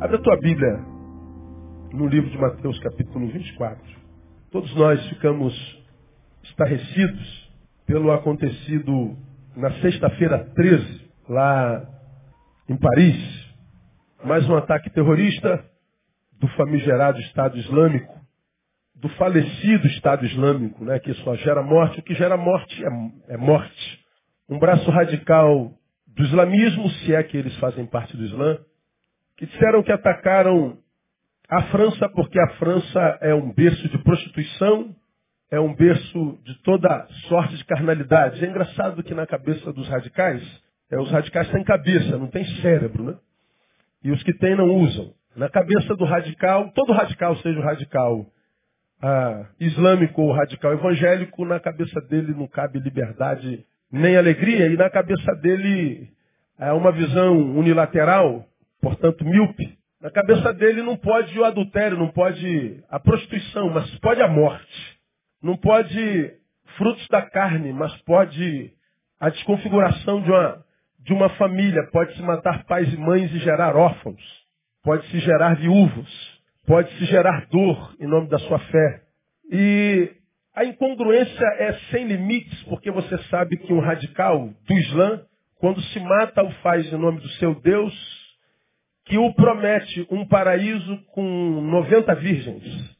Abre 0.00 0.16
a 0.16 0.22
tua 0.22 0.36
Bíblia 0.38 0.76
no 1.92 2.08
livro 2.08 2.28
de 2.28 2.36
Mateus, 2.36 2.78
capítulo 2.80 3.28
24. 3.28 3.80
Todos 4.50 4.74
nós 4.74 5.00
ficamos 5.08 5.54
estarrecidos 6.42 7.52
pelo 7.86 8.10
acontecido 8.10 9.16
na 9.56 9.70
sexta-feira 9.80 10.50
13, 10.56 11.10
lá 11.28 11.88
em 12.68 12.76
Paris. 12.76 13.54
Mais 14.24 14.46
um 14.48 14.56
ataque 14.56 14.90
terrorista 14.90 15.64
do 16.40 16.48
famigerado 16.48 17.20
Estado 17.20 17.56
Islâmico, 17.56 18.20
do 18.96 19.08
falecido 19.10 19.86
Estado 19.86 20.26
Islâmico, 20.26 20.84
né, 20.84 20.98
que 20.98 21.14
só 21.14 21.36
gera 21.36 21.62
morte. 21.62 22.00
O 22.00 22.02
que 22.02 22.14
gera 22.14 22.36
morte 22.36 22.84
é, 22.84 23.34
é 23.34 23.36
morte. 23.36 24.04
Um 24.48 24.58
braço 24.58 24.90
radical 24.90 25.72
do 26.08 26.24
islamismo, 26.24 26.90
se 26.90 27.14
é 27.14 27.22
que 27.22 27.36
eles 27.36 27.56
fazem 27.58 27.86
parte 27.86 28.16
do 28.16 28.24
Islã, 28.24 28.58
que 29.36 29.46
disseram 29.46 29.82
que 29.82 29.92
atacaram 29.92 30.78
a 31.48 31.62
França 31.64 32.08
porque 32.08 32.38
a 32.38 32.48
França 32.54 33.18
é 33.20 33.34
um 33.34 33.52
berço 33.52 33.88
de 33.88 33.98
prostituição, 33.98 34.94
é 35.50 35.60
um 35.60 35.74
berço 35.74 36.38
de 36.44 36.54
toda 36.62 37.06
sorte 37.28 37.56
de 37.56 37.64
carnalidade. 37.64 38.44
É 38.44 38.48
engraçado 38.48 39.02
que 39.02 39.14
na 39.14 39.26
cabeça 39.26 39.72
dos 39.72 39.88
radicais, 39.88 40.42
é, 40.90 40.98
os 40.98 41.10
radicais 41.10 41.48
têm 41.50 41.62
cabeça, 41.64 42.18
não 42.18 42.28
têm 42.28 42.44
cérebro, 42.60 43.04
né? 43.04 43.16
E 44.02 44.10
os 44.10 44.22
que 44.22 44.32
têm 44.34 44.56
não 44.56 44.68
usam. 44.68 45.12
Na 45.36 45.48
cabeça 45.48 45.94
do 45.96 46.04
radical, 46.04 46.70
todo 46.72 46.92
radical, 46.92 47.36
seja 47.36 47.58
o 47.58 47.62
radical 47.62 48.26
ah, 49.02 49.46
islâmico 49.60 50.22
ou 50.22 50.32
radical 50.32 50.72
evangélico, 50.72 51.44
na 51.44 51.60
cabeça 51.60 52.00
dele 52.02 52.32
não 52.32 52.46
cabe 52.46 52.78
liberdade 52.78 53.64
nem 53.90 54.16
alegria, 54.16 54.66
e 54.66 54.76
na 54.76 54.90
cabeça 54.90 55.34
dele 55.36 56.08
é 56.58 56.72
uma 56.72 56.90
visão 56.90 57.56
unilateral, 57.56 58.44
portanto 58.84 59.24
míope. 59.24 59.78
Na 59.98 60.10
cabeça 60.10 60.52
dele 60.52 60.82
não 60.82 60.98
pode 60.98 61.36
o 61.38 61.44
adultério, 61.44 61.96
não 61.96 62.10
pode 62.10 62.84
a 62.90 63.00
prostituição, 63.00 63.70
mas 63.70 63.90
pode 64.00 64.20
a 64.20 64.28
morte. 64.28 64.98
Não 65.42 65.56
pode 65.56 66.34
frutos 66.76 67.08
da 67.08 67.22
carne, 67.22 67.72
mas 67.72 67.96
pode 68.02 68.70
a 69.18 69.30
desconfiguração 69.30 70.20
de 70.20 70.30
uma, 70.30 70.64
de 70.98 71.12
uma 71.14 71.30
família. 71.30 71.88
Pode 71.90 72.14
se 72.14 72.22
matar 72.22 72.64
pais 72.66 72.92
e 72.92 72.96
mães 72.98 73.32
e 73.32 73.38
gerar 73.38 73.74
órfãos. 73.74 74.20
Pode 74.82 75.06
se 75.06 75.18
gerar 75.20 75.56
viúvos. 75.56 76.42
Pode 76.66 76.90
se 76.98 77.06
gerar 77.06 77.46
dor 77.50 77.96
em 77.98 78.06
nome 78.06 78.28
da 78.28 78.38
sua 78.40 78.58
fé. 78.58 79.02
E 79.50 80.10
a 80.54 80.66
incongruência 80.66 81.46
é 81.58 81.72
sem 81.90 82.06
limites, 82.06 82.62
porque 82.64 82.90
você 82.90 83.16
sabe 83.30 83.56
que 83.56 83.72
um 83.72 83.80
radical 83.80 84.50
do 84.66 84.74
Islã, 84.74 85.22
quando 85.58 85.80
se 85.80 86.00
mata, 86.00 86.42
o 86.42 86.50
faz 86.62 86.92
em 86.92 86.98
nome 86.98 87.20
do 87.20 87.28
seu 87.30 87.54
Deus, 87.62 88.23
que 89.04 89.18
o 89.18 89.32
promete 89.34 90.06
um 90.10 90.26
paraíso 90.26 90.98
com 91.12 91.22
90 91.22 92.14
virgens. 92.16 92.96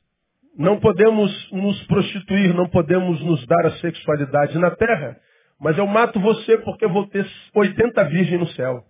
Não 0.57 0.79
podemos 0.79 1.51
nos 1.51 1.83
prostituir, 1.87 2.55
não 2.55 2.69
podemos 2.69 3.21
nos 3.23 3.45
dar 3.47 3.67
a 3.67 3.77
sexualidade 3.79 4.59
na 4.59 4.71
terra, 4.71 5.19
mas 5.59 5.77
eu 5.79 5.87
mato 5.87 6.21
você 6.21 6.59
porque 6.59 6.87
vou 6.87 7.07
ter 7.09 7.27
80 7.55 8.05
virgens 8.05 8.41
no 8.41 8.47
céu. 8.49 8.85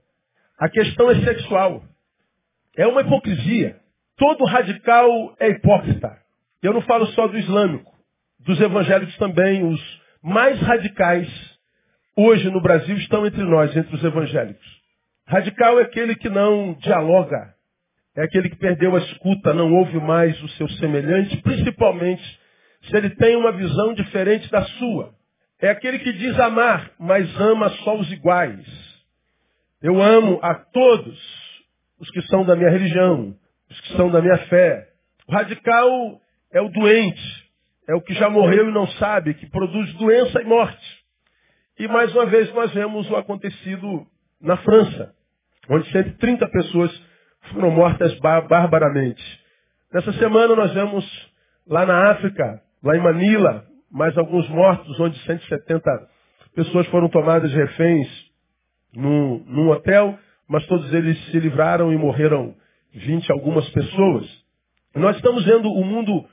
A 0.58 0.68
questão 0.68 1.10
é 1.10 1.16
sexual. 1.20 1.82
É 2.76 2.86
uma 2.86 3.02
hipocrisia. 3.02 3.76
Todo 4.16 4.44
radical 4.44 5.34
é 5.38 5.48
hipócrita. 5.50 6.18
Eu 6.62 6.72
não 6.72 6.82
falo 6.82 7.06
só 7.08 7.26
do 7.26 7.38
islâmico, 7.38 7.92
dos 8.40 8.60
evangélicos 8.60 9.16
também. 9.16 9.64
Os 9.64 9.80
mais 10.22 10.60
radicais 10.60 11.28
hoje 12.16 12.50
no 12.50 12.60
Brasil 12.60 12.96
estão 12.96 13.26
entre 13.26 13.42
nós, 13.42 13.76
entre 13.76 13.94
os 13.94 14.04
evangélicos. 14.04 14.83
Radical 15.26 15.78
é 15.78 15.82
aquele 15.82 16.14
que 16.16 16.28
não 16.28 16.74
dialoga, 16.74 17.54
é 18.16 18.22
aquele 18.22 18.50
que 18.50 18.56
perdeu 18.56 18.94
a 18.94 18.98
escuta, 18.98 19.54
não 19.54 19.72
ouve 19.72 19.98
mais 19.98 20.40
o 20.42 20.48
seu 20.50 20.68
semelhante, 20.68 21.36
principalmente 21.38 22.22
se 22.82 22.96
ele 22.96 23.10
tem 23.10 23.34
uma 23.34 23.52
visão 23.52 23.94
diferente 23.94 24.50
da 24.50 24.62
sua. 24.62 25.14
É 25.60 25.70
aquele 25.70 25.98
que 25.98 26.12
diz 26.12 26.38
amar, 26.38 26.92
mas 26.98 27.28
ama 27.40 27.70
só 27.84 27.96
os 27.96 28.10
iguais. 28.12 28.66
Eu 29.82 30.00
amo 30.02 30.38
a 30.42 30.54
todos 30.54 31.18
os 31.98 32.10
que 32.10 32.20
são 32.22 32.44
da 32.44 32.54
minha 32.54 32.70
religião, 32.70 33.34
os 33.70 33.80
que 33.80 33.96
são 33.96 34.10
da 34.10 34.20
minha 34.20 34.38
fé. 34.46 34.88
O 35.26 35.32
radical 35.32 36.20
é 36.52 36.60
o 36.60 36.68
doente, 36.68 37.50
é 37.88 37.94
o 37.94 38.00
que 38.02 38.14
já 38.14 38.28
morreu 38.28 38.68
e 38.68 38.72
não 38.72 38.86
sabe, 38.88 39.34
que 39.34 39.46
produz 39.46 39.92
doença 39.94 40.40
e 40.40 40.44
morte. 40.44 41.04
E 41.78 41.88
mais 41.88 42.14
uma 42.14 42.26
vez 42.26 42.52
nós 42.52 42.72
vemos 42.72 43.10
o 43.10 43.16
acontecido 43.16 44.06
na 44.40 44.58
França, 44.58 45.13
onde 45.68 45.90
130 45.90 46.48
pessoas 46.48 47.02
foram 47.52 47.70
mortas 47.70 48.18
barbaramente. 48.18 49.22
Nessa 49.92 50.12
semana 50.14 50.54
nós 50.56 50.72
vemos 50.72 51.04
lá 51.66 51.86
na 51.86 52.10
África, 52.10 52.60
lá 52.82 52.96
em 52.96 53.00
Manila, 53.00 53.64
mais 53.90 54.16
alguns 54.18 54.48
mortos, 54.48 54.98
onde 54.98 55.18
170 55.20 55.90
pessoas 56.54 56.86
foram 56.88 57.08
tomadas 57.08 57.52
reféns 57.52 58.08
num, 58.94 59.44
num 59.46 59.70
hotel, 59.70 60.18
mas 60.48 60.66
todos 60.66 60.92
eles 60.92 61.18
se 61.26 61.38
livraram 61.38 61.92
e 61.92 61.96
morreram 61.96 62.54
20 62.92 63.30
algumas 63.32 63.68
pessoas. 63.70 64.26
Nós 64.94 65.16
estamos 65.16 65.44
vendo 65.44 65.68
o 65.68 65.84
mundo 65.84 66.24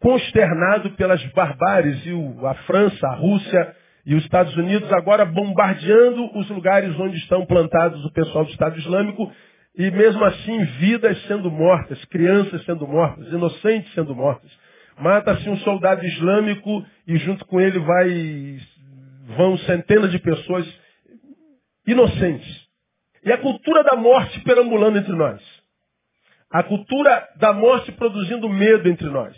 consternado 0.00 0.90
pelas 0.92 1.22
barbáries 1.32 2.04
e 2.06 2.46
a 2.46 2.54
França, 2.66 3.06
a 3.06 3.14
Rússia 3.14 3.76
e 4.04 4.14
os 4.14 4.22
Estados 4.24 4.56
Unidos 4.56 4.90
agora 4.92 5.24
bombardeando 5.24 6.30
os 6.38 6.48
lugares 6.48 6.98
onde 6.98 7.16
estão 7.18 7.44
plantados 7.44 8.04
o 8.04 8.12
pessoal 8.12 8.44
do 8.44 8.50
Estado 8.50 8.78
Islâmico 8.78 9.30
e 9.76 9.90
mesmo 9.90 10.24
assim, 10.24 10.64
vidas 10.78 11.20
sendo 11.26 11.50
mortas, 11.50 12.04
crianças 12.06 12.64
sendo 12.64 12.86
mortas, 12.86 13.26
inocentes 13.28 13.92
sendo 13.94 14.14
mortas. 14.14 14.50
Mata-se 14.98 15.48
um 15.48 15.56
soldado 15.58 16.04
islâmico 16.04 16.84
e 17.06 17.16
junto 17.16 17.44
com 17.46 17.60
ele 17.60 17.78
vai, 17.78 18.58
vão 19.36 19.56
centenas 19.58 20.10
de 20.10 20.18
pessoas 20.18 20.66
inocentes. 21.86 22.68
E 23.24 23.32
a 23.32 23.38
cultura 23.38 23.82
da 23.84 23.96
morte 23.96 24.40
perambulando 24.40 24.98
entre 24.98 25.12
nós. 25.12 25.40
A 26.50 26.62
cultura 26.62 27.28
da 27.36 27.52
morte 27.52 27.92
produzindo 27.92 28.48
medo 28.48 28.88
entre 28.88 29.08
nós. 29.08 29.36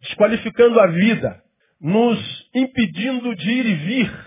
Desqualificando 0.00 0.80
a 0.80 0.86
vida. 0.86 1.42
Nos 1.80 2.50
impedindo 2.54 3.34
de 3.36 3.50
ir 3.50 3.66
e 3.66 3.74
vir. 3.74 4.24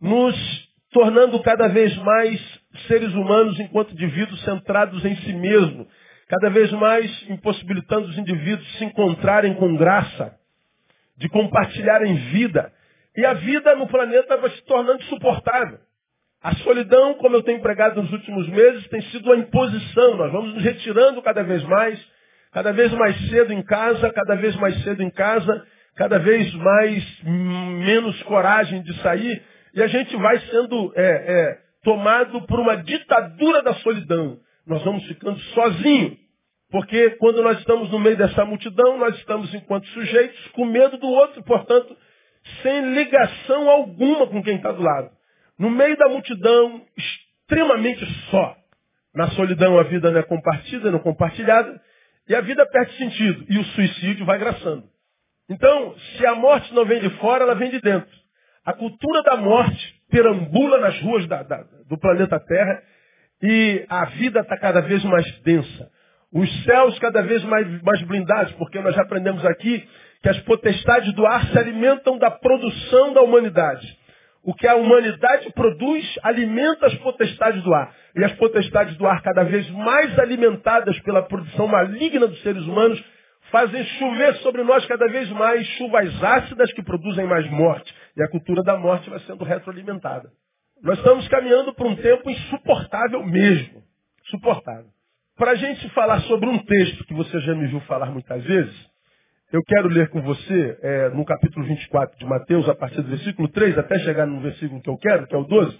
Nos 0.00 0.64
tornando 0.94 1.42
cada 1.42 1.68
vez 1.68 1.94
mais 1.96 2.40
seres 2.86 3.12
humanos 3.14 3.58
enquanto 3.58 3.92
indivíduos 3.92 4.42
centrados 4.44 5.04
em 5.04 5.16
si 5.16 5.32
mesmo, 5.32 5.86
cada 6.28 6.48
vez 6.50 6.70
mais 6.72 7.30
impossibilitando 7.30 8.08
os 8.08 8.18
indivíduos 8.18 8.66
de 8.66 8.78
se 8.78 8.84
encontrarem 8.84 9.54
com 9.54 9.76
graça, 9.76 10.36
de 11.16 11.28
compartilharem 11.28 12.14
vida. 12.30 12.72
E 13.16 13.24
a 13.24 13.34
vida 13.34 13.74
no 13.76 13.86
planeta 13.86 14.36
vai 14.36 14.50
se 14.50 14.62
tornando 14.64 15.02
insuportável. 15.02 15.78
A 16.42 16.54
solidão, 16.56 17.14
como 17.14 17.36
eu 17.36 17.42
tenho 17.42 17.60
pregado 17.60 18.02
nos 18.02 18.12
últimos 18.12 18.48
meses, 18.48 18.86
tem 18.88 19.00
sido 19.02 19.26
uma 19.26 19.36
imposição. 19.36 20.16
Nós 20.16 20.30
vamos 20.30 20.54
nos 20.54 20.62
retirando 20.62 21.22
cada 21.22 21.42
vez 21.42 21.62
mais, 21.64 21.98
cada 22.52 22.72
vez 22.72 22.92
mais 22.92 23.16
cedo 23.30 23.52
em 23.52 23.62
casa, 23.62 24.12
cada 24.12 24.34
vez 24.36 24.54
mais 24.56 24.82
cedo 24.82 25.02
em 25.02 25.10
casa, 25.10 25.66
cada 25.96 26.18
vez 26.18 26.52
mais 26.54 27.22
menos 27.22 28.22
coragem 28.24 28.82
de 28.82 28.94
sair, 29.00 29.42
e 29.74 29.82
a 29.82 29.86
gente 29.86 30.16
vai 30.16 30.38
sendo 30.40 30.92
é, 30.94 31.02
é, 31.02 31.58
tomado 31.82 32.42
por 32.42 32.60
uma 32.60 32.76
ditadura 32.76 33.62
da 33.62 33.74
solidão. 33.74 34.38
Nós 34.66 34.82
vamos 34.82 35.04
ficando 35.06 35.38
sozinhos. 35.38 36.24
Porque 36.70 37.10
quando 37.18 37.42
nós 37.42 37.58
estamos 37.58 37.90
no 37.90 38.00
meio 38.00 38.16
dessa 38.16 38.44
multidão, 38.44 38.98
nós 38.98 39.16
estamos 39.18 39.52
enquanto 39.54 39.86
sujeitos 39.88 40.48
com 40.48 40.64
medo 40.64 40.96
do 40.98 41.06
outro, 41.06 41.42
portanto, 41.44 41.96
sem 42.62 42.94
ligação 42.94 43.68
alguma 43.68 44.26
com 44.26 44.42
quem 44.42 44.56
está 44.56 44.72
do 44.72 44.82
lado. 44.82 45.10
No 45.58 45.70
meio 45.70 45.96
da 45.96 46.08
multidão, 46.08 46.82
extremamente 46.96 48.04
só. 48.30 48.56
Na 49.14 49.28
solidão 49.30 49.78
a 49.78 49.84
vida 49.84 50.10
não 50.10 50.18
é 50.18 50.22
compartilhada, 50.24 50.90
não 50.90 50.98
compartilhada, 50.98 51.80
e 52.28 52.34
a 52.34 52.40
vida 52.40 52.66
perde 52.66 52.96
sentido, 52.96 53.44
e 53.48 53.58
o 53.58 53.64
suicídio 53.66 54.26
vai 54.26 54.38
graçando. 54.38 54.93
Então, 55.48 55.94
se 56.16 56.26
a 56.26 56.34
morte 56.34 56.72
não 56.74 56.84
vem 56.84 57.00
de 57.00 57.10
fora, 57.18 57.44
ela 57.44 57.54
vem 57.54 57.70
de 57.70 57.80
dentro. 57.80 58.10
A 58.64 58.72
cultura 58.72 59.22
da 59.22 59.36
morte 59.36 59.94
perambula 60.10 60.78
nas 60.78 60.98
ruas 61.00 61.26
da, 61.26 61.42
da, 61.42 61.64
do 61.88 61.98
planeta 61.98 62.40
Terra 62.40 62.82
e 63.42 63.84
a 63.88 64.06
vida 64.06 64.40
está 64.40 64.56
cada 64.56 64.80
vez 64.80 65.04
mais 65.04 65.30
densa. 65.40 65.90
Os 66.32 66.64
céus 66.64 66.98
cada 66.98 67.22
vez 67.22 67.44
mais, 67.44 67.82
mais 67.82 68.02
blindados, 68.02 68.52
porque 68.54 68.80
nós 68.80 68.94
já 68.94 69.02
aprendemos 69.02 69.44
aqui 69.44 69.86
que 70.22 70.28
as 70.28 70.40
potestades 70.40 71.12
do 71.12 71.26
ar 71.26 71.46
se 71.48 71.58
alimentam 71.58 72.16
da 72.16 72.30
produção 72.30 73.12
da 73.12 73.20
humanidade. 73.20 73.86
O 74.42 74.54
que 74.54 74.66
a 74.66 74.74
humanidade 74.74 75.52
produz 75.52 76.18
alimenta 76.22 76.86
as 76.86 76.94
potestades 76.96 77.62
do 77.62 77.72
ar. 77.72 77.94
E 78.16 78.24
as 78.24 78.32
potestades 78.32 78.96
do 78.96 79.06
ar, 79.06 79.22
cada 79.22 79.44
vez 79.44 79.68
mais 79.70 80.18
alimentadas 80.18 80.98
pela 81.00 81.22
produção 81.22 81.66
maligna 81.66 82.26
dos 82.26 82.40
seres 82.42 82.62
humanos, 82.64 83.02
fazem 83.50 83.84
chover 83.84 84.34
sobre 84.36 84.62
nós 84.62 84.84
cada 84.86 85.06
vez 85.06 85.28
mais 85.30 85.66
chuvas 85.78 86.22
ácidas 86.22 86.72
que 86.72 86.82
produzem 86.82 87.26
mais 87.26 87.48
morte. 87.50 87.94
E 88.16 88.22
a 88.22 88.28
cultura 88.28 88.62
da 88.62 88.76
morte 88.76 89.10
vai 89.10 89.20
sendo 89.20 89.44
retroalimentada. 89.44 90.30
Nós 90.82 90.98
estamos 90.98 91.26
caminhando 91.28 91.72
para 91.72 91.86
um 91.86 91.96
tempo 91.96 92.30
insuportável 92.30 93.24
mesmo. 93.24 93.82
Suportável. 94.26 94.90
Para 95.36 95.52
a 95.52 95.54
gente 95.56 95.88
falar 95.90 96.20
sobre 96.22 96.48
um 96.48 96.58
texto 96.58 97.04
que 97.04 97.14
você 97.14 97.40
já 97.40 97.54
me 97.54 97.66
viu 97.66 97.80
falar 97.80 98.06
muitas 98.06 98.42
vezes, 98.44 98.94
eu 99.52 99.62
quero 99.62 99.88
ler 99.88 100.08
com 100.08 100.20
você 100.22 100.78
é, 100.82 101.08
no 101.10 101.24
capítulo 101.24 101.64
24 101.66 102.18
de 102.18 102.24
Mateus, 102.24 102.68
a 102.68 102.74
partir 102.74 103.02
do 103.02 103.08
versículo 103.08 103.48
3, 103.48 103.78
até 103.78 103.98
chegar 104.00 104.26
no 104.26 104.40
versículo 104.40 104.80
que 104.80 104.90
eu 104.90 104.98
quero, 104.98 105.26
que 105.26 105.34
é 105.34 105.38
o 105.38 105.44
12, 105.44 105.78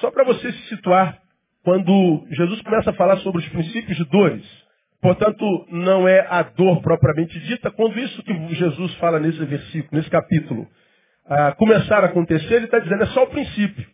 só 0.00 0.10
para 0.10 0.24
você 0.24 0.52
se 0.52 0.68
situar 0.68 1.20
quando 1.64 2.26
Jesus 2.30 2.62
começa 2.62 2.90
a 2.90 2.94
falar 2.94 3.16
sobre 3.18 3.42
os 3.42 3.48
princípios 3.48 3.96
de 3.96 4.04
dores. 4.04 4.65
Portanto, 5.00 5.66
não 5.70 6.08
é 6.08 6.26
a 6.28 6.42
dor 6.42 6.80
propriamente 6.80 7.38
dita, 7.40 7.70
quando 7.70 7.98
isso 7.98 8.22
que 8.22 8.54
Jesus 8.54 8.94
fala 8.94 9.20
nesse 9.20 9.44
versículo, 9.44 9.90
nesse 9.92 10.10
capítulo, 10.10 10.66
ah, 11.26 11.52
começar 11.52 12.02
a 12.02 12.06
acontecer, 12.06 12.54
ele 12.54 12.64
está 12.66 12.78
dizendo, 12.78 13.02
é 13.02 13.06
só 13.06 13.24
o 13.24 13.28
princípio. 13.28 13.86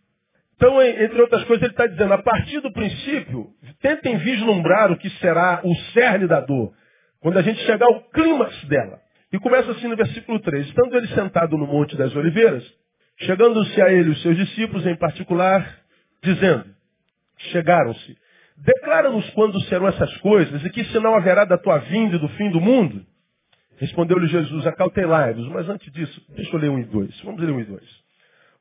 Então, 0.55 0.81
entre 0.81 1.21
outras 1.21 1.43
coisas, 1.43 1.63
ele 1.63 1.73
está 1.73 1.87
dizendo, 1.87 2.13
a 2.13 2.19
partir 2.19 2.61
do 2.61 2.71
princípio, 2.71 3.47
tentem 3.81 4.17
vislumbrar 4.17 4.91
o 4.91 4.97
que 4.97 5.09
será 5.11 5.61
o 5.63 5.75
cerne 5.93 6.27
da 6.27 6.39
dor, 6.39 6.73
quando 7.19 7.37
a 7.37 7.41
gente 7.41 7.59
chegar 7.65 7.85
ao 7.85 8.01
clímax 8.09 8.63
dela. 8.65 8.99
E 9.31 9.39
começa 9.39 9.71
assim 9.71 9.87
no 9.87 9.95
versículo 9.95 10.39
3. 10.39 10.67
Estando 10.67 10.95
ele 10.95 11.07
sentado 11.07 11.57
no 11.57 11.65
Monte 11.65 11.97
das 11.97 12.15
Oliveiras, 12.15 12.63
chegando-se 13.17 13.81
a 13.81 13.91
ele 13.91 14.11
os 14.11 14.21
seus 14.21 14.37
discípulos 14.37 14.85
em 14.85 14.95
particular, 14.95 15.67
dizendo, 16.21 16.65
chegaram-se, 17.51 18.17
declara-nos 18.63 19.29
quando 19.31 19.59
serão 19.61 19.87
essas 19.87 20.15
coisas 20.17 20.63
e 20.63 20.69
que 20.69 20.83
sinal 20.85 21.15
haverá 21.15 21.45
da 21.45 21.57
tua 21.57 21.79
vinda 21.79 22.15
e 22.15 22.19
do 22.19 22.29
fim 22.29 22.49
do 22.49 22.61
mundo? 22.61 23.05
Respondeu-lhe 23.77 24.27
Jesus, 24.27 24.65
acautelai-vos. 24.65 25.47
Mas 25.49 25.67
antes 25.67 25.91
disso, 25.91 26.21
deixa 26.35 26.55
eu 26.55 26.59
ler 26.59 26.69
um 26.69 26.79
e 26.79 26.85
dois. 26.85 27.19
Vamos 27.21 27.41
ler 27.41 27.51
um 27.51 27.59
e 27.59 27.65
dois. 27.65 28.03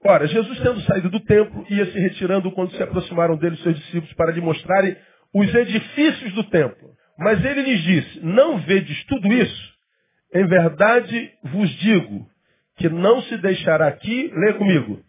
Ora, 0.05 0.27
Jesus 0.27 0.59
tendo 0.61 0.81
saído 0.81 1.09
do 1.09 1.21
templo, 1.21 1.65
ia 1.71 1.87
se 1.87 1.99
retirando 1.99 2.51
quando 2.51 2.73
se 2.73 2.83
aproximaram 2.83 3.37
dele 3.37 3.57
seus 3.59 3.77
discípulos 3.77 4.13
para 4.15 4.33
lhe 4.33 4.41
mostrarem 4.41 4.97
os 5.33 5.55
edifícios 5.55 6.33
do 6.35 6.43
templo. 6.45 6.91
Mas 7.19 7.45
ele 7.45 7.63
lhes 7.63 7.83
disse, 7.83 8.21
não 8.25 8.59
vedes 8.59 9.05
tudo 9.05 9.33
isso? 9.33 9.73
Em 10.35 10.45
verdade 10.47 11.31
vos 11.45 11.71
digo 11.77 12.27
que 12.77 12.89
não 12.89 13.23
se 13.23 13.37
deixará 13.37 13.87
aqui, 13.87 14.33
leia 14.35 14.55
comigo, 14.55 15.01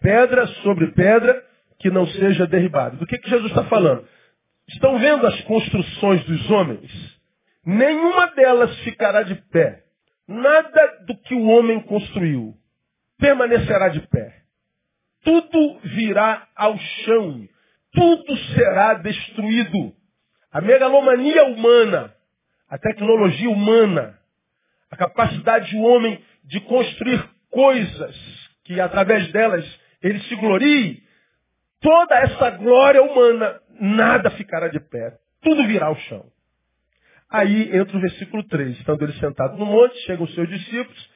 pedra 0.00 0.46
sobre 0.62 0.92
pedra 0.92 1.42
que 1.80 1.90
não 1.90 2.06
seja 2.06 2.46
derribada. 2.46 2.96
Do 2.96 3.06
que, 3.06 3.18
que 3.18 3.28
Jesus 3.28 3.50
está 3.50 3.64
falando? 3.64 4.06
Estão 4.68 4.98
vendo 4.98 5.26
as 5.26 5.40
construções 5.42 6.24
dos 6.24 6.50
homens? 6.50 6.90
Nenhuma 7.64 8.26
delas 8.32 8.76
ficará 8.80 9.22
de 9.22 9.34
pé. 9.34 9.84
Nada 10.26 11.04
do 11.06 11.16
que 11.18 11.34
o 11.34 11.46
homem 11.46 11.80
construiu 11.80 12.54
permanecerá 13.18 13.88
de 13.88 14.00
pé. 14.08 14.42
Tudo 15.24 15.78
virá 15.80 16.46
ao 16.54 16.78
chão. 16.78 17.48
Tudo 17.92 18.36
será 18.54 18.94
destruído. 18.94 19.92
A 20.52 20.60
megalomania 20.60 21.44
humana, 21.44 22.14
a 22.68 22.78
tecnologia 22.78 23.50
humana, 23.50 24.18
a 24.90 24.96
capacidade 24.96 25.72
do 25.72 25.82
homem 25.82 26.22
de 26.44 26.60
construir 26.60 27.22
coisas 27.50 28.14
que 28.64 28.80
através 28.80 29.30
delas 29.32 29.64
ele 30.02 30.20
se 30.20 30.36
glorie, 30.36 31.02
toda 31.80 32.14
essa 32.16 32.50
glória 32.50 33.02
humana, 33.02 33.60
nada 33.80 34.30
ficará 34.32 34.68
de 34.68 34.80
pé. 34.80 35.18
Tudo 35.42 35.66
virá 35.66 35.86
ao 35.86 35.96
chão. 35.96 36.24
Aí 37.30 37.76
entra 37.76 37.96
o 37.96 38.00
versículo 38.00 38.42
3. 38.44 38.78
Estando 38.78 39.02
ele 39.02 39.12
sentado 39.14 39.56
no 39.56 39.66
monte, 39.66 39.96
chegam 40.06 40.24
os 40.24 40.34
seus 40.34 40.48
discípulos, 40.48 41.10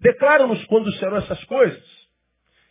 declaram-nos 0.00 0.64
quando 0.66 0.92
serão 0.94 1.16
essas 1.16 1.42
coisas. 1.44 2.00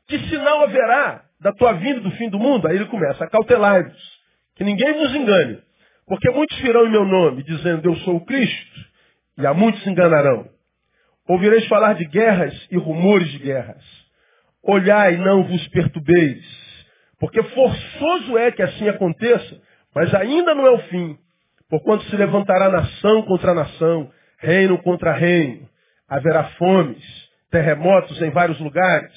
Que 0.07 0.17
sinal 0.27 0.63
haverá 0.63 1.23
da 1.39 1.53
tua 1.53 1.73
vinda 1.73 1.99
do 1.99 2.11
fim 2.11 2.29
do 2.29 2.39
mundo? 2.39 2.67
Aí 2.67 2.75
ele 2.75 2.87
começa, 2.87 3.23
acautelai-vos, 3.23 4.19
que 4.55 4.63
ninguém 4.63 4.93
vos 4.93 5.13
engane. 5.13 5.61
Porque 6.07 6.29
muitos 6.31 6.57
virão 6.59 6.87
em 6.87 6.91
meu 6.91 7.05
nome, 7.05 7.43
dizendo, 7.43 7.87
eu 7.87 7.95
sou 7.97 8.15
o 8.15 8.25
Cristo, 8.25 8.79
e 9.37 9.45
a 9.45 9.53
muitos 9.53 9.83
se 9.83 9.89
enganarão. 9.89 10.49
Ouvireis 11.27 11.67
falar 11.67 11.93
de 11.93 12.05
guerras 12.05 12.67
e 12.71 12.77
rumores 12.77 13.29
de 13.29 13.37
guerras. 13.37 13.83
Olhai, 14.63 15.17
não 15.17 15.43
vos 15.43 15.67
perturbeis, 15.67 16.43
porque 17.19 17.43
forçoso 17.43 18.37
é 18.37 18.51
que 18.51 18.61
assim 18.61 18.87
aconteça, 18.87 19.61
mas 19.93 20.13
ainda 20.15 20.55
não 20.55 20.65
é 20.65 20.71
o 20.71 20.79
fim. 20.83 21.17
Porquanto 21.69 22.03
se 22.05 22.15
levantará 22.15 22.69
nação 22.69 23.21
contra 23.23 23.53
nação, 23.53 24.11
reino 24.37 24.77
contra 24.81 25.11
reino. 25.11 25.67
Haverá 26.07 26.45
fomes, 26.51 27.03
terremotos 27.51 28.19
em 28.21 28.31
vários 28.31 28.59
lugares. 28.59 29.11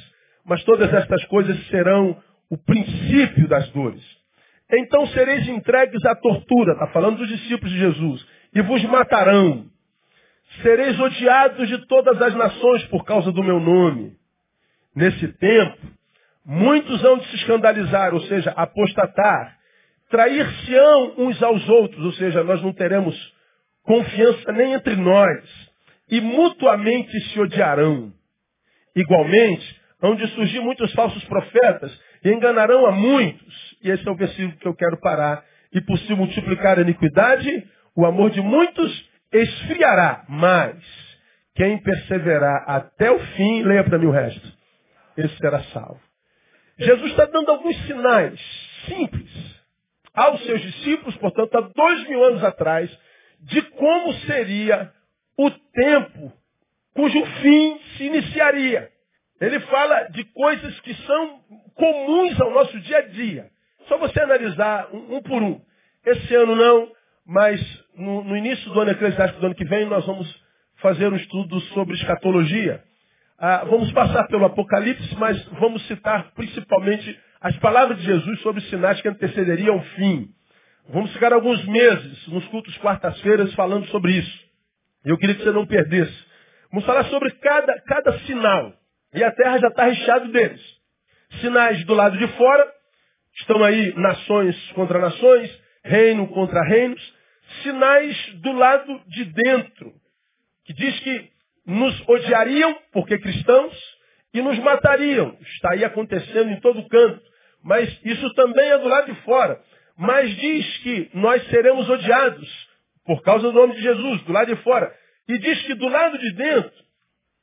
Mas 0.44 0.62
todas 0.64 0.92
estas 0.92 1.24
coisas 1.26 1.56
serão 1.68 2.20
o 2.50 2.58
princípio 2.58 3.48
das 3.48 3.68
dores. 3.70 4.02
Então 4.70 5.06
sereis 5.08 5.46
entregues 5.48 6.04
à 6.04 6.14
tortura, 6.14 6.72
está 6.72 6.88
falando 6.88 7.18
dos 7.18 7.28
discípulos 7.28 7.72
de 7.72 7.78
Jesus, 7.78 8.26
e 8.54 8.62
vos 8.62 8.82
matarão. 8.84 9.66
Sereis 10.62 10.98
odiados 10.98 11.68
de 11.68 11.86
todas 11.86 12.20
as 12.20 12.34
nações 12.34 12.84
por 12.86 13.04
causa 13.04 13.30
do 13.32 13.42
meu 13.42 13.60
nome. 13.60 14.16
Nesse 14.94 15.28
tempo, 15.28 15.78
muitos 16.44 17.04
hão 17.04 17.18
de 17.18 17.26
se 17.28 17.36
escandalizar, 17.36 18.14
ou 18.14 18.20
seja, 18.22 18.50
apostatar, 18.56 19.56
Trair-se-ão 20.12 21.14
uns 21.16 21.42
aos 21.42 21.66
outros, 21.70 22.04
ou 22.04 22.12
seja, 22.12 22.44
nós 22.44 22.62
não 22.62 22.70
teremos 22.74 23.16
confiança 23.82 24.52
nem 24.52 24.74
entre 24.74 24.94
nós. 24.94 25.42
E 26.10 26.20
mutuamente 26.20 27.18
se 27.18 27.40
odiarão. 27.40 28.12
Igualmente, 28.94 29.80
hão 30.02 30.14
de 30.14 30.28
surgir 30.34 30.60
muitos 30.60 30.92
falsos 30.92 31.24
profetas 31.24 31.98
e 32.22 32.30
enganarão 32.30 32.84
a 32.84 32.92
muitos. 32.92 33.78
E 33.82 33.88
esse 33.88 34.06
é 34.06 34.10
o 34.10 34.14
versículo 34.14 34.54
que 34.58 34.68
eu 34.68 34.74
quero 34.74 35.00
parar. 35.00 35.42
E 35.72 35.80
por 35.80 35.98
se 36.00 36.14
multiplicar 36.14 36.78
a 36.78 36.82
iniquidade, 36.82 37.66
o 37.96 38.04
amor 38.04 38.28
de 38.28 38.42
muitos 38.42 39.10
esfriará. 39.32 40.26
Mas 40.28 40.76
quem 41.54 41.78
perseverar 41.78 42.64
até 42.66 43.10
o 43.10 43.18
fim, 43.18 43.62
leia 43.62 43.82
para 43.82 43.96
mim 43.96 44.06
o 44.08 44.10
resto, 44.10 44.46
esse 45.16 45.34
será 45.38 45.62
salvo. 45.72 46.11
Jesus 46.78 47.10
está 47.10 47.26
dando 47.26 47.50
alguns 47.50 47.76
sinais 47.86 48.40
simples 48.86 49.30
aos 50.14 50.44
seus 50.44 50.60
discípulos, 50.60 51.16
portanto, 51.16 51.56
há 51.56 51.60
dois 51.60 52.08
mil 52.08 52.22
anos 52.24 52.44
atrás, 52.44 52.90
de 53.40 53.62
como 53.62 54.12
seria 54.26 54.92
o 55.36 55.50
tempo 55.50 56.32
cujo 56.94 57.24
fim 57.40 57.80
se 57.96 58.04
iniciaria. 58.04 58.90
Ele 59.40 59.58
fala 59.60 60.04
de 60.04 60.24
coisas 60.24 60.78
que 60.80 60.94
são 60.94 61.40
comuns 61.74 62.40
ao 62.40 62.50
nosso 62.52 62.78
dia 62.80 62.98
a 62.98 63.02
dia. 63.02 63.50
Só 63.88 63.98
você 63.98 64.20
analisar 64.20 64.88
um, 64.92 65.16
um 65.16 65.22
por 65.22 65.42
um. 65.42 65.60
Esse 66.06 66.34
ano 66.34 66.54
não, 66.54 66.92
mas 67.26 67.60
no, 67.96 68.22
no, 68.24 68.36
início 68.36 68.70
do 68.70 68.80
ano 68.80 68.92
eclesiástico 68.92 69.40
do 69.40 69.46
ano 69.46 69.54
que 69.54 69.64
vem 69.64 69.86
nós 69.86 70.04
vamos 70.06 70.32
fazer 70.76 71.12
um 71.12 71.16
estudo 71.16 71.60
sobre 71.72 71.94
escatologia. 71.94 72.82
Ah, 73.44 73.64
vamos 73.64 73.90
passar 73.90 74.28
pelo 74.28 74.44
Apocalipse, 74.44 75.16
mas 75.16 75.44
vamos 75.58 75.84
citar 75.88 76.30
principalmente 76.32 77.20
as 77.40 77.56
palavras 77.56 77.98
de 77.98 78.04
Jesus 78.04 78.40
sobre 78.40 78.62
os 78.62 78.70
sinais 78.70 79.00
que 79.00 79.08
antecederiam 79.08 79.78
o 79.78 79.82
fim. 79.82 80.28
Vamos 80.90 81.12
ficar 81.12 81.32
alguns 81.32 81.64
meses 81.64 82.28
nos 82.28 82.46
cultos 82.46 82.78
quartas-feiras 82.78 83.52
falando 83.54 83.84
sobre 83.88 84.12
isso. 84.12 84.44
Eu 85.04 85.18
queria 85.18 85.34
que 85.34 85.42
você 85.42 85.50
não 85.50 85.66
perdesse. 85.66 86.16
Vamos 86.70 86.86
falar 86.86 87.02
sobre 87.06 87.32
cada, 87.32 87.80
cada 87.80 88.16
sinal. 88.20 88.74
E 89.12 89.24
a 89.24 89.32
terra 89.32 89.58
já 89.58 89.66
está 89.66 89.86
recheada 89.86 90.28
deles. 90.28 90.62
Sinais 91.40 91.84
do 91.84 91.94
lado 91.94 92.16
de 92.16 92.28
fora, 92.36 92.72
estão 93.40 93.64
aí 93.64 93.92
nações 93.96 94.56
contra 94.76 95.00
nações, 95.00 95.60
reino 95.82 96.28
contra 96.28 96.62
reinos. 96.62 97.14
Sinais 97.64 98.34
do 98.34 98.52
lado 98.52 99.02
de 99.08 99.24
dentro, 99.24 99.92
que 100.64 100.72
diz 100.72 101.00
que 101.00 101.31
nos 101.66 102.08
odiariam, 102.08 102.76
porque 102.92 103.18
cristãos, 103.18 103.74
e 104.34 104.40
nos 104.40 104.58
matariam. 104.58 105.36
Está 105.54 105.72
aí 105.72 105.84
acontecendo 105.84 106.50
em 106.50 106.60
todo 106.60 106.88
canto. 106.88 107.22
Mas 107.62 107.88
isso 108.04 108.32
também 108.34 108.70
é 108.70 108.78
do 108.78 108.88
lado 108.88 109.12
de 109.12 109.20
fora. 109.22 109.60
Mas 109.96 110.34
diz 110.36 110.78
que 110.78 111.10
nós 111.14 111.46
seremos 111.48 111.88
odiados 111.88 112.68
por 113.04 113.22
causa 113.22 113.50
do 113.50 113.52
nome 113.52 113.74
de 113.74 113.82
Jesus, 113.82 114.22
do 114.22 114.32
lado 114.32 114.54
de 114.54 114.62
fora. 114.62 114.92
E 115.28 115.38
diz 115.38 115.62
que 115.62 115.74
do 115.74 115.88
lado 115.88 116.18
de 116.18 116.32
dentro, 116.32 116.72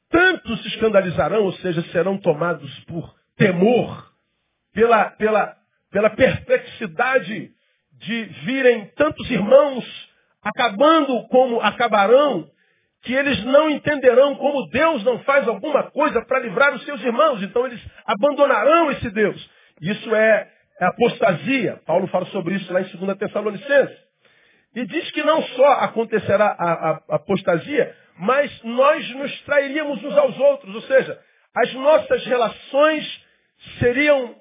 tantos 0.10 0.62
se 0.62 0.68
escandalizarão, 0.70 1.44
ou 1.44 1.54
seja, 1.54 1.82
serão 1.92 2.18
tomados 2.18 2.78
por 2.86 3.14
temor, 3.38 4.12
pela, 4.74 5.12
pela, 5.12 5.56
pela 5.92 6.10
perplexidade 6.10 7.52
de 7.94 8.24
virem 8.46 8.88
tantos 8.96 9.30
irmãos 9.30 9.86
acabando 10.42 11.28
como 11.28 11.60
acabarão, 11.62 12.50
que 13.02 13.14
eles 13.14 13.44
não 13.46 13.70
entenderão 13.70 14.36
como 14.36 14.68
Deus 14.70 15.04
não 15.04 15.20
faz 15.20 15.48
alguma 15.48 15.90
coisa 15.92 16.24
para 16.26 16.40
livrar 16.40 16.74
os 16.74 16.84
seus 16.84 17.02
irmãos. 17.02 17.42
Então 17.42 17.66
eles 17.66 17.82
abandonarão 18.06 18.92
esse 18.92 19.10
Deus. 19.10 19.50
Isso 19.82 20.14
é, 20.14 20.50
é 20.82 20.86
apostasia. 20.86 21.80
Paulo 21.86 22.08
fala 22.08 22.26
sobre 22.28 22.56
isso 22.56 22.72
lá 22.74 22.82
em 22.82 22.86
2 22.86 23.18
Tessalonicenses. 23.18 23.98
E 24.76 24.86
diz 24.86 25.10
que 25.12 25.24
não 25.24 25.42
só 25.44 25.72
acontecerá 25.80 26.56
a, 26.58 26.72
a, 26.74 26.92
a 27.10 27.16
apostasia, 27.16 27.96
mas 28.18 28.64
nós 28.64 29.10
nos 29.16 29.42
trairíamos 29.42 30.04
uns 30.04 30.18
aos 30.18 30.38
outros. 30.38 30.76
Ou 30.76 30.82
seja, 30.82 31.20
as 31.56 31.74
nossas 31.74 32.26
relações 32.26 33.26
seriam 33.80 34.36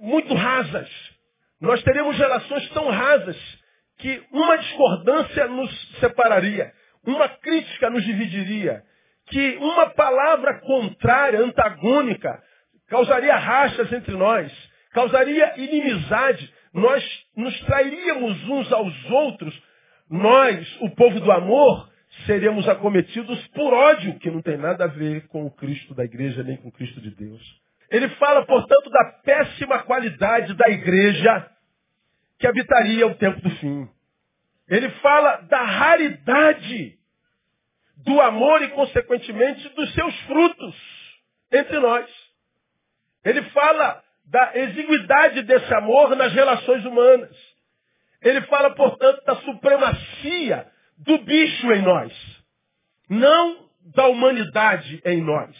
muito 0.00 0.34
rasas. 0.34 0.88
Nós 1.60 1.82
teríamos 1.82 2.16
relações 2.16 2.68
tão 2.70 2.90
rasas 2.90 3.36
que 3.98 4.22
uma 4.30 4.56
discordância 4.58 5.48
nos 5.48 5.98
separaria, 6.00 6.70
uma 7.06 7.28
crítica 7.28 7.90
nos 7.90 8.04
dividiria, 8.04 8.82
que 9.26 9.56
uma 9.56 9.90
palavra 9.90 10.60
contrária, 10.60 11.40
antagônica, 11.40 12.42
causaria 12.88 13.36
rachas 13.36 13.92
entre 13.92 14.14
nós, 14.14 14.52
causaria 14.92 15.58
inimizade, 15.58 16.52
nós 16.72 17.04
nos 17.36 17.58
trairíamos 17.60 18.48
uns 18.48 18.72
aos 18.72 19.10
outros, 19.10 19.62
nós, 20.08 20.76
o 20.80 20.90
povo 20.90 21.20
do 21.20 21.32
amor, 21.32 21.90
seremos 22.24 22.68
acometidos 22.68 23.46
por 23.48 23.72
ódio, 23.72 24.18
que 24.18 24.30
não 24.30 24.40
tem 24.40 24.56
nada 24.56 24.84
a 24.84 24.88
ver 24.88 25.26
com 25.28 25.44
o 25.44 25.50
Cristo 25.50 25.94
da 25.94 26.04
igreja, 26.04 26.42
nem 26.42 26.56
com 26.56 26.68
o 26.68 26.72
Cristo 26.72 27.00
de 27.00 27.10
Deus. 27.10 27.42
Ele 27.90 28.08
fala, 28.10 28.44
portanto, 28.44 28.90
da 28.90 29.04
péssima 29.24 29.82
qualidade 29.82 30.54
da 30.54 30.68
igreja 30.68 31.50
que 32.38 32.46
habitaria 32.46 33.06
o 33.06 33.14
tempo 33.14 33.40
do 33.40 33.50
fim. 33.56 33.88
Ele 34.68 34.88
fala 35.00 35.36
da 35.42 35.62
raridade 35.62 36.98
do 37.98 38.20
amor 38.20 38.62
e, 38.62 38.68
consequentemente, 38.68 39.68
dos 39.70 39.92
seus 39.94 40.14
frutos 40.22 40.74
entre 41.52 41.78
nós. 41.78 42.08
Ele 43.24 43.42
fala 43.50 44.02
da 44.26 44.56
exiguidade 44.56 45.42
desse 45.42 45.72
amor 45.74 46.14
nas 46.16 46.32
relações 46.32 46.84
humanas. 46.84 47.36
Ele 48.22 48.40
fala, 48.42 48.70
portanto, 48.74 49.24
da 49.24 49.36
supremacia 49.36 50.66
do 50.98 51.18
bicho 51.18 51.72
em 51.72 51.82
nós, 51.82 52.12
não 53.08 53.68
da 53.94 54.06
humanidade 54.08 55.00
em 55.04 55.22
nós. 55.22 55.54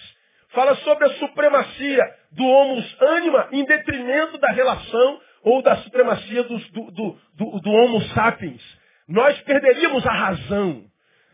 Fala 0.49 0.75
sobre 0.77 1.05
a 1.05 1.15
supremacia 1.19 2.03
do 2.33 2.45
homus 2.45 3.03
anima 3.03 3.49
em 3.53 3.65
detrimento 3.65 4.39
da 4.39 4.49
relação 4.49 5.21
ou 5.43 5.63
da 5.63 5.77
supremacia 5.77 6.43
do, 6.45 6.59
do, 6.59 7.19
do, 7.35 7.61
do 7.61 7.71
homo 7.71 8.01
sapiens. 8.15 8.63
Nós 9.09 9.41
perderíamos 9.43 10.05
a 10.07 10.13
razão. 10.13 10.85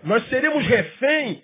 Nós 0.03 0.29
seríamos 0.29 0.67
reféns 0.67 1.43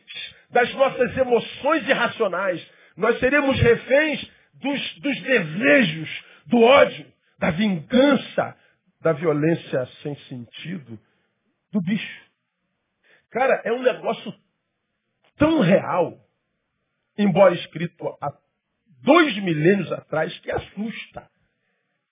das 0.50 0.72
nossas 0.74 1.16
emoções 1.16 1.88
irracionais. 1.88 2.66
Nós 2.96 3.18
seríamos 3.18 3.58
reféns 3.60 4.30
dos, 4.54 4.94
dos 5.00 5.20
desejos, 5.22 6.24
do 6.46 6.60
ódio, 6.60 7.06
da 7.38 7.50
vingança, 7.50 8.56
da 9.00 9.12
violência 9.12 9.86
sem 10.02 10.16
sentido, 10.22 10.98
do 11.72 11.80
bicho. 11.80 12.28
Cara, 13.30 13.62
é 13.64 13.72
um 13.72 13.82
negócio 13.82 14.34
tão 15.36 15.60
real, 15.60 16.18
embora 17.16 17.54
escrito 17.54 18.18
há 18.20 18.32
dois 19.02 19.36
milênios 19.38 19.90
atrás, 19.92 20.36
que 20.40 20.50
assusta. 20.50 21.30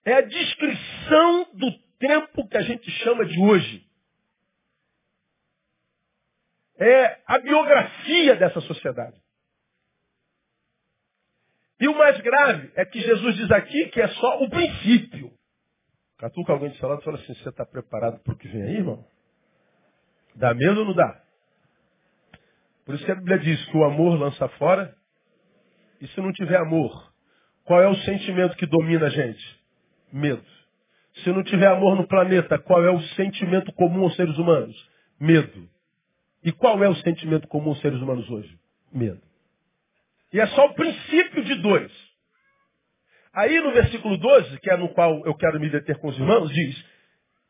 É 0.05 0.13
a 0.13 0.21
descrição 0.21 1.49
do 1.53 1.71
tempo 1.99 2.47
que 2.47 2.57
a 2.57 2.61
gente 2.61 2.89
chama 3.03 3.25
de 3.25 3.39
hoje. 3.39 3.86
É 6.79 7.19
a 7.25 7.39
biografia 7.39 8.35
dessa 8.35 8.61
sociedade. 8.61 9.17
E 11.79 11.87
o 11.87 11.97
mais 11.97 12.19
grave 12.21 12.71
é 12.75 12.85
que 12.85 12.99
Jesus 12.99 13.35
diz 13.35 13.51
aqui 13.51 13.87
que 13.89 14.01
é 14.01 14.07
só 14.07 14.41
o 14.43 14.49
princípio. 14.49 15.31
Catuca 16.17 16.51
alguém 16.53 16.71
de 16.71 16.77
salado 16.79 17.01
e 17.01 17.03
fala 17.03 17.17
assim, 17.17 17.33
você 17.35 17.49
está 17.49 17.65
preparado 17.65 18.19
para 18.19 18.33
o 18.33 18.37
que 18.37 18.47
vem 18.47 18.63
aí, 18.63 18.75
irmão? 18.77 19.05
Dá 20.35 20.53
medo 20.53 20.79
ou 20.79 20.85
não 20.85 20.93
dá? 20.93 21.21
Por 22.85 22.95
isso 22.95 23.05
que 23.05 23.11
a 23.11 23.15
Bíblia 23.15 23.37
diz 23.39 23.63
que 23.65 23.77
o 23.77 23.83
amor 23.83 24.19
lança 24.19 24.47
fora. 24.49 24.95
E 26.01 26.07
se 26.07 26.21
não 26.21 26.31
tiver 26.31 26.57
amor, 26.57 27.11
qual 27.63 27.81
é 27.81 27.87
o 27.87 27.95
sentimento 27.97 28.55
que 28.55 28.65
domina 28.65 29.07
a 29.07 29.09
gente? 29.09 29.59
Medo. 30.11 30.45
Se 31.23 31.31
não 31.31 31.43
tiver 31.43 31.67
amor 31.67 31.95
no 31.95 32.07
planeta, 32.07 32.57
qual 32.57 32.83
é 32.83 32.89
o 32.89 33.01
sentimento 33.15 33.71
comum 33.73 34.03
aos 34.03 34.15
seres 34.15 34.37
humanos? 34.37 34.75
Medo. 35.19 35.69
E 36.47 36.51
qual 36.53 36.81
é 36.81 36.87
o 36.87 36.95
sentimento 36.95 37.45
comum 37.49 37.71
aos 37.71 37.81
seres 37.81 37.99
humanos 37.99 38.29
hoje? 38.29 38.57
Medo. 38.89 39.21
E 40.31 40.39
é 40.39 40.47
só 40.47 40.67
o 40.67 40.73
princípio 40.75 41.43
de 41.43 41.55
dois. 41.55 41.91
Aí 43.33 43.59
no 43.59 43.73
versículo 43.73 44.17
12, 44.17 44.57
que 44.61 44.71
é 44.71 44.77
no 44.77 44.87
qual 44.93 45.25
eu 45.25 45.35
quero 45.35 45.59
me 45.59 45.69
deter 45.69 45.97
com 45.97 46.07
os 46.07 46.17
irmãos, 46.17 46.49
diz: 46.49 46.85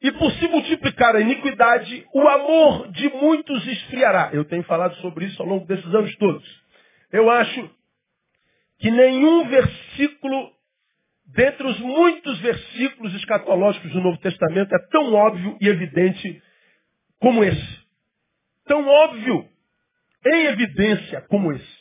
E 0.01 0.12
por 0.13 0.32
se 0.32 0.48
multiplicar 0.48 1.16
a 1.16 1.22
iniquidade, 1.22 2.08
o 2.12 2.27
amor 2.27 2.92
de 2.92 3.08
muitos 3.10 3.68
esfriará. 3.68 4.32
Eu 4.34 4.44
tenho 4.46 4.63
falado 4.63 4.96
sobre 4.96 5.25
isso 5.25 5.39
ao 5.44 5.48
longo 5.48 5.68
desses 5.68 5.94
anos 5.94 6.16
todos. 6.16 6.62
Eu 7.12 7.30
acho 7.30 7.70
que 8.80 8.89
nenhum 8.89 9.48
versículo, 9.48 10.51
dentre 11.27 11.68
os 11.68 11.80
muitos 11.82 12.39
versículos 12.39 13.13
escatológicos 13.13 13.92
do 13.92 14.01
Novo 14.01 14.18
Testamento, 14.18 14.74
é 14.74 14.80
tão 14.89 15.13
óbvio 15.13 15.56
e 15.62 15.68
evidente 15.68 16.42
como 17.20 17.44
esse. 17.44 17.87
Tão 18.68 18.88
óbvio, 18.88 19.50
em 20.26 20.46
evidência 20.46 21.22
como 21.22 21.54
esse. 21.54 21.78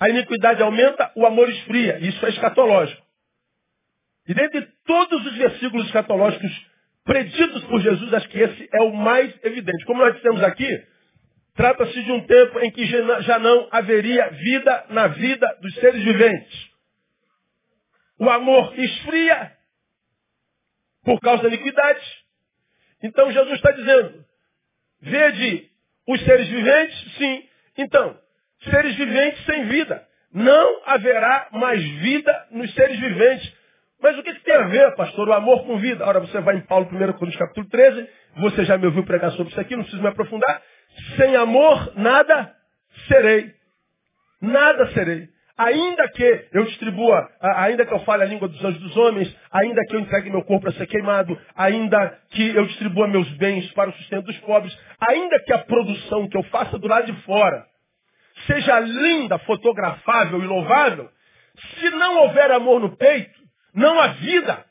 A 0.00 0.08
iniquidade 0.08 0.62
aumenta, 0.62 1.12
o 1.14 1.24
amor 1.24 1.48
esfria. 1.48 1.98
Isso 2.00 2.24
é 2.26 2.30
escatológico. 2.30 3.00
E 4.26 4.34
dentre 4.34 4.62
todos 4.84 5.26
os 5.26 5.36
versículos 5.36 5.86
escatológicos 5.86 6.66
preditos 7.04 7.64
por 7.64 7.80
Jesus, 7.80 8.12
acho 8.14 8.28
que 8.28 8.38
esse 8.38 8.68
é 8.72 8.82
o 8.82 8.92
mais 8.92 9.32
evidente. 9.44 9.84
Como 9.84 10.00
nós 10.00 10.14
dissemos 10.14 10.42
aqui, 10.42 10.86
trata-se 11.54 12.02
de 12.02 12.12
um 12.12 12.26
tempo 12.26 12.60
em 12.60 12.70
que 12.70 12.84
já 12.86 13.38
não 13.38 13.68
haveria 13.70 14.30
vida 14.30 14.86
na 14.90 15.08
vida 15.08 15.46
dos 15.60 15.74
seres 15.74 16.02
viventes. 16.02 16.70
O 18.18 18.30
amor 18.30 18.78
esfria 18.78 19.52
por 21.04 21.20
causa 21.20 21.42
da 21.42 21.48
iniquidade. 21.48 22.24
Então 23.02 23.30
Jesus 23.30 23.54
está 23.54 23.72
dizendo, 23.72 24.24
vede 25.02 25.68
os 26.08 26.24
seres 26.24 26.48
viventes? 26.48 27.14
Sim. 27.16 27.44
Então, 27.76 28.16
seres 28.70 28.96
viventes 28.96 29.44
sem 29.44 29.64
vida. 29.66 30.06
Não 30.32 30.82
haverá 30.86 31.48
mais 31.52 31.82
vida 31.82 32.46
nos 32.50 32.72
seres 32.74 32.98
viventes. 32.98 33.52
Mas 34.02 34.18
o 34.18 34.22
que, 34.22 34.34
tem 34.40 34.54
a 34.54 34.66
ver, 34.66 34.94
pastor, 34.96 35.28
o 35.28 35.32
amor 35.32 35.64
com 35.64 35.78
vida? 35.78 36.04
Ora, 36.04 36.18
você 36.18 36.40
vai 36.40 36.56
em 36.56 36.62
Paulo 36.62 36.86
1 36.86 37.12
Coríntios 37.12 37.36
capítulo 37.36 37.68
13, 37.68 38.08
você 38.38 38.64
já 38.64 38.76
me 38.76 38.86
ouviu 38.86 39.04
pregar 39.04 39.30
sobre 39.32 39.52
isso 39.52 39.60
aqui, 39.60 39.76
não 39.76 39.82
preciso 39.82 40.02
me 40.02 40.08
aprofundar. 40.08 40.60
Sem 41.16 41.36
amor, 41.36 41.92
nada 41.96 42.52
serei. 43.06 43.52
Nada 44.40 44.90
serei. 44.92 45.28
Ainda 45.56 46.08
que 46.08 46.48
eu 46.52 46.64
distribua, 46.64 47.30
ainda 47.56 47.84
que 47.84 47.92
eu 47.92 48.00
fale 48.00 48.22
a 48.22 48.26
língua 48.26 48.48
dos 48.48 48.64
anjos 48.64 48.80
dos 48.80 48.96
homens, 48.96 49.36
ainda 49.50 49.84
que 49.86 49.94
eu 49.94 50.00
entregue 50.00 50.30
meu 50.30 50.42
corpo 50.42 50.68
a 50.68 50.72
ser 50.72 50.86
queimado, 50.86 51.38
ainda 51.54 52.18
que 52.30 52.54
eu 52.54 52.66
distribua 52.66 53.06
meus 53.06 53.28
bens 53.32 53.70
para 53.72 53.90
o 53.90 53.92
sustento 53.92 54.24
dos 54.24 54.38
pobres, 54.38 54.76
ainda 54.98 55.38
que 55.44 55.52
a 55.52 55.58
produção 55.58 56.26
que 56.28 56.36
eu 56.36 56.42
faça 56.44 56.78
do 56.78 56.88
lado 56.88 57.06
de 57.06 57.22
fora 57.22 57.66
seja 58.46 58.80
linda, 58.80 59.38
fotografável 59.40 60.42
e 60.42 60.46
louvável, 60.46 61.10
se 61.78 61.90
não 61.90 62.22
houver 62.22 62.50
amor 62.50 62.80
no 62.80 62.96
peito, 62.96 63.38
não 63.74 64.00
há 64.00 64.08
vida. 64.08 64.64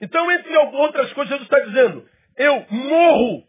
Então, 0.00 0.30
entre 0.30 0.56
outras 0.56 1.12
coisas, 1.12 1.32
Jesus 1.32 1.50
está 1.50 1.60
dizendo, 1.64 2.06
eu 2.36 2.64
morro 2.70 3.44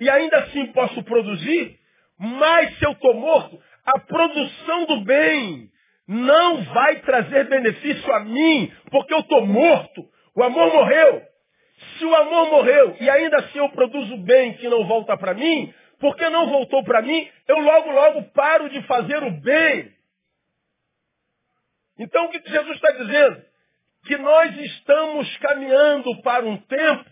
e 0.00 0.08
ainda 0.08 0.38
assim 0.38 0.66
posso 0.72 1.02
produzir, 1.04 1.78
mas 2.18 2.76
se 2.78 2.84
eu 2.84 2.92
estou 2.92 3.14
morto, 3.14 3.60
a 3.88 3.98
produção 4.00 4.84
do 4.84 5.00
bem 5.00 5.70
não 6.06 6.62
vai 6.62 7.00
trazer 7.00 7.48
benefício 7.48 8.12
a 8.12 8.20
mim, 8.20 8.70
porque 8.90 9.14
eu 9.14 9.20
estou 9.20 9.46
morto. 9.46 10.06
O 10.36 10.42
amor 10.42 10.70
morreu. 10.70 11.22
Se 11.96 12.04
o 12.04 12.14
amor 12.14 12.50
morreu 12.50 12.96
e 13.00 13.08
ainda 13.08 13.38
assim 13.38 13.58
eu 13.58 13.70
produzo 13.70 14.18
bem 14.18 14.54
que 14.54 14.68
não 14.68 14.86
volta 14.86 15.16
para 15.16 15.32
mim, 15.32 15.72
porque 15.98 16.28
não 16.28 16.50
voltou 16.50 16.84
para 16.84 17.00
mim, 17.00 17.26
eu 17.46 17.58
logo, 17.60 17.90
logo 17.90 18.22
paro 18.32 18.68
de 18.68 18.82
fazer 18.82 19.22
o 19.22 19.30
bem. 19.40 19.90
Então 21.98 22.26
o 22.26 22.28
que 22.28 22.42
Jesus 22.46 22.76
está 22.76 22.90
dizendo? 22.92 23.42
Que 24.04 24.18
nós 24.18 24.54
estamos 24.54 25.36
caminhando 25.38 26.20
para 26.20 26.44
um 26.44 26.58
tempo 26.58 27.10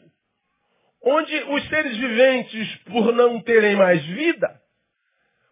onde 1.03 1.37
os 1.37 1.69
seres 1.69 1.97
viventes, 1.97 2.77
por 2.85 3.15
não 3.15 3.41
terem 3.41 3.77
mais 3.77 4.05
vida, 4.05 4.61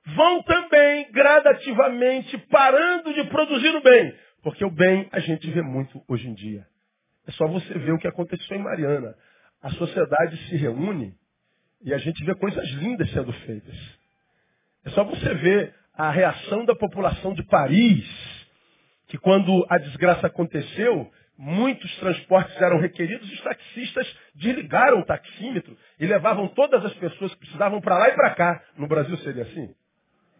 vão 0.06 0.42
também 0.42 1.10
gradativamente 1.10 2.36
parando 2.50 3.14
de 3.14 3.24
produzir 3.24 3.74
o 3.74 3.82
bem. 3.82 4.14
Porque 4.42 4.64
o 4.64 4.70
bem 4.70 5.08
a 5.10 5.20
gente 5.20 5.50
vê 5.50 5.62
muito 5.62 6.02
hoje 6.06 6.28
em 6.28 6.34
dia. 6.34 6.66
É 7.26 7.32
só 7.32 7.46
você 7.46 7.72
ver 7.78 7.92
o 7.92 7.98
que 7.98 8.06
aconteceu 8.06 8.56
em 8.56 8.62
Mariana. 8.62 9.14
A 9.62 9.70
sociedade 9.70 10.36
se 10.48 10.56
reúne 10.56 11.14
e 11.82 11.94
a 11.94 11.98
gente 11.98 12.22
vê 12.24 12.34
coisas 12.34 12.68
lindas 12.72 13.10
sendo 13.12 13.32
feitas. 13.32 13.74
É 14.84 14.90
só 14.90 15.02
você 15.04 15.34
ver 15.34 15.74
a 15.94 16.10
reação 16.10 16.64
da 16.66 16.74
população 16.74 17.32
de 17.32 17.42
Paris, 17.44 18.04
que 19.06 19.16
quando 19.16 19.64
a 19.70 19.78
desgraça 19.78 20.26
aconteceu, 20.26 21.10
muitos 21.38 21.94
transportes 21.96 22.60
eram 22.60 22.78
requeridos, 22.78 23.30
os 23.32 23.40
taxistas 23.40 24.16
desligaram 24.34 25.00
o 25.00 25.04
taxímetro 25.04 25.76
e 25.98 26.06
levavam 26.06 26.48
todas 26.48 26.84
as 26.84 26.92
pessoas 26.94 27.32
que 27.32 27.40
precisavam 27.40 27.80
para 27.80 27.96
lá 27.96 28.08
e 28.10 28.14
para 28.14 28.34
cá. 28.34 28.62
No 28.76 28.86
Brasil 28.86 29.16
seria 29.18 29.44
assim? 29.44 29.74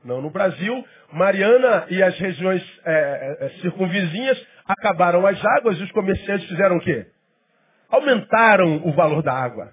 Não, 0.05 0.21
no 0.21 0.31
Brasil, 0.31 0.85
Mariana 1.13 1.87
e 1.89 2.03
as 2.03 2.19
regiões 2.19 2.63
é, 2.85 3.37
é, 3.41 3.49
circunvizinhas 3.61 4.47
acabaram 4.67 5.27
as 5.27 5.43
águas 5.45 5.79
e 5.79 5.83
os 5.83 5.93
comerciantes 5.93 6.47
fizeram 6.49 6.77
o 6.77 6.81
quê? 6.81 7.07
aumentaram 7.95 8.83
o 8.85 8.93
valor 8.93 9.23
da 9.23 9.33
água. 9.33 9.73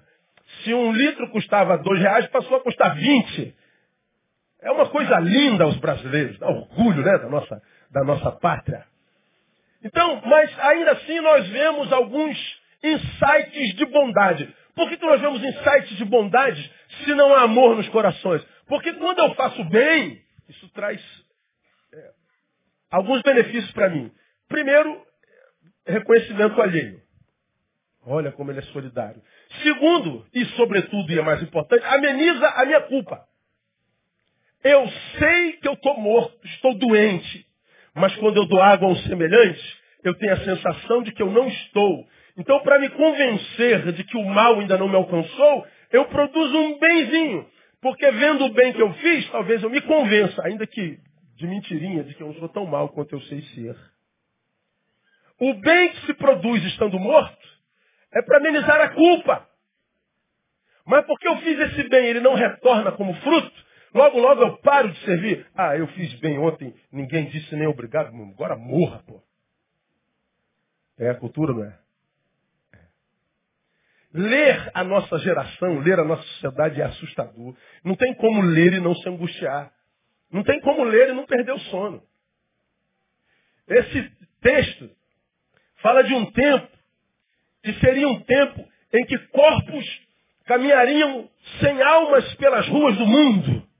Se 0.62 0.72
um 0.72 0.92
litro 0.92 1.28
custava 1.30 1.78
dois 1.78 2.00
reais, 2.00 2.26
passou 2.28 2.56
a 2.56 2.60
custar 2.60 2.94
vinte. 2.94 3.54
É 4.60 4.70
uma 4.70 4.88
coisa 4.88 5.18
linda 5.18 5.64
aos 5.64 5.76
brasileiros, 5.78 6.38
dá 6.38 6.48
orgulho 6.48 7.02
né, 7.02 7.18
da, 7.18 7.28
nossa, 7.28 7.62
da 7.90 8.04
nossa 8.04 8.30
pátria. 8.32 8.84
Então, 9.84 10.22
mas 10.24 10.56
ainda 10.60 10.92
assim 10.92 11.20
nós 11.20 11.48
vemos 11.48 11.92
alguns 11.92 12.38
insights 12.82 13.74
de 13.74 13.84
bondade. 13.86 14.54
Por 14.74 14.88
que, 14.88 14.96
que 14.96 15.06
nós 15.06 15.20
vemos 15.20 15.42
insights 15.42 15.96
de 15.96 16.04
bondade 16.04 16.72
se 17.04 17.14
não 17.14 17.34
há 17.34 17.42
amor 17.42 17.76
nos 17.76 17.88
corações? 17.88 18.46
Porque 18.66 18.92
quando 18.94 19.18
eu 19.18 19.34
faço 19.34 19.64
bem, 19.64 20.22
isso 20.48 20.68
traz 20.70 21.00
é, 21.92 22.10
alguns 22.90 23.22
benefícios 23.22 23.70
para 23.72 23.90
mim. 23.90 24.10
Primeiro, 24.48 25.04
reconhecimento 25.86 26.60
alheio. 26.60 27.00
Olha 28.04 28.32
como 28.32 28.50
ele 28.50 28.58
é 28.58 28.62
solidário. 28.62 29.22
Segundo, 29.62 30.26
e 30.34 30.44
sobretudo, 30.56 31.12
e 31.12 31.18
é 31.18 31.22
mais 31.22 31.42
importante, 31.42 31.84
ameniza 31.84 32.48
a 32.48 32.64
minha 32.64 32.80
culpa. 32.82 33.24
Eu 34.64 34.88
sei 35.18 35.52
que 35.54 35.68
eu 35.68 35.74
estou 35.74 35.98
morto, 36.00 36.46
estou 36.46 36.74
doente. 36.74 37.46
Mas 37.94 38.14
quando 38.16 38.36
eu 38.36 38.46
dou 38.46 38.60
água 38.60 38.88
a 38.88 38.92
um 38.92 38.96
semelhante, 38.96 39.82
eu 40.02 40.14
tenho 40.14 40.32
a 40.32 40.44
sensação 40.44 41.02
de 41.02 41.12
que 41.12 41.22
eu 41.22 41.30
não 41.30 41.46
estou. 41.48 42.06
Então, 42.36 42.60
para 42.60 42.78
me 42.78 42.88
convencer 42.90 43.92
de 43.92 44.04
que 44.04 44.16
o 44.16 44.24
mal 44.24 44.58
ainda 44.58 44.78
não 44.78 44.88
me 44.88 44.96
alcançou, 44.96 45.66
eu 45.90 46.06
produzo 46.06 46.56
um 46.56 46.78
benzinho. 46.78 47.46
Porque 47.82 48.10
vendo 48.12 48.46
o 48.46 48.52
bem 48.54 48.72
que 48.72 48.80
eu 48.80 48.94
fiz, 48.94 49.30
talvez 49.30 49.62
eu 49.62 49.68
me 49.68 49.82
convença, 49.82 50.42
ainda 50.46 50.66
que 50.66 50.98
de 51.36 51.46
mentirinha, 51.46 52.04
de 52.04 52.14
que 52.14 52.22
eu 52.22 52.28
não 52.28 52.34
sou 52.36 52.48
tão 52.48 52.64
mal 52.64 52.88
quanto 52.88 53.14
eu 53.14 53.20
sei 53.22 53.42
ser. 53.42 53.76
O 55.38 55.52
bem 55.54 55.90
que 55.90 56.06
se 56.06 56.14
produz 56.14 56.64
estando 56.64 56.98
morto 56.98 57.48
é 58.14 58.22
para 58.22 58.38
amenizar 58.38 58.80
a 58.80 58.88
culpa. 58.90 59.48
Mas 60.86 61.04
porque 61.04 61.28
eu 61.28 61.36
fiz 61.38 61.58
esse 61.58 61.88
bem, 61.88 62.06
ele 62.06 62.20
não 62.20 62.34
retorna 62.34 62.92
como 62.92 63.12
fruto, 63.16 63.62
Logo, 63.94 64.18
logo 64.18 64.42
eu 64.42 64.56
paro 64.58 64.90
de 64.90 64.98
servir. 65.04 65.46
Ah, 65.54 65.76
eu 65.76 65.86
fiz 65.88 66.14
bem 66.20 66.38
ontem, 66.38 66.74
ninguém 66.90 67.28
disse 67.28 67.54
nem 67.54 67.68
obrigado, 67.68 68.08
agora 68.08 68.56
morra, 68.56 69.02
pô. 69.06 69.22
É 70.98 71.10
a 71.10 71.14
cultura, 71.14 71.52
não 71.52 71.64
é? 71.64 71.78
Ler 74.12 74.70
a 74.74 74.84
nossa 74.84 75.18
geração, 75.18 75.78
ler 75.80 75.98
a 75.98 76.04
nossa 76.04 76.22
sociedade 76.22 76.80
é 76.80 76.84
assustador. 76.84 77.56
Não 77.82 77.96
tem 77.96 78.14
como 78.14 78.42
ler 78.42 78.74
e 78.74 78.80
não 78.80 78.94
se 78.94 79.08
angustiar. 79.08 79.72
Não 80.30 80.42
tem 80.42 80.60
como 80.60 80.84
ler 80.84 81.10
e 81.10 81.12
não 81.12 81.26
perder 81.26 81.52
o 81.52 81.60
sono. 81.60 82.02
Esse 83.68 84.12
texto 84.40 84.90
fala 85.76 86.02
de 86.02 86.14
um 86.14 86.30
tempo 86.30 86.68
que 87.62 87.72
seria 87.74 88.08
um 88.08 88.20
tempo 88.20 88.68
em 88.92 89.04
que 89.06 89.18
corpos 89.28 90.00
caminhariam 90.44 91.30
sem 91.60 91.80
almas 91.82 92.34
pelas 92.34 92.68
ruas 92.68 92.96
do 92.98 93.06
mundo 93.06 93.72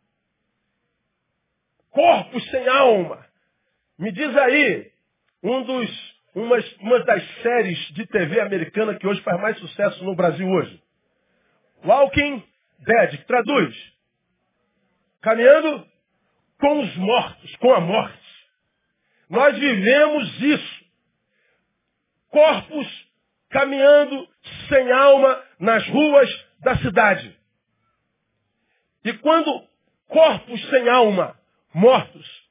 corpos 1.92 2.44
sem 2.50 2.66
alma. 2.66 3.24
Me 3.98 4.10
diz 4.10 4.36
aí, 4.36 4.90
um 5.42 5.62
dos, 5.62 6.11
umas, 6.34 6.72
uma 6.78 6.98
das 7.04 7.22
séries 7.42 7.78
de 7.92 8.06
TV 8.06 8.40
americana 8.40 8.94
que 8.98 9.06
hoje 9.06 9.20
faz 9.22 9.40
mais 9.40 9.58
sucesso 9.58 10.02
no 10.04 10.14
Brasil 10.14 10.48
hoje. 10.48 10.82
Walking 11.84 12.42
Dead, 12.80 13.18
que 13.18 13.26
traduz. 13.26 13.92
Caminhando 15.20 15.86
com 16.58 16.80
os 16.80 16.96
mortos, 16.96 17.56
com 17.56 17.72
a 17.72 17.80
morte. 17.80 18.22
Nós 19.28 19.58
vivemos 19.58 20.40
isso. 20.40 20.84
Corpos 22.28 23.12
caminhando 23.50 24.28
sem 24.68 24.90
alma 24.90 25.42
nas 25.58 25.86
ruas 25.88 26.46
da 26.60 26.76
cidade. 26.78 27.36
E 29.04 29.12
quando 29.14 29.68
corpos 30.08 30.70
sem 30.70 30.88
alma 30.88 31.38
mortos 31.74 32.48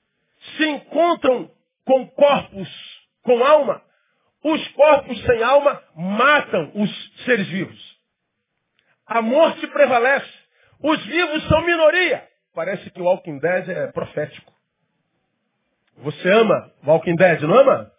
se 0.57 0.65
encontram 0.65 1.51
com 1.85 2.07
corpos 2.09 2.90
com 3.23 3.43
alma, 3.43 3.81
os 4.43 4.67
corpos 4.69 5.23
sem 5.25 5.43
alma 5.43 5.81
matam 5.95 6.71
os 6.75 7.23
seres 7.25 7.47
vivos. 7.47 7.99
A 9.05 9.21
morte 9.21 9.67
prevalece. 9.67 10.31
Os 10.81 11.05
vivos 11.05 11.47
são 11.47 11.65
minoria. 11.65 12.27
Parece 12.53 12.89
que 12.89 13.01
o 13.01 13.05
Walking 13.05 13.39
Dead 13.39 13.69
é 13.69 13.87
profético. 13.91 14.51
Você 15.97 16.29
ama 16.29 16.71
Walking 16.85 17.15
Dead, 17.15 17.41
não 17.41 17.59
ama? 17.59 17.91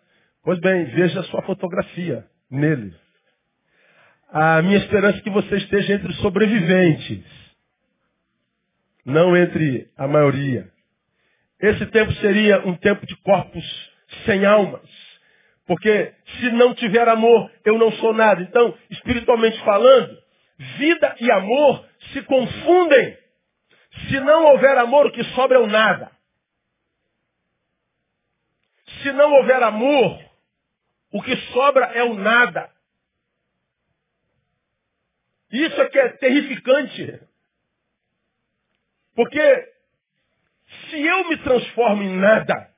Pois 0.43 0.59
bem, 0.59 0.85
veja 0.87 1.21
a 1.21 1.25
sua 1.25 1.43
fotografia 1.43 2.27
nele. 2.51 2.93
A 4.29 4.61
minha 4.63 4.79
esperança 4.79 5.19
é 5.19 5.21
que 5.21 5.31
você 5.31 5.57
esteja 5.57 5.95
entre 5.95 6.09
os 6.09 6.19
sobreviventes, 6.21 7.25
não 9.05 9.37
entre 9.37 9.91
a 9.97 10.09
maioria. 10.09 10.71
Esse 11.61 11.87
tempo 11.87 12.13
seria 12.15 12.67
um 12.67 12.75
tempo 12.75 13.07
de 13.07 13.15
corpos 13.19 13.65
sem 14.25 14.45
almas. 14.45 14.89
Porque 15.73 16.15
se 16.39 16.51
não 16.51 16.75
tiver 16.75 17.09
amor, 17.09 17.51
eu 17.65 17.79
não 17.79 17.91
sou 17.93 18.13
nada. 18.13 18.43
Então, 18.43 18.77
espiritualmente 18.91 19.59
falando, 19.65 20.23
vida 20.77 21.17
e 21.19 21.33
amor 21.33 21.89
se 22.13 22.21
confundem. 22.25 23.19
Se 24.07 24.21
não 24.21 24.49
houver 24.49 24.77
amor, 24.77 25.07
o 25.07 25.13
que 25.13 25.25
sobra 25.33 25.57
é 25.57 25.61
o 25.63 25.67
nada. 25.67 26.13
Se 29.01 29.13
não 29.13 29.33
houver 29.33 29.63
amor, 29.63 30.23
o 31.11 31.23
que 31.23 31.35
sobra 31.55 31.87
é 31.87 32.05
o 32.05 32.17
nada. 32.17 32.71
Isso 35.51 35.81
é 35.81 35.89
que 35.89 35.99
é 35.99 36.09
terrificante. 36.19 37.19
Porque 39.15 39.73
se 40.91 41.01
eu 41.01 41.31
me 41.31 41.39
transformo 41.39 42.03
em 42.03 42.15
nada, 42.15 42.71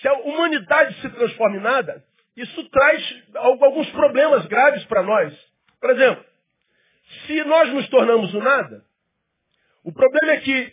se 0.00 0.06
a 0.06 0.14
humanidade 0.14 1.00
se 1.00 1.10
transforma 1.10 1.56
em 1.56 1.60
nada, 1.60 2.11
isso 2.36 2.68
traz 2.70 3.22
alguns 3.34 3.90
problemas 3.90 4.46
graves 4.46 4.84
para 4.84 5.02
nós. 5.02 5.34
Por 5.80 5.90
exemplo, 5.90 6.24
se 7.26 7.44
nós 7.44 7.72
nos 7.72 7.88
tornamos 7.88 8.32
o 8.34 8.40
nada, 8.40 8.84
o 9.84 9.92
problema 9.92 10.32
é 10.32 10.40
que 10.40 10.72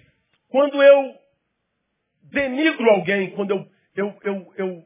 quando 0.49 0.81
eu 0.81 1.15
denigro 2.31 2.89
alguém, 2.89 3.31
quando 3.31 3.51
eu, 3.51 3.71
eu, 3.95 4.19
eu, 4.23 4.53
eu, 4.57 4.85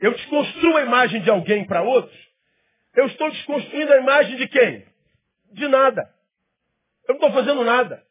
eu 0.00 0.14
desconstruo 0.14 0.76
a 0.76 0.82
imagem 0.82 1.22
de 1.22 1.30
alguém 1.30 1.64
para 1.66 1.82
outros, 1.82 2.32
eu 2.94 3.06
estou 3.06 3.30
desconstruindo 3.30 3.92
a 3.92 3.98
imagem 3.98 4.36
de 4.36 4.48
quem? 4.48 4.86
De 5.52 5.66
nada. 5.68 6.02
Eu 7.08 7.14
não 7.14 7.26
estou 7.26 7.32
fazendo 7.32 7.64
nada. 7.64 8.04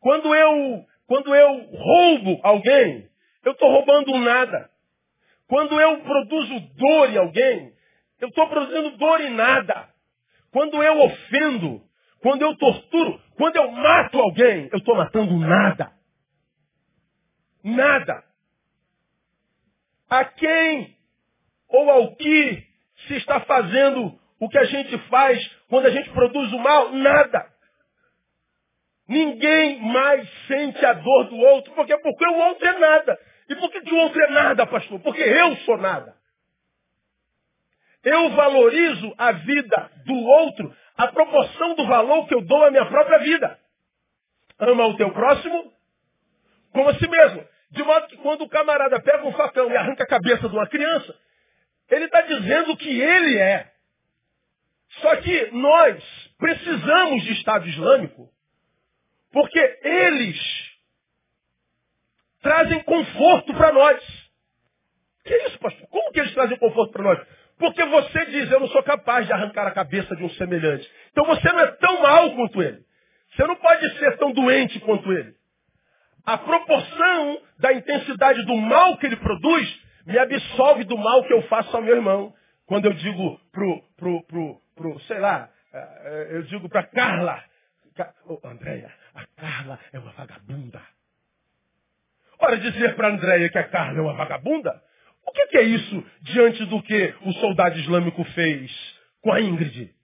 Quando 0.00 0.34
eu 0.34 0.86
quando 1.06 1.34
eu 1.34 1.64
roubo 1.72 2.40
alguém, 2.44 3.10
eu 3.44 3.50
estou 3.50 3.68
roubando 3.68 4.12
um 4.12 4.20
nada. 4.20 4.69
Quando 5.50 5.80
eu 5.80 5.98
produzo 6.02 6.60
dor 6.76 7.10
em 7.10 7.16
alguém, 7.16 7.72
eu 8.20 8.28
estou 8.28 8.48
produzindo 8.48 8.96
dor 8.96 9.20
em 9.20 9.30
nada. 9.30 9.88
Quando 10.52 10.80
eu 10.80 11.00
ofendo, 11.00 11.82
quando 12.22 12.42
eu 12.42 12.56
torturo, 12.56 13.20
quando 13.36 13.56
eu 13.56 13.68
mato 13.72 14.16
alguém, 14.20 14.68
eu 14.70 14.78
estou 14.78 14.94
matando 14.94 15.36
nada. 15.40 15.92
Nada. 17.64 18.22
A 20.08 20.24
quem 20.24 20.96
ou 21.68 21.90
ao 21.90 22.14
que 22.14 22.66
se 23.08 23.16
está 23.16 23.40
fazendo 23.40 24.16
o 24.38 24.48
que 24.48 24.58
a 24.58 24.64
gente 24.66 24.96
faz 25.08 25.44
quando 25.68 25.86
a 25.86 25.90
gente 25.90 26.10
produz 26.10 26.52
o 26.52 26.60
mal? 26.60 26.92
Nada. 26.92 27.44
Ninguém 29.08 29.80
mais 29.80 30.30
sente 30.46 30.86
a 30.86 30.92
dor 30.92 31.24
do 31.24 31.36
outro. 31.38 31.72
Por 31.72 31.84
quê? 31.86 31.98
Porque 31.98 32.24
o 32.24 32.38
outro 32.38 32.64
é 32.68 32.78
nada. 32.78 33.18
E 33.50 33.56
por 33.56 33.68
que, 33.72 33.80
que 33.80 33.92
o 33.92 33.98
outro 33.98 34.22
é 34.22 34.30
nada, 34.30 34.64
pastor? 34.64 35.00
Porque 35.00 35.20
eu 35.20 35.56
sou 35.58 35.76
nada. 35.76 36.14
Eu 38.04 38.30
valorizo 38.30 39.12
a 39.18 39.32
vida 39.32 39.90
do 40.06 40.14
outro 40.14 40.74
a 40.96 41.08
proporção 41.08 41.74
do 41.74 41.84
valor 41.84 42.28
que 42.28 42.34
eu 42.34 42.42
dou 42.42 42.64
à 42.64 42.70
minha 42.70 42.86
própria 42.86 43.18
vida. 43.18 43.58
Ama 44.56 44.86
o 44.86 44.96
teu 44.96 45.10
próximo 45.12 45.72
como 46.72 46.90
a 46.90 46.94
si 46.94 47.08
mesmo. 47.08 47.44
De 47.72 47.82
modo 47.82 48.06
que 48.06 48.16
quando 48.18 48.42
o 48.42 48.48
camarada 48.48 49.00
pega 49.00 49.26
um 49.26 49.32
facão 49.32 49.68
e 49.68 49.76
arranca 49.76 50.04
a 50.04 50.08
cabeça 50.08 50.48
de 50.48 50.54
uma 50.54 50.68
criança, 50.68 51.18
ele 51.90 52.04
está 52.04 52.20
dizendo 52.22 52.76
que 52.76 53.00
ele 53.00 53.36
é. 53.36 53.72
Só 55.00 55.16
que 55.16 55.50
nós 55.50 56.04
precisamos 56.38 57.24
de 57.24 57.32
Estado 57.32 57.66
Islâmico 57.66 58.30
porque 59.32 59.80
eles 59.82 60.69
trazem 62.42 62.82
conforto 62.82 63.54
para 63.54 63.72
nós. 63.72 64.30
Que 65.24 65.34
isso, 65.46 65.58
pastor? 65.58 65.88
Como 65.88 66.12
que 66.12 66.20
eles 66.20 66.34
trazem 66.34 66.58
conforto 66.58 66.92
para 66.92 67.02
nós? 67.02 67.26
Porque 67.58 67.84
você 67.84 68.26
diz, 68.26 68.50
eu 68.50 68.60
não 68.60 68.68
sou 68.68 68.82
capaz 68.82 69.26
de 69.26 69.32
arrancar 69.32 69.66
a 69.66 69.72
cabeça 69.72 70.16
de 70.16 70.24
um 70.24 70.30
semelhante. 70.30 70.90
Então 71.12 71.24
você 71.26 71.52
não 71.52 71.60
é 71.60 71.66
tão 71.72 72.00
mal 72.00 72.34
quanto 72.34 72.62
ele. 72.62 72.82
Você 73.34 73.46
não 73.46 73.56
pode 73.56 73.98
ser 73.98 74.16
tão 74.16 74.32
doente 74.32 74.80
quanto 74.80 75.12
ele. 75.12 75.34
A 76.24 76.38
proporção 76.38 77.42
da 77.58 77.72
intensidade 77.72 78.44
do 78.44 78.56
mal 78.56 78.96
que 78.96 79.06
ele 79.06 79.16
produz 79.16 79.80
me 80.06 80.18
absolve 80.18 80.84
do 80.84 80.96
mal 80.96 81.24
que 81.24 81.32
eu 81.32 81.42
faço 81.42 81.76
ao 81.76 81.82
meu 81.82 81.96
irmão. 81.96 82.34
Quando 82.66 82.86
eu 82.86 82.94
digo 82.94 83.38
pro, 83.52 83.82
pro, 83.96 84.22
pro, 84.24 84.60
pro 84.74 85.00
sei 85.00 85.18
lá, 85.18 85.50
eh, 85.72 86.28
eu 86.30 86.42
digo 86.44 86.68
para 86.68 86.84
Carla, 86.84 87.42
oh, 88.26 88.40
Andréia, 88.44 88.90
a 89.14 89.24
Carla 89.36 89.78
é 89.92 89.98
uma 89.98 90.12
vagabunda. 90.12 90.80
Ora, 92.40 92.56
dizer 92.56 92.96
para 92.96 93.08
Andréia 93.08 93.50
que 93.50 93.58
a 93.58 93.68
Carla 93.68 93.98
é 93.98 94.02
uma 94.02 94.14
vagabunda, 94.14 94.82
o 95.26 95.32
que, 95.32 95.58
é 95.58 95.62
isso 95.62 96.04
diante 96.22 96.64
do 96.64 96.82
que 96.82 97.14
o 97.22 97.32
soldado 97.34 97.78
islâmico 97.78 98.24
fez 98.24 98.70
com 99.22 99.32
a 99.32 99.40
Ingrid? 99.40 99.94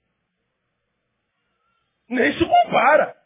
Nem 2.09 2.33
se 2.35 2.45
compara. 2.45 3.17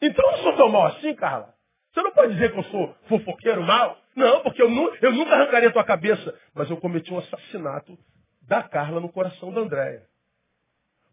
Então 0.00 0.30
eu 0.32 0.38
sou 0.38 0.56
tão 0.56 0.68
mal 0.68 0.86
assim, 0.86 1.14
Carla. 1.14 1.54
Você 1.92 2.02
não 2.02 2.12
pode 2.12 2.34
dizer 2.34 2.52
que 2.52 2.58
eu 2.58 2.64
sou 2.64 2.94
fofoqueiro 3.08 3.62
mal. 3.62 3.98
Não, 4.14 4.42
porque 4.42 4.62
eu, 4.62 4.70
nu 4.70 4.94
eu 5.00 5.12
nunca 5.12 5.34
arrancaria 5.34 5.68
a 5.70 5.72
tua 5.72 5.84
cabeça. 5.84 6.38
Mas 6.54 6.70
eu 6.70 6.76
cometi 6.76 7.12
um 7.12 7.18
assassinato 7.18 7.98
da 8.42 8.62
Carla 8.62 9.00
no 9.00 9.08
coração 9.08 9.52
da 9.52 9.62
Andréia. 9.62 10.06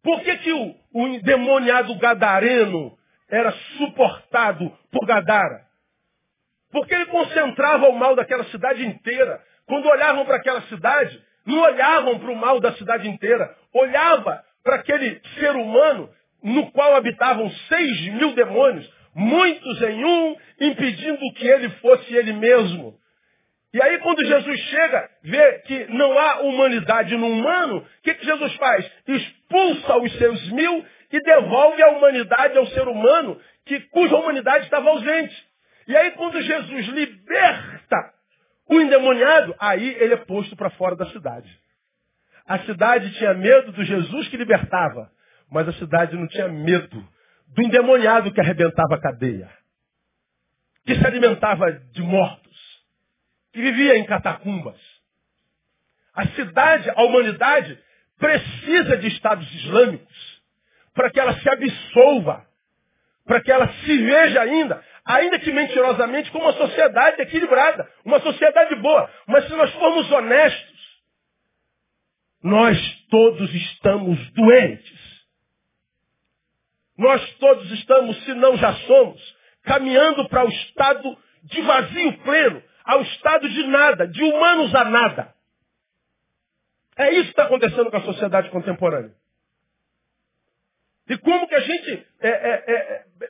Por 0.03 0.21
que, 0.21 0.37
que 0.37 0.53
o, 0.53 0.75
o 0.93 1.07
endemoniado 1.07 1.97
gadareno 1.97 2.95
era 3.27 3.51
suportado 3.77 4.69
por 4.91 5.05
Gadara? 5.07 5.64
Porque 6.75 6.93
ele 6.93 7.05
concentrava 7.05 7.87
o 7.87 7.97
mal 7.97 8.17
daquela 8.17 8.43
cidade 8.51 8.85
inteira. 8.85 9.41
Quando 9.65 9.87
olhavam 9.87 10.25
para 10.25 10.35
aquela 10.35 10.61
cidade, 10.63 11.23
não 11.45 11.61
olhavam 11.61 12.19
para 12.19 12.29
o 12.29 12.35
mal 12.35 12.59
da 12.59 12.73
cidade 12.73 13.07
inteira. 13.07 13.49
Olhava 13.73 14.43
para 14.61 14.75
aquele 14.75 15.21
ser 15.39 15.51
humano 15.51 16.09
no 16.43 16.69
qual 16.73 16.93
habitavam 16.97 17.49
seis 17.69 18.01
mil 18.15 18.33
demônios, 18.33 18.93
muitos 19.15 19.81
em 19.83 20.03
um, 20.03 20.35
impedindo 20.59 21.33
que 21.35 21.47
ele 21.47 21.69
fosse 21.79 22.13
ele 22.13 22.33
mesmo. 22.33 22.93
E 23.73 23.81
aí 23.81 23.97
quando 23.99 24.25
Jesus 24.25 24.59
chega, 24.59 25.09
vê 25.23 25.59
que 25.59 25.85
não 25.93 26.19
há 26.19 26.41
humanidade 26.41 27.15
no 27.15 27.27
humano, 27.27 27.77
o 27.77 28.03
que, 28.03 28.15
que 28.15 28.25
Jesus 28.25 28.53
faz? 28.55 28.85
Expulsa 29.07 29.95
os 29.95 30.13
seus 30.17 30.51
mil 30.51 30.85
e 31.09 31.21
devolve 31.21 31.81
a 31.81 31.91
humanidade 31.91 32.57
ao 32.57 32.67
ser 32.67 32.85
humano, 32.85 33.39
que, 33.65 33.79
cuja 33.91 34.17
humanidade 34.17 34.65
estava 34.65 34.89
ausente. 34.89 35.54
E 35.87 35.95
aí 35.95 36.11
quando 36.11 36.41
Jesus 36.41 36.87
liberta 36.87 38.13
o 38.67 38.81
endemoniado, 38.81 39.55
aí 39.59 39.95
ele 39.99 40.13
é 40.13 40.17
posto 40.17 40.55
para 40.55 40.69
fora 40.71 40.95
da 40.95 41.05
cidade. 41.07 41.49
A 42.47 42.59
cidade 42.59 43.11
tinha 43.17 43.33
medo 43.33 43.71
do 43.71 43.83
Jesus 43.83 44.27
que 44.27 44.37
libertava. 44.37 45.11
Mas 45.49 45.67
a 45.67 45.73
cidade 45.73 46.15
não 46.15 46.27
tinha 46.27 46.47
medo 46.47 47.07
do 47.47 47.61
endemoniado 47.61 48.31
que 48.31 48.41
arrebentava 48.41 48.95
a 48.95 49.01
cadeia, 49.01 49.49
que 50.85 50.95
se 50.95 51.05
alimentava 51.05 51.71
de 51.71 52.01
mortos, 52.01 52.83
que 53.53 53.61
vivia 53.61 53.97
em 53.97 54.05
catacumbas. 54.05 54.79
A 56.13 56.27
cidade, 56.27 56.89
a 56.89 57.03
humanidade, 57.03 57.79
precisa 58.17 58.97
de 58.97 59.07
estados 59.07 59.49
islâmicos 59.53 60.41
para 60.93 61.11
que 61.11 61.19
ela 61.19 61.37
se 61.39 61.49
absolva, 61.49 62.45
para 63.25 63.41
que 63.41 63.51
ela 63.51 63.67
se 63.67 63.97
veja 63.97 64.41
ainda, 64.41 64.83
ainda 65.05 65.39
que 65.39 65.51
mentirosamente, 65.51 66.31
como 66.31 66.45
uma 66.45 66.53
sociedade 66.53 67.21
equilibrada, 67.21 67.89
uma 68.03 68.19
sociedade 68.19 68.75
boa. 68.75 69.09
Mas 69.27 69.45
se 69.47 69.53
nós 69.55 69.71
formos 69.73 70.11
honestos, 70.11 70.75
nós 72.43 72.77
todos 73.09 73.53
estamos 73.53 74.31
doentes. 74.31 75.05
Nós 76.97 77.37
todos 77.37 77.71
estamos, 77.71 78.23
se 78.23 78.33
não 78.33 78.57
já 78.57 78.73
somos, 78.87 79.21
caminhando 79.63 80.27
para 80.29 80.45
o 80.45 80.49
estado 80.49 81.17
de 81.43 81.61
vazio 81.61 82.17
pleno, 82.19 82.63
ao 82.83 83.01
estado 83.01 83.49
de 83.49 83.67
nada, 83.67 84.07
de 84.07 84.23
humanos 84.23 84.73
a 84.73 84.85
nada. 84.85 85.35
É 86.97 87.11
isso 87.11 87.25
que 87.25 87.29
está 87.31 87.43
acontecendo 87.43 87.91
com 87.91 87.97
a 87.97 88.03
sociedade 88.03 88.49
contemporânea. 88.49 89.13
E 91.09 91.17
como 91.17 91.47
que 91.47 91.55
a 91.55 91.59
gente 91.59 92.07
é, 92.21 92.29
é, 92.29 92.63
é, 92.67 93.05
é 93.21 93.29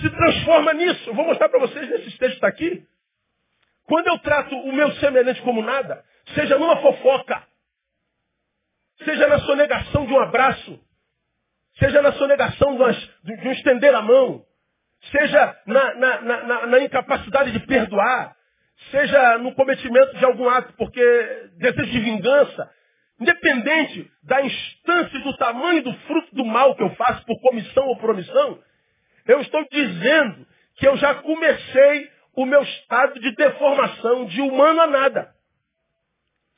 se 0.00 0.10
transforma 0.10 0.72
nisso? 0.72 1.10
Eu 1.10 1.14
vou 1.14 1.24
mostrar 1.26 1.48
para 1.48 1.60
vocês 1.60 1.88
nesse 1.88 2.18
texto 2.18 2.34
está 2.34 2.48
aqui. 2.48 2.86
Quando 3.84 4.06
eu 4.06 4.18
trato 4.20 4.54
o 4.54 4.72
meu 4.72 4.92
semelhante 4.92 5.42
como 5.42 5.62
nada, 5.62 6.04
seja 6.34 6.58
numa 6.58 6.76
fofoca, 6.76 7.42
seja 9.04 9.26
na 9.26 9.40
sonegação 9.40 10.06
de 10.06 10.12
um 10.12 10.20
abraço, 10.20 10.80
seja 11.78 12.00
na 12.02 12.12
sonegação 12.12 12.76
de, 13.24 13.36
de 13.36 13.48
um 13.48 13.52
estender 13.52 13.94
a 13.94 14.02
mão, 14.02 14.44
seja 15.10 15.56
na, 15.66 15.94
na, 15.94 16.20
na, 16.20 16.66
na, 16.66 16.80
incapacidade 16.80 17.52
de 17.52 17.60
perdoar, 17.66 18.36
seja 18.90 19.38
no 19.38 19.54
cometimento 19.54 20.16
de 20.16 20.24
algum 20.24 20.48
ato 20.48 20.72
porque 20.74 21.02
desejo 21.56 21.90
de 21.90 22.00
vingança, 22.00 22.70
independente 23.18 24.10
da 24.22 24.42
instância 24.42 25.18
e 25.18 25.22
do 25.22 25.36
tamanho 25.36 25.82
do 25.82 25.92
fruto 26.00 26.34
do 26.34 26.44
mal 26.44 26.74
que 26.76 26.82
eu 26.82 26.90
faço 26.94 27.24
por 27.24 27.40
comissão 27.40 27.86
ou 27.86 27.96
promissão, 27.96 28.62
eu 29.30 29.40
estou 29.40 29.64
dizendo 29.70 30.46
que 30.76 30.88
eu 30.88 30.96
já 30.96 31.14
comecei 31.16 32.10
o 32.34 32.44
meu 32.44 32.62
estado 32.62 33.20
de 33.20 33.34
deformação 33.34 34.26
de 34.26 34.40
humano 34.40 34.80
a 34.80 34.86
nada. 34.86 35.34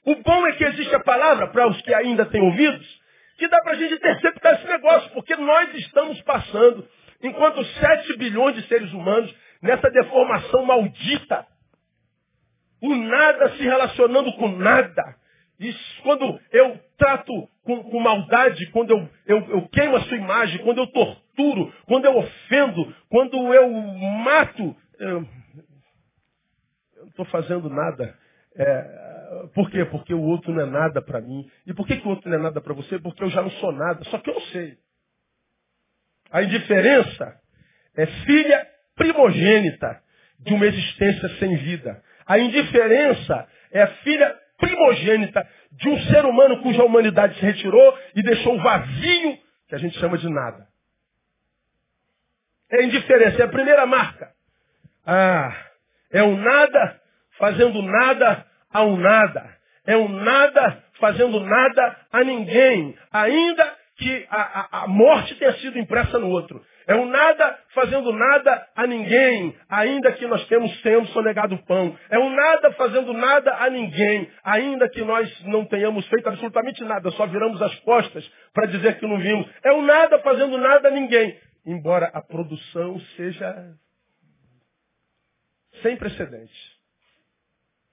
O 0.04 0.14
bom 0.16 0.46
é 0.46 0.52
que 0.52 0.64
existe 0.64 0.94
a 0.94 1.00
palavra, 1.00 1.48
para 1.48 1.68
os 1.68 1.80
que 1.82 1.94
ainda 1.94 2.26
têm 2.26 2.40
ouvidos, 2.40 3.00
que 3.38 3.48
dá 3.48 3.60
para 3.62 3.72
a 3.72 3.76
gente 3.76 3.94
interceptar 3.94 4.54
esse 4.54 4.66
negócio, 4.66 5.10
porque 5.10 5.36
nós 5.36 5.74
estamos 5.74 6.20
passando, 6.22 6.88
enquanto 7.22 7.64
7 7.64 8.16
bilhões 8.18 8.56
de 8.56 8.66
seres 8.66 8.92
humanos, 8.92 9.32
nessa 9.60 9.90
deformação 9.90 10.64
maldita. 10.64 11.46
O 12.80 12.94
nada 12.94 13.50
se 13.50 13.62
relacionando 13.62 14.32
com 14.34 14.48
nada. 14.48 15.16
E 15.62 16.02
quando 16.02 16.40
eu 16.50 16.78
trato 16.98 17.48
com, 17.62 17.84
com 17.84 18.00
maldade, 18.00 18.66
quando 18.70 18.90
eu, 18.90 19.08
eu, 19.26 19.50
eu, 19.50 19.68
queimo 19.68 19.96
a 19.96 20.00
sua 20.02 20.16
imagem, 20.16 20.58
quando 20.58 20.78
eu 20.78 20.86
torturo, 20.88 21.72
quando 21.86 22.04
eu 22.04 22.16
ofendo, 22.16 22.94
quando 23.08 23.54
eu 23.54 23.70
mato, 23.70 24.76
eu, 24.98 25.08
eu 25.08 25.20
não 26.96 27.08
estou 27.08 27.24
fazendo 27.26 27.70
nada. 27.70 28.18
É, 28.56 29.46
por 29.54 29.70
quê? 29.70 29.84
Porque 29.84 30.12
o 30.12 30.22
outro 30.22 30.52
não 30.52 30.62
é 30.62 30.66
nada 30.66 31.00
para 31.00 31.20
mim. 31.20 31.48
E 31.66 31.72
por 31.72 31.86
que, 31.86 31.96
que 31.96 32.06
o 32.06 32.10
outro 32.10 32.28
não 32.28 32.38
é 32.38 32.42
nada 32.42 32.60
para 32.60 32.74
você? 32.74 32.98
Porque 32.98 33.22
eu 33.22 33.30
já 33.30 33.40
não 33.40 33.50
sou 33.50 33.72
nada. 33.72 34.02
Só 34.04 34.18
que 34.18 34.30
eu 34.30 34.40
sei. 34.52 34.76
A 36.30 36.42
indiferença 36.42 37.40
é 37.96 38.06
filha 38.06 38.66
primogênita 38.96 40.02
de 40.40 40.54
uma 40.54 40.66
existência 40.66 41.28
sem 41.38 41.56
vida. 41.56 42.02
A 42.26 42.38
indiferença 42.38 43.48
é 43.70 43.86
filha 43.86 44.41
primogênita 44.62 45.46
de 45.72 45.88
um 45.88 45.98
ser 46.04 46.24
humano 46.24 46.62
cuja 46.62 46.84
humanidade 46.84 47.34
se 47.34 47.44
retirou 47.44 47.98
e 48.14 48.22
deixou 48.22 48.56
vazio 48.60 49.38
que 49.68 49.74
a 49.74 49.78
gente 49.78 49.98
chama 49.98 50.16
de 50.16 50.28
nada. 50.28 50.68
É 52.70 52.84
indiferença, 52.84 53.42
é 53.42 53.44
a 53.44 53.48
primeira 53.48 53.84
marca. 53.84 54.30
Ah, 55.04 55.54
é 56.10 56.22
o 56.22 56.36
nada 56.36 57.00
fazendo 57.38 57.82
nada 57.82 58.46
a 58.72 58.82
um 58.84 58.96
nada. 58.96 59.58
É 59.84 59.96
um 59.96 60.08
nada 60.08 60.84
fazendo 61.00 61.40
nada 61.40 61.96
a 62.12 62.22
ninguém, 62.22 62.96
ainda 63.10 63.76
que 63.96 64.26
a, 64.30 64.42
a, 64.42 64.84
a 64.84 64.86
morte 64.86 65.34
tenha 65.34 65.52
sido 65.54 65.78
impressa 65.78 66.18
no 66.18 66.28
outro. 66.28 66.64
É 66.86 66.94
um 66.94 67.06
nada 67.06 67.58
fazendo 67.74 68.12
nada 68.12 68.68
a 68.74 68.86
ninguém, 68.86 69.56
ainda 69.68 70.12
que 70.12 70.26
nós 70.26 70.46
temos, 70.48 70.82
tenhamos 70.82 71.10
sonegado 71.10 71.54
o 71.54 71.64
pão. 71.64 71.96
É 72.10 72.18
um 72.18 72.30
nada 72.30 72.72
fazendo 72.72 73.12
nada 73.12 73.54
a 73.56 73.70
ninguém, 73.70 74.30
ainda 74.44 74.88
que 74.88 75.02
nós 75.02 75.44
não 75.44 75.64
tenhamos 75.64 76.06
feito 76.08 76.28
absolutamente 76.28 76.82
nada, 76.84 77.10
só 77.12 77.26
viramos 77.26 77.60
as 77.62 77.74
costas 77.80 78.28
para 78.52 78.66
dizer 78.66 78.98
que 78.98 79.06
não 79.06 79.18
vimos. 79.18 79.48
É 79.62 79.72
um 79.72 79.82
nada 79.82 80.18
fazendo 80.20 80.58
nada 80.58 80.88
a 80.88 80.90
ninguém, 80.90 81.38
embora 81.64 82.10
a 82.12 82.20
produção 82.20 82.98
seja 83.16 83.74
sem 85.82 85.96
precedentes. 85.96 86.72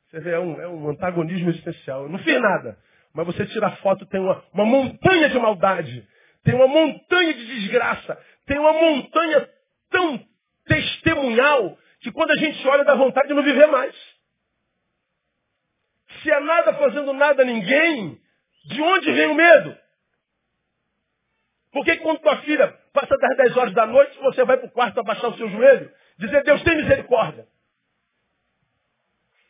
Você 0.10 0.20
vê, 0.22 0.32
é 0.32 0.40
um, 0.40 0.60
é 0.60 0.68
um 0.68 0.90
antagonismo 0.90 1.50
existencial. 1.50 2.04
Eu 2.04 2.10
não 2.10 2.20
fiz 2.20 2.42
nada. 2.42 2.78
Mas 3.14 3.26
você 3.26 3.46
tira 3.46 3.68
a 3.68 3.76
foto, 3.78 4.06
tem 4.08 4.20
uma, 4.20 4.44
uma 4.54 4.66
montanha 4.66 5.30
de 5.30 5.38
maldade. 5.38 6.08
Tem 6.44 6.56
uma 6.56 6.68
montanha 6.68 7.34
de 7.34 7.46
desgraça. 7.46 8.18
Tem 8.50 8.58
uma 8.58 8.74
montanha 8.74 9.48
tão 9.92 10.28
testemunhal 10.66 11.78
que 12.00 12.12
quando 12.12 12.32
a 12.32 12.36
gente 12.36 12.68
olha 12.68 12.84
dá 12.84 12.96
vontade 12.96 13.28
de 13.28 13.36
não 13.36 13.44
viver 13.44 13.68
mais. 13.68 13.96
Se 16.24 16.32
é 16.32 16.40
nada 16.40 16.74
fazendo 16.74 17.14
nada 17.14 17.44
a 17.44 17.46
ninguém, 17.46 18.20
de 18.66 18.82
onde 18.82 19.12
vem 19.12 19.28
o 19.28 19.36
medo? 19.36 19.78
Por 21.72 21.86
que 21.86 21.98
quando 21.98 22.22
tua 22.22 22.38
filha 22.38 22.70
passa 22.92 23.16
das 23.18 23.38
10 23.38 23.58
horas 23.58 23.74
da 23.76 23.86
noite, 23.86 24.18
você 24.18 24.44
vai 24.44 24.58
para 24.58 24.66
o 24.66 24.72
quarto 24.72 25.00
abaixar 25.00 25.30
o 25.30 25.38
seu 25.38 25.48
joelho, 25.48 25.94
dizer 26.18 26.44
Deus 26.44 26.64
tem 26.64 26.76
misericórdia? 26.76 27.48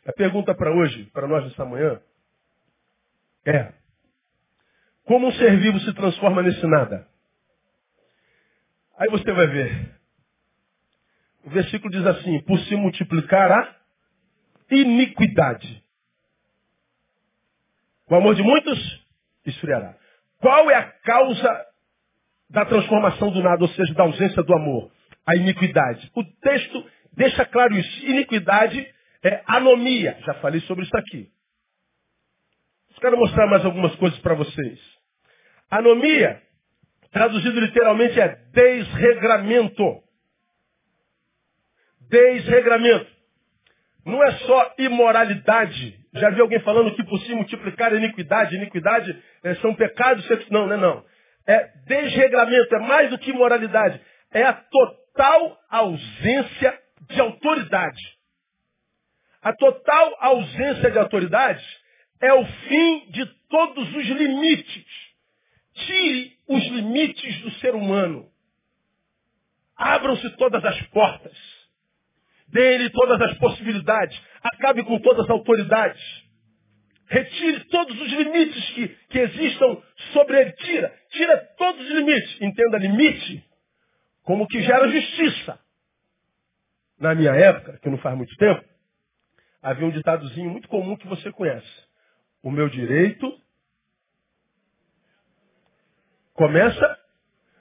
A 0.05 0.11
pergunta 0.11 0.53
para 0.53 0.75
hoje, 0.75 1.05
para 1.13 1.25
nós 1.25 1.45
nessa 1.45 1.63
manhã, 1.63 2.01
é: 3.45 3.71
como 5.05 5.27
um 5.27 5.31
ser 5.31 5.57
vivo 5.57 5.79
se 5.79 5.93
transforma 5.93 6.43
nesse 6.43 6.67
nada? 6.67 7.07
Aí 8.99 9.09
você 9.09 9.31
vai 9.31 9.47
ver. 9.47 9.95
O 11.45 11.49
versículo 11.49 11.89
diz 11.89 12.05
assim: 12.05 12.41
por 12.41 12.59
se 12.59 12.75
multiplicar 12.75 13.51
a 13.51 13.75
iniquidade. 14.69 15.83
O 18.09 18.15
amor 18.15 18.35
de 18.35 18.43
muitos 18.43 19.07
esfriará. 19.45 19.95
Qual 20.39 20.69
é 20.69 20.75
a 20.75 20.83
causa 20.83 21.65
da 22.49 22.65
transformação 22.65 23.31
do 23.31 23.41
nada, 23.41 23.63
ou 23.63 23.69
seja, 23.69 23.93
da 23.93 24.03
ausência 24.03 24.43
do 24.43 24.53
amor? 24.53 24.91
A 25.25 25.35
iniquidade. 25.35 26.11
O 26.15 26.23
texto 26.23 26.85
deixa 27.13 27.45
claro 27.45 27.73
isso. 27.75 28.05
Iniquidade 28.05 28.85
é 29.23 29.43
anomia. 29.47 30.17
Já 30.25 30.33
falei 30.35 30.59
sobre 30.61 30.83
isso 30.83 30.97
aqui. 30.97 31.31
Quero 32.99 33.17
mostrar 33.17 33.47
mais 33.47 33.63
algumas 33.63 33.95
coisas 33.95 34.19
para 34.19 34.33
vocês. 34.33 34.79
Anomia, 35.71 36.41
traduzido 37.11 37.59
literalmente, 37.59 38.19
é 38.19 38.35
desregramento. 38.53 40.03
Desregramento. 42.09 43.07
Não 44.05 44.23
é 44.23 44.31
só 44.39 44.73
imoralidade. 44.77 45.99
Já 46.13 46.29
vi 46.31 46.41
alguém 46.41 46.59
falando 46.61 46.95
que 46.95 47.03
por 47.03 47.19
si 47.21 47.33
multiplicar 47.35 47.93
iniquidade, 47.93 48.55
iniquidade 48.55 49.23
é, 49.43 49.55
são 49.55 49.75
pecados. 49.75 50.27
Não, 50.49 50.67
não 50.67 50.73
é 50.73 50.77
não. 50.77 51.05
É 51.47 51.71
desregramento, 51.85 52.75
é 52.75 52.79
mais 52.79 53.09
do 53.09 53.17
que 53.17 53.31
imoralidade. 53.31 53.99
É 54.31 54.43
a 54.43 54.53
total 54.53 55.59
ausência 55.69 56.79
de 57.09 57.19
autoridade. 57.19 58.19
A 59.41 59.53
total 59.53 60.17
ausência 60.19 60.91
de 60.91 60.99
autoridade 60.99 61.63
é 62.21 62.33
o 62.33 62.45
fim 62.45 63.11
de 63.11 63.25
todos 63.49 63.95
os 63.95 64.05
limites. 64.05 65.08
Tire 65.85 66.37
os 66.47 66.63
limites 66.67 67.41
do 67.41 67.51
ser 67.59 67.75
humano. 67.75 68.29
Abram-se 69.75 70.29
todas 70.37 70.63
as 70.63 70.81
portas. 70.87 71.37
Dê-lhe 72.47 72.89
todas 72.89 73.21
as 73.21 73.37
possibilidades. 73.37 74.19
Acabe 74.43 74.83
com 74.83 74.99
todas 74.99 75.25
as 75.25 75.29
autoridades. 75.29 76.01
Retire 77.05 77.63
todos 77.65 77.99
os 77.99 78.11
limites 78.11 78.69
que, 78.71 78.87
que 79.09 79.19
existam 79.19 79.81
sobre 80.13 80.41
ele. 80.41 80.51
Tira. 80.53 80.93
Tira 81.11 81.37
todos 81.57 81.85
os 81.85 81.91
limites. 81.91 82.41
Entenda 82.41 82.77
limite 82.77 83.43
como 84.23 84.47
que 84.47 84.61
gera 84.61 84.87
justiça. 84.89 85.59
Na 86.99 87.15
minha 87.15 87.31
época, 87.31 87.79
que 87.81 87.89
não 87.89 87.97
faz 87.99 88.15
muito 88.17 88.35
tempo, 88.35 88.63
havia 89.61 89.87
um 89.87 89.91
ditadozinho 89.91 90.49
muito 90.49 90.67
comum 90.67 90.97
que 90.97 91.07
você 91.07 91.31
conhece. 91.31 91.67
O 92.43 92.51
meu 92.51 92.69
direito 92.69 93.41
começa. 96.39 96.99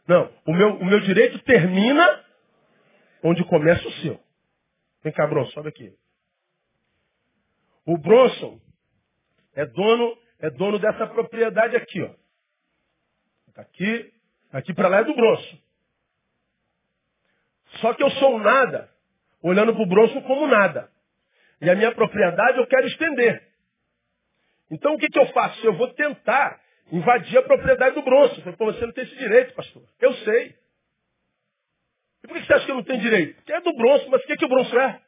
Não, 0.06 0.32
o 0.46 0.52
meu, 0.52 0.76
o 0.76 0.84
meu 0.84 1.00
direito 1.00 1.40
termina 1.40 2.24
onde 3.24 3.44
começa 3.44 3.86
o 3.86 3.92
seu. 3.94 4.20
Vem 5.02 5.12
cá, 5.12 5.26
Bronson, 5.26 5.50
sobe 5.50 5.68
aqui. 5.68 5.92
O 7.84 7.98
Bronson 7.98 8.60
é 9.54 9.66
dono, 9.66 10.16
é 10.38 10.50
dono 10.50 10.78
dessa 10.78 11.08
propriedade 11.08 11.76
aqui, 11.76 12.00
ó. 12.02 12.14
Tá 13.52 13.62
aqui, 13.62 14.14
aqui 14.52 14.72
para 14.72 14.88
lá 14.88 14.98
é 14.98 15.04
do 15.04 15.14
Bronson. 15.14 15.58
Só 17.80 17.92
que 17.94 18.02
eu 18.02 18.10
sou 18.12 18.38
nada, 18.38 18.88
olhando 19.42 19.74
para 19.74 19.82
o 19.82 19.88
Bronson 19.88 20.22
como 20.22 20.46
nada. 20.46 20.88
E 21.60 21.68
a 21.68 21.74
minha 21.74 21.92
propriedade 21.92 22.58
eu 22.58 22.66
quero 22.68 22.86
estender. 22.86 23.48
Então 24.70 24.94
o 24.94 24.98
que, 24.98 25.08
que 25.08 25.18
eu 25.18 25.26
faço? 25.32 25.66
Eu 25.66 25.76
vou 25.76 25.92
tentar 25.94 26.60
invadir 26.92 27.38
a 27.38 27.42
propriedade 27.42 27.94
do 27.94 28.02
Bronson. 28.02 28.40
Falei, 28.42 28.56
você 28.56 28.86
não 28.86 28.92
tem 28.92 29.04
esse 29.04 29.16
direito, 29.16 29.54
pastor. 29.54 29.82
Eu 30.00 30.12
sei. 30.14 30.54
E 32.24 32.28
por 32.28 32.36
que 32.36 32.46
você 32.46 32.54
acha 32.54 32.64
que 32.64 32.70
eu 32.70 32.76
não 32.76 32.84
tenho 32.84 33.00
direito? 33.00 33.36
Porque 33.36 33.52
é 33.52 33.60
do 33.60 33.72
Bronson, 33.74 34.08
mas 34.10 34.22
o 34.22 34.26
que, 34.26 34.36
que 34.36 34.44
o 34.44 34.48
Bronson 34.48 34.78
é? 34.78 35.00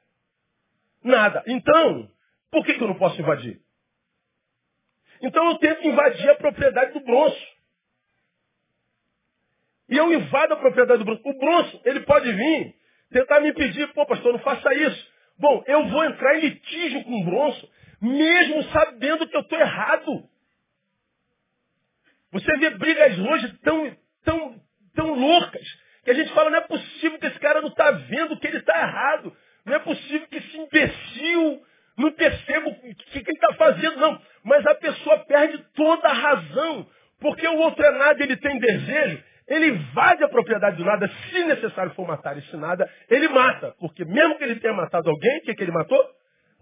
Nada. 1.03 1.43
Então, 1.47 2.11
por 2.51 2.65
que, 2.65 2.75
que 2.75 2.83
eu 2.83 2.89
não 2.89 2.99
posso 2.99 3.21
invadir? 3.21 3.61
Então 5.23 5.47
eu 5.51 5.59
tento 5.59 5.87
invadir 5.87 6.31
a 6.31 6.37
propriedade 6.37 6.93
do 6.93 7.01
Bronson. 7.01 7.47
E 9.89 9.97
eu 9.97 10.13
invado 10.13 10.53
a 10.53 10.57
propriedade 10.57 10.99
do 10.99 11.05
Bronson. 11.05 11.29
O 11.29 11.39
Bronson, 11.39 11.81
ele 11.85 12.01
pode 12.01 12.33
vir 12.33 12.75
tentar 13.11 13.41
me 13.41 13.51
impedir, 13.51 13.93
pô, 13.93 14.07
pastor, 14.07 14.33
não 14.33 14.41
faça 14.41 14.73
isso. 14.73 15.11
Bom, 15.39 15.65
eu 15.67 15.89
vou 15.89 16.05
entrar 16.05 16.37
em 16.37 16.41
litígio 16.41 17.03
com 17.05 17.21
o 17.21 17.25
Bronson, 17.25 17.69
mesmo 18.01 18.63
sabendo 18.65 19.27
que 19.29 19.37
eu 19.37 19.41
estou 19.41 19.59
errado. 19.59 20.30
Você 22.33 22.57
vê 22.59 22.71
brigas 22.71 23.19
hoje 23.19 23.53
tão, 23.63 23.97
tão, 24.25 24.61
tão 24.95 25.15
loucas, 25.15 25.67
que 26.05 26.11
a 26.11 26.15
gente 26.15 26.33
fala, 26.33 26.51
não 26.51 26.59
é 26.59 26.63
possível 26.63 27.19
que 27.19 27.27
esse 27.27 27.39
cara 27.39 27.61
não 27.61 27.69
está 27.69 27.91
vendo 27.91 28.39
que 28.39 28.47
ele 28.47 28.59
está 28.59 28.79
errado. 28.79 29.37
Não 29.65 29.75
é 29.75 29.79
possível 29.79 30.27
que 30.29 30.37
esse 30.37 30.57
imbecil 30.57 31.63
não 31.99 32.13
perceba 32.13 32.69
o 32.69 32.75
que, 32.75 32.95
que 32.95 33.19
ele 33.19 33.33
está 33.33 33.53
fazendo, 33.55 33.97
não. 33.99 34.21
Mas 34.43 34.67
a 34.67 34.75
pessoa 34.75 35.19
perde 35.27 35.59
toda 35.75 36.09
a 36.09 36.13
razão. 36.13 36.89
Porque 37.21 37.47
o 37.47 37.59
outro 37.59 37.85
é 37.85 37.91
nada, 37.91 38.23
ele 38.23 38.37
tem 38.37 38.59
desejo, 38.59 39.23
ele 39.47 39.67
invade 39.69 40.25
a 40.25 40.29
propriedade 40.29 40.79
do 40.79 40.85
nada, 40.85 41.11
se 41.31 41.45
necessário 41.45 41.93
for 41.93 42.07
matar 42.07 42.39
esse 42.39 42.57
nada, 42.57 42.91
ele 43.11 43.29
mata. 43.29 43.75
Porque 43.79 44.05
mesmo 44.07 44.39
que 44.39 44.45
ele 44.45 44.57
tenha 44.59 44.73
matado 44.73 45.11
alguém, 45.11 45.39
o 45.39 45.43
que, 45.43 45.55
que 45.55 45.63
ele 45.63 45.73
matou? 45.73 46.03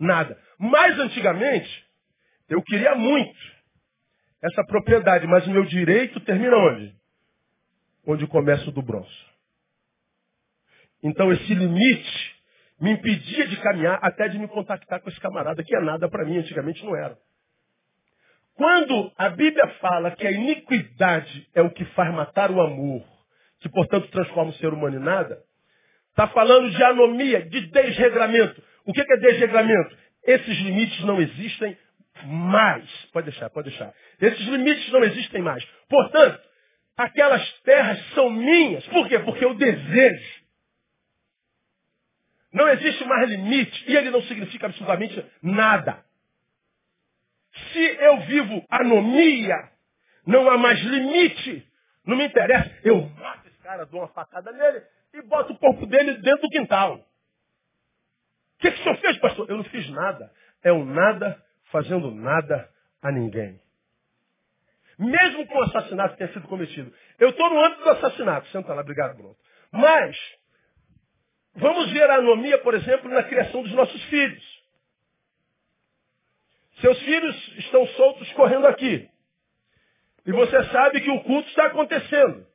Nada. 0.00 0.37
Mas 0.59 0.98
antigamente, 0.98 1.85
eu 2.48 2.61
queria 2.62 2.96
muito 2.96 3.38
essa 4.42 4.64
propriedade, 4.64 5.27
mas 5.27 5.46
o 5.46 5.51
meu 5.51 5.64
direito 5.64 6.20
termina 6.20 6.57
onde? 6.57 6.94
Onde 8.07 8.27
começa 8.27 8.68
o 8.68 8.72
do 8.72 8.83
bronze. 8.83 9.29
Então 11.03 11.33
esse 11.33 11.55
limite 11.55 12.37
me 12.81 12.92
impedia 12.92 13.46
de 13.46 13.57
caminhar 13.61 13.98
até 14.03 14.29
de 14.29 14.38
me 14.38 14.46
contactar 14.48 15.01
com 15.01 15.09
esse 15.09 15.20
camarada, 15.20 15.62
que 15.64 15.74
é 15.74 15.81
nada 15.81 16.09
para 16.09 16.24
mim, 16.24 16.38
antigamente 16.38 16.85
não 16.85 16.96
era. 16.96 17.18
Quando 18.55 19.12
a 19.16 19.29
Bíblia 19.31 19.68
fala 19.81 20.11
que 20.12 20.27
a 20.27 20.33
iniquidade 20.33 21.48
é 21.55 21.62
o 21.62 21.70
que 21.70 21.85
faz 21.87 22.12
matar 22.12 22.51
o 22.51 22.61
amor, 22.61 23.05
que 23.61 23.68
portanto 23.68 24.09
transforma 24.11 24.51
o 24.51 24.55
ser 24.55 24.72
humano 24.72 24.96
em 24.96 25.03
nada, 25.03 25.40
está 26.11 26.29
falando 26.29 26.70
de 26.70 26.83
anomia, 26.83 27.42
de 27.42 27.68
desregramento. 27.68 28.62
O 28.85 28.92
que 28.92 29.01
é 29.01 29.16
desregramento? 29.16 29.96
Esses 30.24 30.59
limites 30.59 31.05
não 31.05 31.20
existem 31.20 31.77
mais. 32.26 32.88
Pode 33.12 33.31
deixar, 33.31 33.50
pode 33.50 33.70
deixar. 33.70 33.92
Esses 34.20 34.46
limites 34.46 34.90
não 34.90 35.02
existem 35.02 35.42
mais. 35.42 35.64
Portanto, 35.88 36.40
aquelas 36.96 37.61
terras 37.61 37.98
são 38.14 38.31
minhas. 38.31 38.87
Por 38.88 39.09
quê? 39.09 39.18
Porque 39.20 39.44
eu 39.44 39.54
desejo. 39.54 40.48
Não 42.52 42.68
existe 42.68 43.04
mais 43.04 43.28
limite 43.28 43.85
e 43.90 43.96
ele 43.96 44.11
não 44.11 44.22
significa 44.22 44.66
absolutamente 44.66 45.24
nada. 45.42 46.04
Se 47.72 47.96
eu 48.00 48.20
vivo 48.20 48.64
anomia, 48.70 49.57
não 50.26 50.48
há 50.48 50.57
mais 50.57 50.81
limite. 50.81 51.66
Não 52.04 52.16
me 52.16 52.26
interessa. 52.26 52.70
Eu 52.85 53.02
mato 53.20 53.48
esse 53.48 53.59
cara, 53.59 53.85
dou 53.85 54.00
uma 54.00 54.09
facada 54.09 54.50
nele 54.52 54.83
e 55.14 55.22
boto 55.22 55.52
o 55.52 55.59
corpo 55.59 55.87
dele 55.87 56.14
dentro 56.18 56.42
do 56.42 56.48
quintal. 56.48 56.94
O 56.96 58.61
que, 58.61 58.70
que 58.70 58.81
o 58.81 58.83
senhor 58.83 58.96
fez, 58.98 59.18
pastor? 59.18 59.48
Eu 59.48 59.57
não 59.57 59.64
fiz 59.64 59.88
nada. 59.90 60.33
É 60.62 60.72
um 60.72 60.85
nada 60.85 61.40
fazendo 61.70 62.11
nada 62.11 62.68
a 63.02 63.12
ninguém. 63.12 63.61
Mesmo 64.98 65.46
com 65.46 65.59
o 65.59 65.62
assassinato 65.64 66.16
tenha 66.16 66.33
sido 66.33 66.48
cometido. 66.48 66.92
Eu 67.18 67.31
estou 67.31 67.48
no 67.50 67.64
âmbito 67.64 67.85
do 67.85 67.90
assassinato. 67.90 68.48
Senta 68.48 68.74
lá, 68.74 68.83
obrigado, 68.83 69.16
Bruno. 69.16 69.37
Mas, 69.70 70.16
Vamos 71.59 71.90
ver 71.90 72.09
a 72.09 72.16
anomia, 72.16 72.59
por 72.59 72.72
exemplo, 72.74 73.11
na 73.11 73.24
criação 73.24 73.62
dos 73.62 73.72
nossos 73.72 74.02
filhos. 74.04 74.59
Seus 76.81 76.98
filhos 77.00 77.59
estão 77.59 77.85
soltos 77.88 78.33
correndo 78.35 78.66
aqui. 78.68 79.09
E 80.24 80.33
você 80.33 80.64
sabe 80.70 81.00
que 81.00 81.11
o 81.11 81.24
culto 81.24 81.48
está 81.48 81.66
acontecendo. 81.66 82.46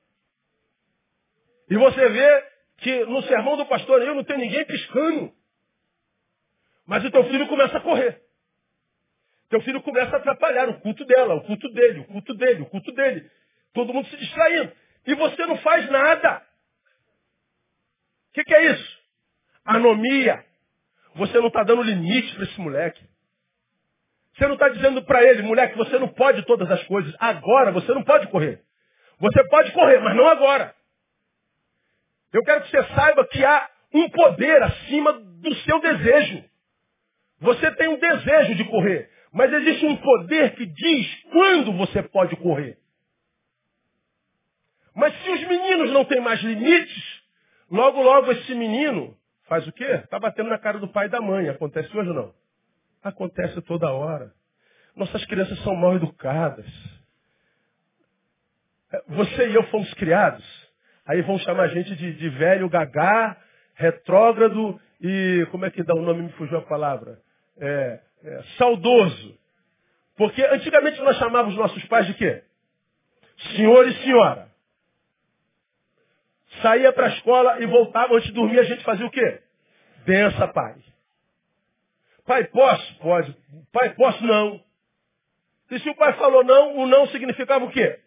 E 1.69 1.75
você 1.75 2.07
vê 2.09 2.43
que 2.77 3.05
no 3.05 3.21
sermão 3.23 3.57
do 3.57 3.65
pastor 3.65 4.01
eu 4.01 4.15
não 4.15 4.23
tem 4.23 4.37
ninguém 4.37 4.65
piscando. 4.65 5.33
Mas 6.85 7.03
o 7.03 7.11
teu 7.11 7.25
filho 7.25 7.47
começa 7.47 7.77
a 7.77 7.81
correr. 7.81 8.21
Teu 9.49 9.61
filho 9.61 9.81
começa 9.81 10.15
a 10.15 10.19
atrapalhar 10.19 10.69
o 10.69 10.79
culto 10.79 11.05
dela, 11.05 11.35
o 11.35 11.41
culto 11.41 11.69
dele, 11.69 11.99
o 11.99 12.05
culto 12.05 12.33
dele, 12.33 12.61
o 12.61 12.65
culto 12.65 12.91
dele. 12.91 13.29
Todo 13.73 13.93
mundo 13.93 14.07
se 14.07 14.17
distraindo. 14.17 14.71
E 15.05 15.15
você 15.15 15.45
não 15.45 15.57
faz 15.57 15.89
nada. 15.89 16.41
O 18.29 18.33
que, 18.33 18.43
que 18.43 18.55
é 18.55 18.71
isso? 18.71 18.99
Anomia. 19.65 20.43
Você 21.15 21.39
não 21.39 21.47
está 21.47 21.63
dando 21.63 21.83
limite 21.83 22.33
para 22.35 22.43
esse 22.45 22.59
moleque. 22.59 23.03
Você 24.33 24.47
não 24.47 24.55
está 24.55 24.69
dizendo 24.69 25.03
para 25.03 25.23
ele, 25.23 25.43
moleque, 25.43 25.77
você 25.77 25.99
não 25.99 26.07
pode 26.07 26.43
todas 26.45 26.69
as 26.71 26.83
coisas. 26.85 27.15
Agora 27.19 27.71
você 27.71 27.93
não 27.93 28.03
pode 28.03 28.27
correr. 28.27 28.61
Você 29.19 29.43
pode 29.47 29.71
correr, 29.71 29.99
mas 29.99 30.15
não 30.15 30.27
agora. 30.27 30.73
Eu 32.31 32.43
quero 32.43 32.63
que 32.63 32.71
você 32.71 32.83
saiba 32.95 33.25
que 33.27 33.45
há 33.45 33.69
um 33.93 34.09
poder 34.09 34.63
acima 34.63 35.13
do 35.13 35.55
seu 35.57 35.79
desejo. 35.79 36.43
Você 37.39 37.71
tem 37.75 37.89
um 37.89 37.99
desejo 37.99 38.55
de 38.55 38.63
correr, 38.65 39.09
mas 39.33 39.51
existe 39.51 39.85
um 39.85 39.97
poder 39.97 40.55
que 40.55 40.65
diz 40.65 41.23
quando 41.31 41.73
você 41.73 42.03
pode 42.03 42.35
correr. 42.37 42.77
Mas 44.95 45.13
se 45.23 45.29
os 45.31 45.47
meninos 45.47 45.91
não 45.91 46.05
têm 46.05 46.21
mais 46.21 46.39
limites, 46.41 47.23
Logo, 47.73 48.03
logo 48.03 48.31
esse 48.31 48.53
menino 48.53 49.17
faz 49.47 49.67
o 49.67 49.71
quê? 49.71 49.83
Está 49.83 50.19
batendo 50.19 50.47
na 50.47 50.59
cara 50.59 50.77
do 50.77 50.87
pai 50.87 51.07
e 51.07 51.09
da 51.09 51.19
mãe. 51.19 51.49
Acontece 51.49 51.89
hoje 51.97 52.09
ou 52.09 52.15
não? 52.15 52.33
Acontece 53.01 53.59
toda 53.63 53.91
hora. 53.91 54.31
Nossas 54.95 55.25
crianças 55.25 55.57
são 55.63 55.75
mal 55.75 55.95
educadas. 55.95 56.67
É, 58.91 59.01
você 59.07 59.49
e 59.49 59.55
eu 59.55 59.63
fomos 59.71 59.91
criados. 59.95 60.45
Aí 61.03 61.23
vão 61.23 61.39
chamar 61.39 61.63
a 61.63 61.67
gente 61.69 61.95
de, 61.95 62.13
de 62.13 62.29
velho 62.29 62.69
gagá, 62.69 63.37
retrógrado 63.73 64.79
e 65.01 65.47
como 65.49 65.65
é 65.65 65.71
que 65.71 65.83
dá 65.83 65.95
o 65.95 66.01
nome? 66.03 66.21
Me 66.21 66.31
fugiu 66.33 66.59
a 66.59 66.61
palavra. 66.61 67.19
É, 67.57 68.01
é, 68.23 68.43
saudoso. 68.57 69.37
Porque 70.15 70.43
antigamente 70.43 70.99
nós 71.01 71.17
chamávamos 71.17 71.55
nossos 71.55 71.83
pais 71.85 72.07
de 72.07 72.13
quê? 72.13 72.43
Senhor 73.55 73.87
e 73.87 73.95
senhora. 74.03 74.51
Saía 76.61 76.93
para 76.93 77.07
a 77.07 77.09
escola 77.15 77.61
e 77.61 77.65
voltava 77.65 78.15
antes 78.15 78.27
de 78.27 78.33
dormir, 78.33 78.59
a 78.59 78.63
gente 78.63 78.83
fazia 78.83 79.05
o 79.05 79.11
quê? 79.11 79.41
Bença, 80.05 80.47
pai. 80.49 80.75
Pai, 82.25 82.45
posso? 82.45 82.95
Pode. 82.99 83.35
Pai, 83.71 83.93
posso? 83.95 84.23
Não. 84.23 84.63
E 85.71 85.79
se 85.79 85.89
o 85.89 85.95
pai 85.95 86.13
falou 86.13 86.43
não, 86.43 86.77
o 86.77 86.87
não 86.87 87.07
significava 87.07 87.65
o 87.65 87.71
quê? 87.71 87.99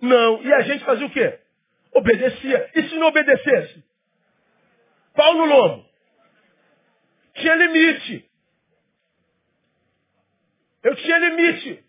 Não. 0.00 0.42
E 0.42 0.52
a 0.52 0.62
gente 0.62 0.84
fazia 0.84 1.06
o 1.06 1.10
quê? 1.10 1.38
Obedecia. 1.92 2.70
E 2.74 2.88
se 2.88 2.96
não 2.96 3.08
obedecesse? 3.08 3.84
Pau 5.14 5.34
no 5.34 5.44
lombo. 5.44 5.86
Tinha 7.34 7.54
limite. 7.56 8.29
Eu 10.82 10.96
tinha 10.96 11.18
limite. 11.18 11.84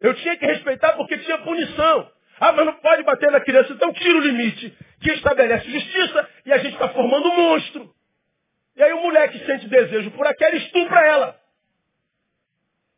Eu 0.00 0.14
tinha 0.14 0.36
que 0.36 0.46
respeitar 0.46 0.92
porque 0.94 1.18
tinha 1.18 1.38
punição. 1.38 2.10
Ah, 2.38 2.52
mas 2.52 2.66
não 2.66 2.74
pode 2.74 3.02
bater 3.02 3.30
na 3.30 3.40
criança, 3.40 3.72
então 3.72 3.92
tira 3.92 4.18
o 4.18 4.20
limite. 4.20 4.76
Que 5.00 5.12
estabelece 5.12 5.70
justiça 5.70 6.28
e 6.44 6.52
a 6.52 6.58
gente 6.58 6.74
está 6.74 6.88
formando 6.90 7.28
um 7.28 7.36
monstro. 7.36 7.94
E 8.76 8.82
aí 8.82 8.92
o 8.92 9.02
moleque 9.02 9.38
sente 9.46 9.68
desejo 9.68 10.10
por 10.10 10.26
aquela 10.26 10.54
e 10.54 10.58
estupra 10.58 11.00
ela. 11.06 11.40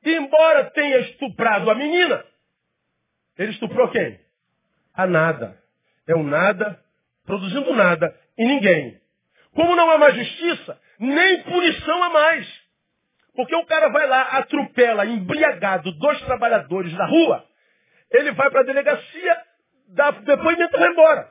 E 0.05 0.15
embora 0.15 0.71
tenha 0.71 0.99
estuprado 0.99 1.71
a 1.71 1.75
menina, 1.75 2.25
ele 3.37 3.53
estuprou 3.53 3.89
quem? 3.89 4.19
A 4.95 5.07
nada. 5.07 5.63
É 6.07 6.15
o 6.15 6.23
nada 6.23 6.83
produzindo 7.25 7.75
nada 7.75 8.19
e 8.37 8.45
ninguém. 8.45 9.01
Como 9.55 9.77
não 9.77 9.91
há 9.91 9.99
mais 9.99 10.17
justiça, 10.17 10.81
nem 10.99 11.43
punição 11.43 12.03
há 12.03 12.11
mais. 12.11 12.58
Porque 13.39 13.55
o 13.55 13.65
cara 13.67 13.89
vai 13.91 14.05
lá, 14.09 14.23
atropela, 14.39 15.07
embriagado, 15.07 15.93
dois 15.93 16.21
trabalhadores 16.23 16.93
na 16.95 17.07
rua, 17.07 17.45
ele 18.11 18.33
vai 18.33 18.51
para 18.51 18.63
a 18.63 18.65
delegacia, 18.65 19.43
dá 19.91 20.11
depoimento 20.11 20.77
e 20.77 20.81
vai 20.81 20.91
embora. 20.91 21.31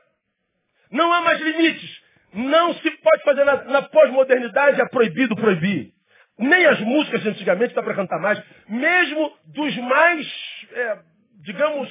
Não 0.90 1.12
há 1.12 1.20
mais 1.20 1.38
limites. 1.38 2.02
Não 2.32 2.72
se 2.76 2.90
pode 2.92 3.22
fazer 3.24 3.44
na, 3.44 3.62
na 3.64 3.82
pós-modernidade, 3.82 4.80
é 4.80 4.88
proibido 4.88 5.36
proibir. 5.36 5.92
Nem 6.38 6.64
as 6.64 6.80
músicas 6.80 7.20
de 7.20 7.28
antigamente 7.28 7.74
dá 7.74 7.82
para 7.82 7.94
cantar 7.94 8.18
mais. 8.18 8.42
Mesmo 8.66 9.30
dos 9.44 9.76
mais, 9.76 10.26
é, 10.72 10.98
digamos, 11.44 11.90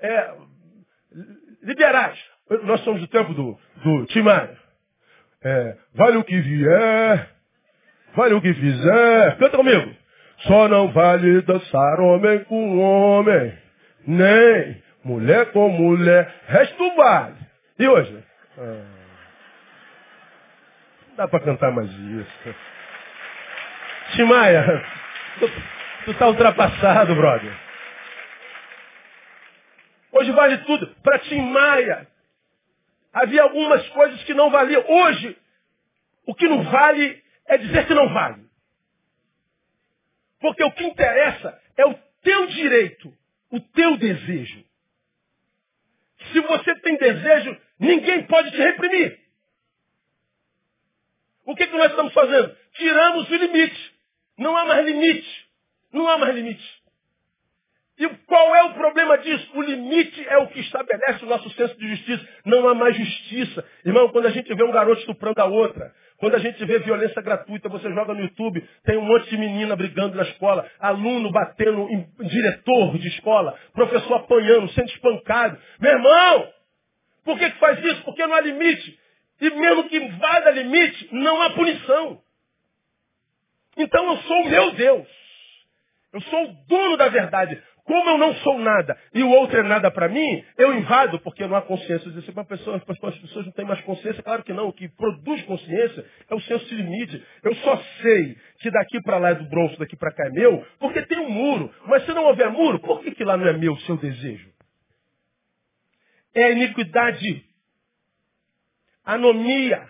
é, 0.00 0.34
liberais. 1.62 2.18
Nós 2.64 2.80
somos 2.80 3.00
do 3.00 3.06
tempo 3.06 3.32
do, 3.32 3.56
do 3.76 4.06
Tim 4.06 4.22
Maia. 4.22 4.58
É, 5.40 5.76
vale 5.94 6.16
o 6.16 6.24
que 6.24 6.40
vier, 6.40 7.35
vale 8.16 8.34
o 8.34 8.40
que 8.40 8.52
fizer. 8.54 9.36
Canta 9.38 9.56
comigo. 9.56 9.94
Só 10.40 10.68
não 10.68 10.90
vale 10.92 11.42
dançar 11.42 12.00
homem 12.00 12.44
com 12.44 12.78
homem, 12.78 13.56
nem 14.06 14.82
mulher 15.04 15.52
com 15.52 15.68
mulher. 15.68 16.34
Resto 16.46 16.96
vale. 16.96 17.36
E 17.78 17.88
hoje? 17.88 18.24
Ah, 18.58 18.84
não 21.08 21.16
dá 21.16 21.28
para 21.28 21.40
cantar 21.40 21.72
mais 21.72 21.90
isso. 21.90 22.54
Timaya, 24.14 24.84
tu, 25.38 25.50
tu 26.04 26.14
tá 26.14 26.28
ultrapassado, 26.28 27.14
brother. 27.14 27.52
Hoje 30.12 30.32
vale 30.32 30.58
tudo. 30.58 30.86
Para 31.02 31.18
Timaya, 31.20 32.06
havia 33.12 33.42
algumas 33.42 33.86
coisas 33.88 34.22
que 34.24 34.34
não 34.34 34.50
valiam. 34.50 34.84
Hoje, 34.86 35.36
o 36.26 36.34
que 36.34 36.46
não 36.46 36.62
vale 36.62 37.22
é 37.48 37.58
dizer 37.58 37.86
que 37.86 37.94
não 37.94 38.12
vale. 38.12 38.44
Porque 40.40 40.62
o 40.62 40.72
que 40.72 40.84
interessa 40.84 41.60
é 41.76 41.86
o 41.86 41.94
teu 42.22 42.46
direito, 42.46 43.12
o 43.50 43.60
teu 43.60 43.96
desejo. 43.96 44.64
Se 46.32 46.40
você 46.40 46.74
tem 46.80 46.96
desejo, 46.96 47.56
ninguém 47.78 48.26
pode 48.26 48.50
te 48.50 48.56
reprimir. 48.56 49.18
O 51.44 51.54
que, 51.54 51.66
que 51.66 51.76
nós 51.76 51.90
estamos 51.90 52.12
fazendo? 52.12 52.56
Tiramos 52.72 53.30
o 53.30 53.34
limite. 53.36 53.94
Não 54.36 54.56
há 54.56 54.64
mais 54.64 54.84
limite. 54.84 55.46
Não 55.92 56.08
há 56.08 56.18
mais 56.18 56.34
limite. 56.34 56.82
E 57.98 58.08
qual 58.26 58.54
é 58.54 58.64
o 58.64 58.74
problema 58.74 59.16
disso? 59.18 59.50
O 59.54 59.62
limite 59.62 60.26
é 60.28 60.36
o 60.38 60.48
que 60.48 60.60
estabelece 60.60 61.24
o 61.24 61.28
nosso 61.28 61.48
senso 61.50 61.76
de 61.78 61.88
justiça. 61.88 62.28
Não 62.44 62.68
há 62.68 62.74
mais 62.74 62.96
justiça. 62.96 63.64
Irmão, 63.84 64.10
quando 64.10 64.26
a 64.26 64.30
gente 64.30 64.52
vê 64.52 64.64
um 64.64 64.72
garoto 64.72 65.00
estuprando 65.00 65.40
a 65.40 65.46
outra, 65.46 65.94
quando 66.18 66.34
a 66.34 66.38
gente 66.38 66.64
vê 66.64 66.78
violência 66.78 67.20
gratuita, 67.20 67.68
você 67.68 67.92
joga 67.92 68.14
no 68.14 68.20
YouTube, 68.20 68.66
tem 68.84 68.96
um 68.96 69.04
monte 69.04 69.28
de 69.28 69.36
menina 69.36 69.76
brigando 69.76 70.16
na 70.16 70.22
escola, 70.22 70.68
aluno 70.78 71.30
batendo 71.30 71.88
em 71.90 72.06
diretor 72.26 72.96
de 72.98 73.08
escola, 73.08 73.58
professor 73.74 74.14
apanhando, 74.14 74.68
sendo 74.70 74.88
espancado. 74.88 75.58
Meu 75.78 75.92
irmão, 75.92 76.48
por 77.24 77.38
que, 77.38 77.50
que 77.50 77.58
faz 77.58 77.84
isso? 77.84 78.02
Porque 78.04 78.26
não 78.26 78.34
há 78.34 78.40
limite. 78.40 78.98
E 79.40 79.50
mesmo 79.50 79.88
que 79.88 80.00
vá 80.00 80.40
dar 80.40 80.52
limite, 80.52 81.08
não 81.12 81.42
há 81.42 81.50
punição. 81.50 82.22
Então 83.76 84.10
eu 84.10 84.16
sou 84.18 84.42
o 84.42 84.48
meu 84.48 84.72
Deus. 84.72 85.08
Eu 86.14 86.20
sou 86.22 86.44
o 86.44 86.52
dono 86.66 86.96
da 86.96 87.08
verdade. 87.08 87.62
Como 87.86 88.10
eu 88.10 88.18
não 88.18 88.34
sou 88.36 88.58
nada 88.58 88.98
e 89.14 89.22
o 89.22 89.30
outro 89.30 89.58
é 89.58 89.62
nada 89.62 89.92
para 89.92 90.08
mim, 90.08 90.44
eu 90.58 90.74
invado 90.74 91.20
porque 91.20 91.46
não 91.46 91.56
há 91.56 91.62
consciência. 91.62 92.10
Dizer, 92.10 92.18
assim, 92.18 92.44
pessoa, 92.44 92.76
as 92.76 93.18
pessoas 93.18 93.46
não 93.46 93.52
têm 93.52 93.64
mais 93.64 93.80
consciência. 93.82 94.22
Claro 94.24 94.42
que 94.42 94.52
não. 94.52 94.66
O 94.66 94.72
que 94.72 94.88
produz 94.88 95.40
consciência 95.42 96.04
é 96.28 96.34
o 96.34 96.40
senso 96.40 96.66
de 96.66 96.74
limite. 96.74 97.24
Eu 97.44 97.54
só 97.56 97.76
sei 98.02 98.36
que 98.58 98.70
daqui 98.72 99.00
para 99.02 99.18
lá 99.18 99.30
é 99.30 99.34
do 99.36 99.48
bronze, 99.48 99.78
daqui 99.78 99.96
para 99.96 100.12
cá 100.12 100.26
é 100.26 100.30
meu, 100.30 100.66
porque 100.80 101.00
tem 101.02 101.20
um 101.20 101.30
muro. 101.30 101.72
Mas 101.86 102.04
se 102.04 102.12
não 102.12 102.24
houver 102.24 102.50
muro, 102.50 102.80
por 102.80 103.00
que, 103.02 103.12
que 103.12 103.24
lá 103.24 103.36
não 103.36 103.46
é 103.46 103.52
meu 103.52 103.74
o 103.74 103.80
seu 103.82 103.96
desejo? 103.96 104.50
É 106.34 106.46
a 106.46 106.50
iniquidade, 106.50 107.44
anomia, 109.04 109.88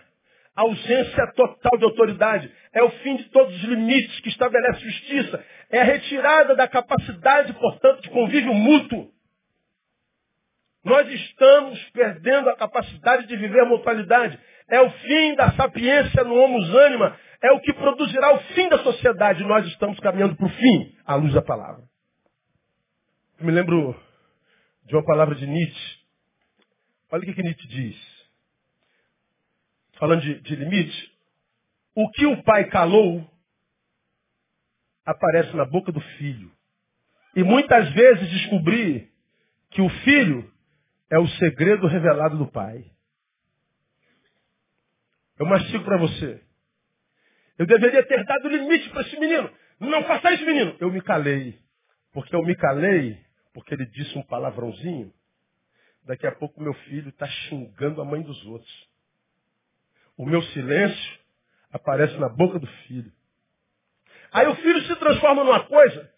ausência 0.57 1.31
total 1.35 1.77
de 1.77 1.85
autoridade. 1.85 2.51
É 2.73 2.81
o 2.83 2.89
fim 2.89 3.15
de 3.15 3.25
todos 3.25 3.55
os 3.55 3.63
limites 3.63 4.19
que 4.21 4.29
estabelece 4.29 4.79
justiça. 4.79 5.45
É 5.69 5.81
a 5.81 5.83
retirada 5.83 6.55
da 6.55 6.67
capacidade, 6.67 7.53
portanto, 7.53 8.01
de 8.01 8.09
convívio 8.09 8.53
mútuo. 8.53 9.11
Nós 10.83 11.07
estamos 11.07 11.79
perdendo 11.91 12.49
a 12.49 12.55
capacidade 12.55 13.27
de 13.27 13.35
viver 13.35 13.61
a 13.61 13.65
mutualidade. 13.65 14.39
É 14.69 14.81
o 14.81 14.89
fim 14.89 15.35
da 15.35 15.51
sapiência 15.51 16.23
no 16.23 16.35
homus 16.35 16.75
anima. 16.75 17.17
É 17.41 17.51
o 17.51 17.59
que 17.59 17.73
produzirá 17.73 18.33
o 18.33 18.39
fim 18.53 18.67
da 18.67 18.79
sociedade. 18.79 19.43
Nós 19.43 19.65
estamos 19.67 19.99
caminhando 19.99 20.35
para 20.35 20.47
o 20.47 20.49
fim, 20.49 20.95
à 21.05 21.15
luz 21.15 21.33
da 21.33 21.41
palavra. 21.41 21.83
Eu 23.39 23.45
me 23.45 23.51
lembro 23.51 23.95
de 24.85 24.95
uma 24.95 25.05
palavra 25.05 25.35
de 25.35 25.45
Nietzsche. 25.45 25.97
Olha 27.11 27.21
o 27.21 27.35
que 27.35 27.43
Nietzsche 27.43 27.67
diz. 27.67 28.16
Falando 29.99 30.21
de, 30.21 30.39
de 30.41 30.55
limite. 30.55 31.13
O 31.95 32.09
que 32.11 32.25
o 32.25 32.43
pai 32.43 32.69
calou, 32.69 33.27
aparece 35.05 35.55
na 35.55 35.65
boca 35.65 35.91
do 35.91 36.01
filho. 36.01 36.51
E 37.35 37.43
muitas 37.43 37.91
vezes 37.93 38.29
descobri 38.29 39.11
que 39.71 39.81
o 39.81 39.89
filho 39.89 40.51
é 41.09 41.17
o 41.17 41.27
segredo 41.27 41.87
revelado 41.87 42.37
do 42.37 42.47
pai. 42.47 42.85
Eu 45.39 45.45
mastigo 45.45 45.83
para 45.83 45.97
você. 45.97 46.41
Eu 47.57 47.65
deveria 47.65 48.05
ter 48.05 48.23
dado 48.25 48.49
limite 48.49 48.89
para 48.89 49.01
esse 49.01 49.19
menino. 49.19 49.49
Não 49.79 50.03
faça 50.03 50.33
isso, 50.33 50.45
menino. 50.45 50.75
Eu 50.79 50.91
me 50.91 51.01
calei. 51.01 51.59
Porque 52.11 52.35
eu 52.35 52.43
me 52.43 52.55
calei, 52.55 53.19
porque 53.53 53.73
ele 53.73 53.85
disse 53.85 54.17
um 54.17 54.23
palavrãozinho. 54.23 55.13
Daqui 56.03 56.25
a 56.25 56.31
pouco 56.31 56.61
meu 56.61 56.73
filho 56.73 57.09
está 57.09 57.27
xingando 57.27 58.01
a 58.01 58.05
mãe 58.05 58.21
dos 58.21 58.43
outros. 58.45 58.86
O 60.17 60.25
meu 60.25 60.41
silêncio 60.41 61.19
aparece 61.71 62.17
na 62.17 62.27
boca 62.27 62.57
do 62.57 62.67
filho. 62.67 63.11
Aí 64.31 64.47
o 64.47 64.55
filho 64.55 64.81
se 64.83 64.95
transforma 64.95 65.43
numa 65.43 65.63
coisa 65.65 66.11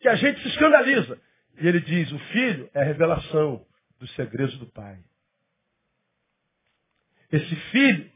que 0.00 0.08
a 0.08 0.16
gente 0.16 0.42
se 0.42 0.48
escandaliza. 0.48 1.18
E 1.58 1.66
ele 1.66 1.80
diz, 1.80 2.10
o 2.10 2.18
filho 2.18 2.68
é 2.74 2.80
a 2.80 2.84
revelação 2.84 3.64
dos 3.98 4.12
segredos 4.14 4.58
do 4.58 4.66
pai. 4.66 4.98
Esse 7.30 7.56
filho 7.70 8.10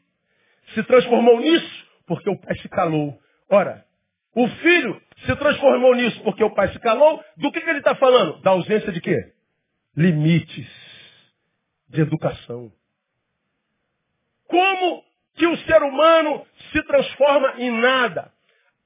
se 0.75 0.83
transformou 0.83 1.41
nisso 1.41 1.87
porque 2.07 2.29
o 2.29 2.39
pai 2.39 2.57
se 2.59 2.69
calou. 2.69 3.19
Ora, 3.49 3.87
o 4.35 4.49
filho 4.49 5.01
se 5.25 5.37
transformou 5.37 5.95
nisso 5.95 6.23
porque 6.23 6.43
o 6.43 6.55
pai 6.55 6.73
se 6.73 6.79
calou. 6.81 7.25
Do 7.37 7.51
que, 7.53 7.61
que 7.61 7.71
ele 7.71 7.79
está 7.79 7.95
falando? 7.95 8.41
Da 8.43 8.51
ausência 8.51 8.93
de 8.93 9.01
quê? 9.01 9.33
Limites 9.97 10.69
de 11.89 12.03
educação. 12.03 12.73
Como 14.47 15.05
que 15.35 15.47
o 15.47 15.57
ser 15.59 15.83
humano 15.83 16.47
se 16.73 16.83
transforma 16.83 17.55
em 17.59 17.71
nada? 17.71 18.33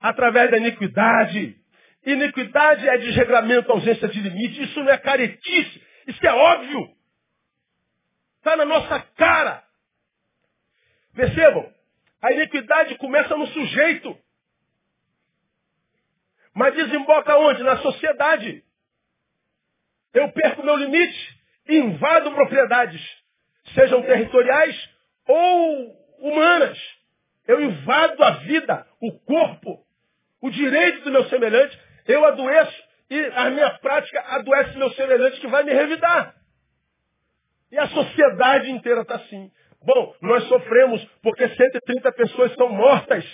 através 0.01 0.51
da 0.51 0.57
iniquidade. 0.57 1.57
Iniquidade 2.05 2.89
é 2.89 2.97
desregramento, 2.97 3.71
ausência 3.71 4.09
de 4.09 4.21
limite. 4.21 4.63
Isso 4.63 4.83
não 4.83 4.91
é 4.91 4.97
caretice. 4.97 5.83
Isso 6.07 6.27
é 6.27 6.33
óbvio. 6.33 6.91
Está 8.39 8.57
na 8.57 8.65
nossa 8.65 9.01
cara. 9.17 9.63
Percebam, 11.15 11.71
a 12.23 12.33
iniquidade 12.33 12.97
começa 12.97 13.37
no 13.37 13.47
sujeito. 13.49 14.19
Mas 16.55 16.75
desemboca 16.75 17.37
onde? 17.37 17.63
Na 17.63 17.77
sociedade. 17.79 18.65
Eu 20.15 20.33
perco 20.33 20.65
meu 20.65 20.77
limite, 20.77 21.41
invado 21.69 22.33
propriedades, 22.33 23.01
sejam 23.75 24.03
territoriais 24.03 24.90
ou 25.31 25.97
humanas. 26.19 26.79
Eu 27.47 27.61
invado 27.63 28.23
a 28.23 28.31
vida, 28.31 28.87
o 29.01 29.13
corpo, 29.21 29.85
o 30.41 30.51
direito 30.51 31.05
do 31.05 31.11
meu 31.11 31.25
semelhante. 31.29 31.79
Eu 32.07 32.25
adoeço 32.25 32.83
e 33.09 33.21
a 33.35 33.51
minha 33.51 33.71
prática 33.79 34.21
adoece 34.21 34.77
meu 34.77 34.91
semelhante 34.93 35.41
que 35.41 35.47
vai 35.47 35.63
me 35.63 35.73
revidar. 35.73 36.35
E 37.71 37.79
a 37.79 37.89
sociedade 37.89 38.71
inteira 38.71 39.03
está 39.03 39.17
assim. 39.17 39.51
Bom, 39.83 40.15
nós 40.21 40.45
sofremos 40.49 41.03
porque 41.23 41.49
130 41.49 42.13
pessoas 42.13 42.51
estão 42.51 42.69
mortas 42.69 43.25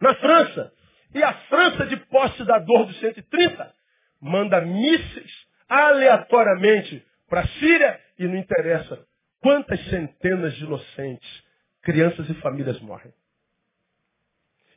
na 0.00 0.14
França. 0.14 0.72
E 1.14 1.22
a 1.22 1.32
França, 1.32 1.86
de 1.86 1.96
posse 1.96 2.44
da 2.44 2.58
dor 2.58 2.86
dos 2.86 2.98
130, 3.00 3.74
manda 4.20 4.60
mísseis 4.60 5.46
aleatoriamente 5.68 7.04
para 7.28 7.40
a 7.40 7.48
Síria 7.48 8.00
e 8.18 8.26
não 8.26 8.36
interessa 8.36 9.06
quantas 9.40 9.80
centenas 9.86 10.54
de 10.54 10.64
inocentes, 10.64 11.44
crianças 11.82 12.28
e 12.28 12.34
famílias 12.34 12.80
morrem. 12.80 13.12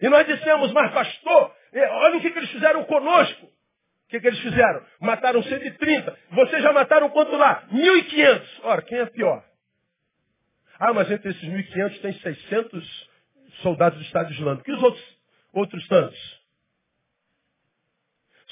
E 0.02 0.08
nós 0.08 0.26
dissemos, 0.26 0.72
mas 0.72 0.94
pastor, 0.94 1.56
eh, 1.74 1.90
olha 1.90 2.18
o 2.18 2.22
que, 2.22 2.32
que 2.32 2.40
eles 2.40 2.52
fizeram 2.52 2.84
conosco. 2.86 3.46
O 3.46 4.10
que, 4.10 4.20
que 4.20 4.28
eles 4.28 4.40
fizeram? 4.40 4.84
Mataram 5.02 5.44
130. 5.44 6.18
Vocês 6.32 6.64
já 6.64 6.74
mataram 6.74 7.10
quanto 7.10 7.36
lá? 7.36 7.68
1.500. 7.72 8.42
Ora, 8.64 8.82
quem 8.82 8.98
é 8.98 9.06
pior? 9.06 9.44
Ah, 10.80 10.94
mas 10.94 11.12
entre 11.12 11.30
esses 11.30 11.44
1.500 11.44 12.02
tem 12.02 12.14
600 12.14 13.10
soldados 13.62 14.00
do 14.00 14.06
Estado 14.06 14.32
Islâmico. 14.32 14.70
E 14.70 14.74
os 14.74 14.82
outros, 14.82 15.18
outros 15.54 15.88
tantos? 15.88 16.40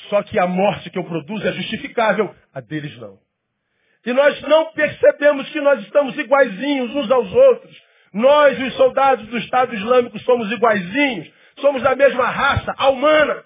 Só 0.10 0.22
que 0.24 0.38
a 0.38 0.45
morte 0.45 0.89
que 0.89 0.99
eu 0.99 1.03
produzo 1.05 1.47
é 1.47 1.53
justificável, 1.53 2.36
a 2.53 2.62
deles 2.62 2.95
não. 2.97 3.20
E 4.05 4.13
nós 4.13 4.41
não 4.41 4.71
percebemos 4.71 5.49
que 5.49 5.59
nós 5.59 5.81
estamos 5.81 6.17
iguaizinhos 6.17 6.95
uns 6.95 7.11
aos 7.11 7.31
outros. 7.33 7.83
Nós, 8.13 8.59
os 8.59 8.73
soldados 8.75 9.27
do 9.27 9.37
Estado 9.37 9.75
Islâmico, 9.75 10.17
somos 10.19 10.51
iguaizinhos. 10.51 11.31
Somos 11.59 11.81
da 11.81 11.95
mesma 11.95 12.25
raça, 12.25 12.73
a 12.77 12.89
humana. 12.89 13.43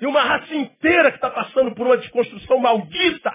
E 0.00 0.06
uma 0.06 0.22
raça 0.22 0.54
inteira 0.54 1.10
que 1.10 1.16
está 1.16 1.30
passando 1.30 1.74
por 1.74 1.86
uma 1.86 1.96
desconstrução 1.96 2.58
maldita. 2.58 3.32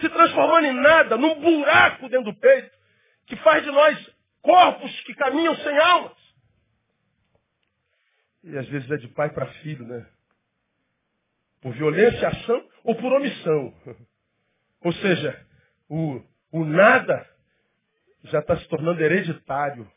Se 0.00 0.08
transformando 0.08 0.66
em 0.66 0.74
nada, 0.74 1.16
num 1.16 1.34
buraco 1.40 2.08
dentro 2.08 2.32
do 2.32 2.38
peito 2.38 2.78
que 3.26 3.36
faz 3.36 3.62
de 3.62 3.70
nós 3.70 4.10
corpos 4.40 5.00
que 5.02 5.14
caminham 5.14 5.54
sem 5.56 5.76
almas. 5.78 6.16
E 8.44 8.56
às 8.56 8.66
vezes 8.68 8.90
é 8.90 8.96
de 8.96 9.08
pai 9.08 9.30
para 9.30 9.46
filho, 9.54 9.86
né? 9.86 10.06
Por 11.60 11.74
violência, 11.74 12.28
ação 12.28 12.64
ou 12.84 12.94
por 12.94 13.12
omissão. 13.12 13.74
Ou 14.82 14.92
seja, 14.92 15.46
o, 15.88 16.22
o 16.52 16.64
nada 16.64 17.26
já 18.24 18.40
está 18.40 18.56
se 18.56 18.68
tornando 18.68 19.02
hereditário. 19.02 19.90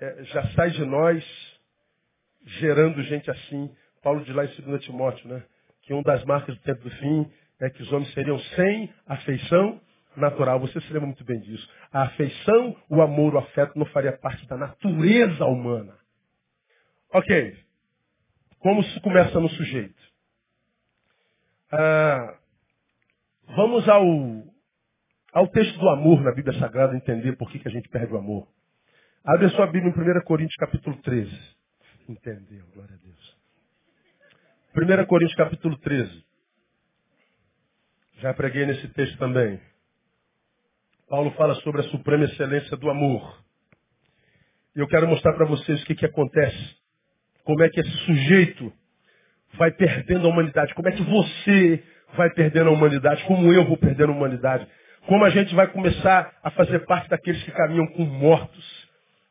É, 0.00 0.24
já 0.24 0.46
sai 0.52 0.70
de 0.70 0.84
nós 0.84 1.24
gerando 2.44 3.02
gente 3.02 3.30
assim. 3.30 3.74
Paulo 4.02 4.24
diz 4.24 4.34
lá 4.34 4.44
em 4.44 4.60
2 4.62 4.84
Timóteo, 4.84 5.28
né? 5.28 5.44
Que 5.82 5.92
uma 5.92 6.02
das 6.02 6.24
marcas 6.24 6.56
do 6.56 6.62
tempo 6.62 6.82
do 6.82 6.90
fim 6.90 7.30
é 7.60 7.70
que 7.70 7.82
os 7.82 7.92
homens 7.92 8.12
seriam 8.12 8.38
sem 8.56 8.92
afeição 9.06 9.80
natural. 10.16 10.60
Você 10.60 10.80
se 10.80 10.92
lembra 10.92 11.06
muito 11.06 11.24
bem 11.24 11.40
disso. 11.40 11.68
A 11.92 12.02
afeição, 12.02 12.76
o 12.88 13.00
amor, 13.00 13.34
o 13.34 13.38
afeto 13.38 13.78
não 13.78 13.86
faria 13.86 14.16
parte 14.16 14.46
da 14.46 14.56
natureza 14.56 15.44
humana. 15.44 15.96
Ok. 17.12 17.56
Como 18.58 18.80
isso 18.80 19.00
começa 19.00 19.38
no 19.38 19.48
sujeito? 19.50 20.02
Ah, 21.70 22.38
vamos 23.56 23.88
ao, 23.88 24.04
ao 25.32 25.48
texto 25.48 25.78
do 25.78 25.88
amor 25.88 26.22
na 26.22 26.32
Bíblia 26.32 26.58
Sagrada, 26.58 26.96
entender 26.96 27.36
por 27.36 27.50
que, 27.50 27.58
que 27.58 27.68
a 27.68 27.70
gente 27.70 27.88
perde 27.88 28.12
o 28.12 28.18
amor. 28.18 28.48
Abre 29.24 29.46
a 29.46 29.50
sua 29.50 29.66
Bíblia 29.66 29.92
em 29.94 30.18
1 30.18 30.24
Coríntios 30.24 30.56
capítulo 30.56 30.96
13. 31.02 31.30
Entendeu, 32.08 32.64
glória 32.74 32.94
a 32.94 32.98
Deus. 32.98 33.38
1 34.74 35.06
Coríntios 35.06 35.36
capítulo 35.36 35.76
13. 35.78 36.24
Já 38.18 38.34
preguei 38.34 38.66
nesse 38.66 38.88
texto 38.88 39.18
também. 39.18 39.60
Paulo 41.08 41.30
fala 41.32 41.54
sobre 41.56 41.82
a 41.82 41.84
suprema 41.84 42.24
excelência 42.24 42.76
do 42.76 42.90
amor. 42.90 43.42
E 44.74 44.80
eu 44.80 44.88
quero 44.88 45.06
mostrar 45.06 45.34
para 45.34 45.44
vocês 45.44 45.82
o 45.82 45.86
que, 45.86 45.94
que 45.94 46.06
acontece. 46.06 46.76
Como 47.44 47.62
é 47.62 47.68
que 47.68 47.80
esse 47.80 47.96
sujeito 48.06 48.72
vai 49.54 49.70
perdendo 49.70 50.26
a 50.26 50.30
humanidade. 50.30 50.74
Como 50.74 50.88
é 50.88 50.92
que 50.92 51.02
você 51.02 51.84
vai 52.16 52.30
perdendo 52.30 52.70
a 52.70 52.72
humanidade. 52.72 53.24
Como 53.24 53.52
eu 53.52 53.64
vou 53.64 53.76
perdendo 53.76 54.12
a 54.12 54.14
humanidade. 54.14 54.66
Como 55.06 55.24
a 55.24 55.30
gente 55.30 55.54
vai 55.54 55.66
começar 55.68 56.32
a 56.42 56.50
fazer 56.50 56.80
parte 56.86 57.08
daqueles 57.08 57.42
que 57.42 57.50
caminham 57.50 57.86
com 57.88 58.04
mortos. 58.04 58.88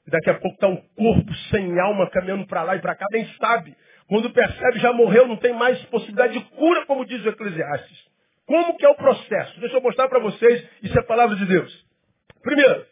Daqui 0.08 0.30
a 0.30 0.34
pouco 0.34 0.56
está 0.56 0.68
um 0.68 0.78
corpo 0.96 1.34
sem 1.50 1.80
alma 1.80 2.10
caminhando 2.10 2.46
para 2.48 2.64
lá 2.64 2.76
e 2.76 2.82
para 2.82 2.96
cá, 2.96 3.06
nem 3.12 3.26
sabe. 3.40 3.76
Quando 4.08 4.30
percebe, 4.32 4.80
já 4.80 4.92
morreu, 4.92 5.28
não 5.28 5.38
tem 5.38 5.54
mais 5.54 5.82
possibilidade 5.86 6.34
de 6.34 6.44
cura, 6.56 6.86
como 6.86 7.06
diz 7.06 7.24
o 7.24 7.30
Eclesiastes. 7.30 8.12
Como 8.46 8.76
que 8.76 8.86
é 8.86 8.90
o 8.90 8.96
processo? 8.96 9.60
Deixa 9.62 9.78
eu 9.78 9.82
mostrar 9.82 10.10
para 10.10 10.20
vocês, 10.20 10.68
isso 10.84 10.98
é 10.98 11.02
a 11.02 11.06
palavra 11.06 11.38
de 11.38 11.46
Deus. 11.46 11.86
Primeiro, 12.42 12.86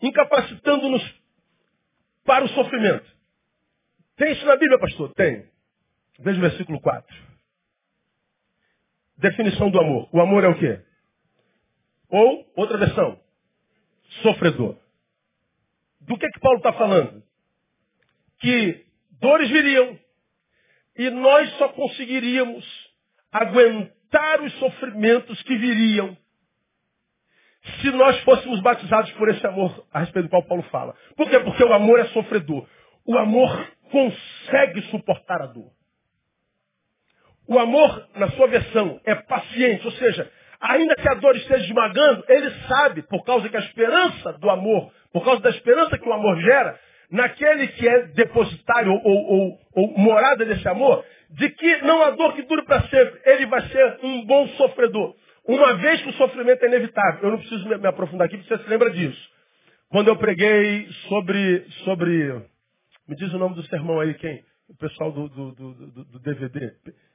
incapacitando-nos 0.00 1.02
para 2.24 2.44
o 2.44 2.48
sofrimento. 2.48 3.06
Tem 4.16 4.32
isso 4.32 4.46
na 4.46 4.56
Bíblia, 4.56 4.78
pastor? 4.78 5.12
Tem. 5.14 5.46
Veja 6.20 6.38
o 6.38 6.42
versículo 6.42 6.80
4. 6.80 7.27
Definição 9.18 9.70
do 9.70 9.80
amor. 9.80 10.08
O 10.12 10.20
amor 10.20 10.44
é 10.44 10.48
o 10.48 10.58
quê? 10.58 10.80
Ou, 12.08 12.50
outra 12.56 12.78
versão, 12.78 13.20
sofredor. 14.22 14.76
Do 16.00 16.16
que 16.16 16.28
que 16.28 16.40
Paulo 16.40 16.58
está 16.58 16.72
falando? 16.72 17.22
Que 18.38 18.86
dores 19.20 19.50
viriam 19.50 19.98
e 20.96 21.10
nós 21.10 21.50
só 21.58 21.68
conseguiríamos 21.70 22.64
aguentar 23.32 24.42
os 24.42 24.52
sofrimentos 24.58 25.42
que 25.42 25.56
viriam 25.56 26.16
se 27.80 27.90
nós 27.90 28.18
fôssemos 28.22 28.60
batizados 28.60 29.10
por 29.12 29.28
esse 29.28 29.46
amor 29.46 29.86
a 29.92 30.00
respeito 30.00 30.26
do 30.26 30.30
qual 30.30 30.44
Paulo 30.44 30.62
fala. 30.64 30.94
Por 31.16 31.28
quê? 31.28 31.38
Porque 31.40 31.62
o 31.62 31.72
amor 31.72 31.98
é 32.00 32.06
sofredor. 32.06 32.66
O 33.04 33.18
amor 33.18 33.72
consegue 33.90 34.82
suportar 34.90 35.42
a 35.42 35.46
dor. 35.46 35.70
O 37.48 37.58
amor, 37.58 38.06
na 38.16 38.28
sua 38.32 38.46
versão, 38.46 39.00
é 39.06 39.14
paciente, 39.14 39.86
ou 39.86 39.92
seja, 39.92 40.30
ainda 40.60 40.94
que 40.94 41.08
a 41.08 41.14
dor 41.14 41.34
esteja 41.34 41.64
esmagando, 41.64 42.22
ele 42.28 42.50
sabe, 42.68 43.02
por 43.02 43.24
causa 43.24 43.48
que 43.48 43.56
a 43.56 43.60
esperança 43.60 44.34
do 44.34 44.50
amor, 44.50 44.92
por 45.12 45.24
causa 45.24 45.40
da 45.40 45.50
esperança 45.50 45.96
que 45.96 46.08
o 46.08 46.12
amor 46.12 46.38
gera, 46.40 46.78
naquele 47.10 47.68
que 47.68 47.88
é 47.88 48.02
depositário 48.08 48.92
ou, 48.92 49.02
ou, 49.02 49.58
ou 49.74 49.98
morada 49.98 50.44
desse 50.44 50.68
amor, 50.68 51.02
de 51.30 51.48
que 51.50 51.76
não 51.78 52.02
há 52.02 52.10
dor 52.10 52.34
que 52.34 52.42
dure 52.42 52.64
para 52.64 52.82
sempre. 52.88 53.20
Ele 53.24 53.46
vai 53.46 53.62
ser 53.68 53.98
um 54.02 54.24
bom 54.26 54.46
sofredor. 54.48 55.14
Uma 55.46 55.74
vez 55.74 56.02
que 56.02 56.10
o 56.10 56.14
sofrimento 56.14 56.62
é 56.62 56.68
inevitável. 56.68 57.20
Eu 57.22 57.30
não 57.30 57.38
preciso 57.38 57.66
me, 57.66 57.86
aprofundar 57.86 58.26
aqui, 58.26 58.36
porque 58.36 58.54
você 58.54 58.62
se 58.62 58.68
lembra 58.68 58.90
disso. 58.90 59.30
Quando 59.88 60.08
eu 60.08 60.16
preguei 60.16 60.86
sobre, 61.08 61.64
sobre. 61.84 62.42
Me 63.08 63.16
diz 63.16 63.32
o 63.32 63.38
nome 63.38 63.54
do 63.54 63.62
sermão 63.64 64.00
aí, 64.00 64.12
quem? 64.14 64.42
O 64.68 64.76
pessoal 64.76 65.10
do, 65.12 65.28
do, 65.28 65.52
do, 65.52 66.04
do 66.04 66.18
DVD. 66.18 66.74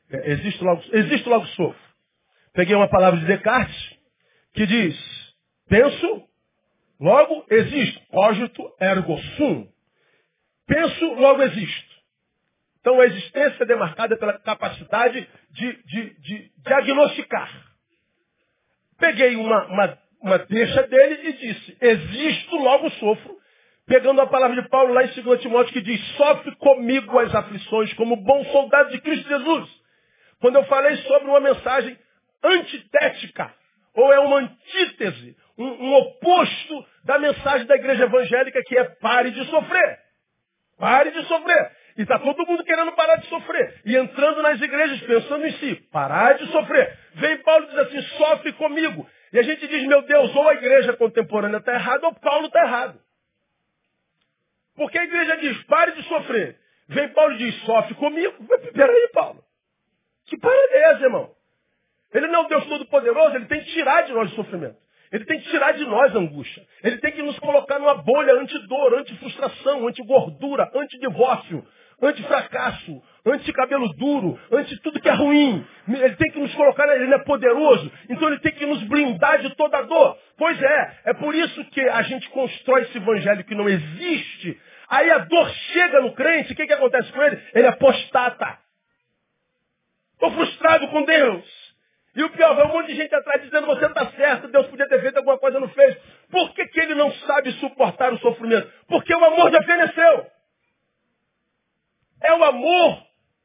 É, 0.10 0.32
existe 0.32 0.64
logo, 0.64 0.84
existe 0.92 1.30
logo 1.30 1.46
sofro. 1.48 1.94
Peguei 2.54 2.76
uma 2.76 2.90
palavra 2.90 3.20
de 3.20 3.26
Descartes 3.26 4.00
que 4.54 4.66
diz: 4.66 4.96
penso, 5.68 6.28
logo 7.00 7.46
existo. 7.50 8.02
Cogito 8.08 8.76
ergo 8.80 9.18
sum. 9.38 9.72
Penso, 10.68 11.14
logo 11.14 11.42
existo. 11.44 11.94
Então 12.80 13.00
a 13.00 13.06
existência 13.06 13.64
é 13.64 13.66
demarcada 13.66 14.18
pela 14.18 14.38
capacidade 14.40 15.28
de, 15.52 15.84
de, 15.84 16.20
de 16.20 16.52
diagnosticar. 16.58 17.50
Peguei 18.98 19.36
uma, 19.36 19.66
uma, 19.68 20.00
uma 20.22 20.38
deixa 20.40 20.84
dele 20.88 21.30
e 21.30 21.34
disse, 21.34 21.78
existo, 21.80 22.56
logo 22.58 22.90
sofro. 22.92 23.38
Pegando 23.86 24.22
a 24.22 24.28
palavra 24.28 24.62
de 24.62 24.70
Paulo 24.70 24.94
lá 24.94 25.04
em 25.04 25.08
2 25.08 25.42
Timóteo 25.42 25.74
que 25.74 25.82
diz, 25.82 26.02
sofre 26.16 26.56
comigo 26.56 27.20
as 27.20 27.36
aflições 27.36 27.94
como 27.94 28.16
bom 28.16 28.44
soldado 28.46 28.92
de 28.92 29.02
Cristo 29.02 29.28
Jesus. 29.28 29.70
Quando 30.40 30.56
eu 30.56 30.64
falei 30.66 30.96
sobre 30.98 31.30
uma 31.30 31.40
mensagem 31.40 31.98
antitética, 32.44 33.54
ou 33.94 34.12
é 34.12 34.20
uma 34.20 34.40
antítese, 34.40 35.36
um, 35.58 35.66
um 35.66 35.94
oposto 35.96 36.86
da 37.04 37.20
mensagem 37.20 37.68
da 37.68 37.76
igreja 37.76 38.04
evangélica 38.06 38.62
que 38.66 38.78
é 38.78 38.84
pare 38.86 39.32
de 39.32 39.46
sofrer. 39.46 40.00
Pare 40.80 41.12
de 41.12 41.24
sofrer. 41.26 41.72
E 41.98 42.02
está 42.02 42.18
todo 42.18 42.46
mundo 42.48 42.64
querendo 42.64 42.92
parar 42.94 43.18
de 43.18 43.28
sofrer. 43.28 43.82
E 43.86 43.96
entrando 43.96 44.42
nas 44.42 44.60
igrejas 44.60 45.00
pensando 45.02 45.46
em 45.46 45.52
si. 45.54 45.76
Parar 45.92 46.34
de 46.34 46.48
sofrer. 46.48 46.98
Vem 47.16 47.38
Paulo 47.38 47.66
e 47.66 47.70
diz 47.70 47.78
assim, 47.80 48.02
sofre 48.18 48.54
comigo. 48.54 49.08
E 49.32 49.40
a 49.40 49.44
gente 49.44 49.68
diz, 49.68 49.88
meu 49.88 50.02
Deus, 50.02 50.36
ou 50.36 50.50
a 50.50 50.54
igreja 50.56 50.94
contemporânea 50.94 51.58
está 51.58 51.74
errada 51.74 52.08
ou 52.08 52.16
Paulo 52.16 52.48
está 52.48 52.64
errado. 52.64 53.00
Porque 54.76 54.98
a 54.98 55.04
igreja 55.04 55.38
diz, 55.38 55.64
pare 55.64 55.92
de 55.94 56.04
sofrer. 56.04 56.58
Vem 56.88 57.10
Paulo 57.10 57.34
e 57.34 57.38
diz, 57.38 57.56
sofre 57.64 57.94
comigo. 57.96 58.34
Peraí, 58.74 59.10
Paulo. 59.14 59.44
Que 60.26 60.38
parada 60.38 60.74
é 60.74 60.92
essa, 60.92 61.04
irmão? 61.04 61.32
Ele 62.14 62.28
não 62.28 62.42
é 62.42 62.46
o 62.46 62.48
Deus 62.48 62.66
Todo-Poderoso, 62.66 63.36
ele 63.36 63.46
tem 63.46 63.62
que 63.62 63.72
tirar 63.72 64.04
de 64.04 64.14
nós 64.14 64.32
o 64.32 64.36
sofrimento. 64.36 64.78
Ele 65.12 65.26
tem 65.26 65.40
que 65.40 65.50
tirar 65.50 65.74
de 65.74 65.86
nós 65.86 66.16
a 66.16 66.20
angústia. 66.20 66.66
Ele 66.84 66.98
tem 66.98 67.12
que 67.12 67.22
nos 67.22 67.38
colocar 67.40 67.78
numa 67.78 67.96
bolha 67.96 68.34
anti-dor, 68.34 68.96
anti-frustração, 68.96 69.88
anti-gordura, 69.88 70.72
anti-divórcio, 70.74 71.66
anti-fracasso, 72.06 73.02
anti-cabelo 73.26 73.88
duro, 73.96 74.40
anti 74.52 74.80
tudo 74.82 75.00
que 75.00 75.10
é 75.10 75.14
ruim. 75.14 75.66
Ele 75.88 76.16
tem 76.16 76.32
que 76.32 76.40
nos 76.40 76.54
colocar, 76.56 76.88
ele 76.96 77.14
é 77.14 77.20
poderoso, 77.20 77.92
então 78.10 78.28
ele 78.28 78.40
tem 78.40 78.52
que 78.54 78.66
nos 78.66 78.84
blindar 78.84 79.42
de 79.42 79.56
toda 79.56 79.82
dor. 79.84 80.18
Pois 80.38 80.62
é, 80.62 81.00
é 81.06 81.14
por 81.14 81.34
isso 81.34 81.64
que 81.66 81.82
a 81.82 82.02
gente 82.04 82.30
constrói 82.30 82.84
esse 82.84 82.98
evangelho 82.98 83.44
que 83.44 83.56
não 83.56 83.70
existe. 83.70 84.60
Aí 84.90 85.10
a 85.10 85.20
dor 85.20 85.50
chega 85.50 86.02
no 86.02 86.14
crente, 86.14 86.54
o 86.54 86.56
que, 86.56 86.68
que 86.68 86.74
acontece 86.74 87.12
com 87.12 87.22
ele? 87.22 87.42
Ele 87.54 87.68
apostata. 87.68 88.60
Estou 90.14 90.32
frustrado 90.32 90.88
com 90.90 91.04
Deus. 91.04 91.74
E 92.16 92.24
o 92.24 92.30
pior, 92.30 92.56
vai 92.56 92.66
um 92.66 92.74
monte 92.74 92.88
de 92.88 92.96
gente 92.96 93.14
atrás 93.14 93.42
dizendo, 93.42 93.66
você 93.66 93.86
está 93.88 94.06
certo, 94.12 94.48
Deus 94.48 94.68
podia 94.68 94.88
ter 94.88 95.02
feito 95.02 95.18
alguma 95.18 95.38
coisa, 95.40 95.60
não 95.60 95.70
fez. 95.70 95.98
Por 96.30 96.54
que, 96.54 96.68
que 96.68 96.80
ele 96.80 96.94
não 96.94 97.12
sabe 97.12 97.52
suportar 97.54 98.14
o 98.14 98.20
sofrimento? 98.20 98.72
Porque 98.88 99.14
o 99.16 99.26
amor 99.26 99.52
já 99.52 99.64
feneceu. 99.64 100.28
É 102.24 102.34
o 102.34 102.44
amor 102.44 103.04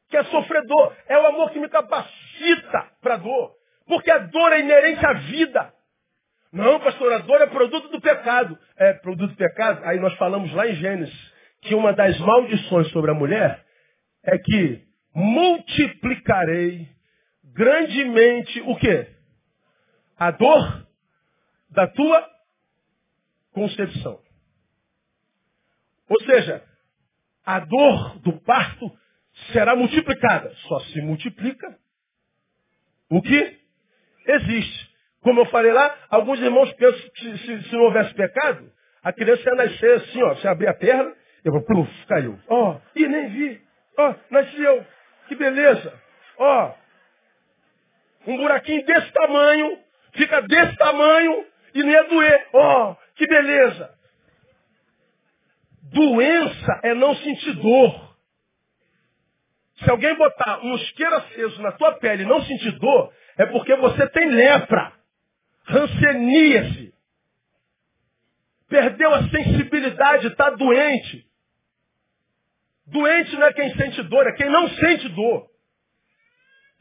que 0.09 0.17
é 0.17 0.23
sofredor. 0.25 0.95
É 1.07 1.17
o 1.17 1.27
amor 1.27 1.51
que 1.51 1.59
me 1.59 1.69
capacita 1.69 2.91
para 3.01 3.17
dor. 3.17 3.55
Porque 3.85 4.09
a 4.09 4.19
dor 4.19 4.53
é 4.53 4.61
inerente 4.61 5.05
à 5.05 5.13
vida. 5.13 5.73
Não, 6.51 6.79
pastor, 6.79 7.13
a 7.13 7.19
dor 7.19 7.41
é 7.41 7.47
produto 7.47 7.89
do 7.89 8.01
pecado. 8.01 8.57
É 8.77 8.93
produto 8.93 9.31
do 9.31 9.37
pecado? 9.37 9.83
Aí 9.85 9.99
nós 9.99 10.15
falamos 10.15 10.51
lá 10.53 10.67
em 10.67 10.75
Gênesis 10.75 11.33
que 11.61 11.75
uma 11.75 11.93
das 11.93 12.17
maldições 12.19 12.89
sobre 12.91 13.11
a 13.11 13.13
mulher 13.13 13.63
é 14.23 14.37
que 14.37 14.87
multiplicarei 15.13 16.87
grandemente 17.43 18.61
o 18.61 18.75
quê? 18.77 19.07
A 20.17 20.31
dor 20.31 20.87
da 21.69 21.87
tua 21.87 22.29
concepção. 23.51 24.19
Ou 26.09 26.19
seja, 26.21 26.63
a 27.45 27.59
dor 27.59 28.19
do 28.19 28.33
parto 28.41 28.91
será 29.51 29.75
multiplicada. 29.75 30.51
Só 30.67 30.79
se 30.81 31.01
multiplica 31.01 31.77
o 33.09 33.21
que 33.21 33.59
existe. 34.27 34.89
Como 35.21 35.41
eu 35.41 35.45
falei 35.47 35.71
lá, 35.73 35.95
alguns 36.09 36.39
irmãos 36.39 36.71
pensam 36.73 37.09
que 37.15 37.37
se, 37.39 37.63
se 37.63 37.75
não 37.75 37.83
houvesse 37.83 38.13
pecado, 38.13 38.71
a 39.03 39.11
criança 39.11 39.49
ia 39.49 39.55
nascer 39.55 39.95
assim, 39.95 40.23
ó. 40.23 40.35
Você 40.35 40.47
abrir 40.47 40.67
a 40.67 40.73
perna, 40.73 41.13
eu 41.43 41.51
vou, 41.51 41.61
pluf, 41.61 42.05
caiu. 42.07 42.39
Ó, 42.47 42.71
oh, 42.71 42.81
e 42.95 43.07
nem 43.07 43.29
vi. 43.29 43.61
Ó, 43.97 44.09
oh, 44.09 44.15
nasceu. 44.33 44.85
Que 45.27 45.35
beleza. 45.35 45.93
Ó, 46.37 46.71
oh, 48.27 48.31
um 48.31 48.37
buraquinho 48.37 48.85
desse 48.85 49.11
tamanho, 49.11 49.77
fica 50.13 50.41
desse 50.41 50.75
tamanho 50.77 51.45
e 51.73 51.83
não 51.83 51.89
ia 51.89 52.03
doer. 52.03 52.47
Ó, 52.53 52.91
oh, 52.91 52.95
que 53.15 53.27
beleza. 53.27 53.98
Doença 55.91 56.79
é 56.83 56.93
não 56.93 57.15
sentir 57.15 57.53
dor. 57.53 58.09
Se 59.77 59.89
alguém 59.89 60.13
botar 60.15 60.59
um 60.63 60.75
isqueiro 60.75 61.15
aceso 61.15 61.61
na 61.61 61.71
tua 61.71 61.93
pele 61.93 62.23
e 62.23 62.27
não 62.27 62.41
sentir 62.43 62.71
dor, 62.79 63.13
é 63.37 63.45
porque 63.45 63.75
você 63.75 64.07
tem 64.09 64.29
lepra. 64.29 64.93
Ranceníase. 65.63 66.93
Perdeu 68.67 69.13
a 69.13 69.29
sensibilidade, 69.29 70.27
está 70.27 70.51
doente. 70.51 71.25
Doente 72.85 73.35
não 73.35 73.47
é 73.47 73.53
quem 73.53 73.73
sente 73.75 74.03
dor, 74.03 74.27
é 74.27 74.33
quem 74.33 74.49
não 74.49 74.67
sente 74.69 75.07
dor. 75.09 75.49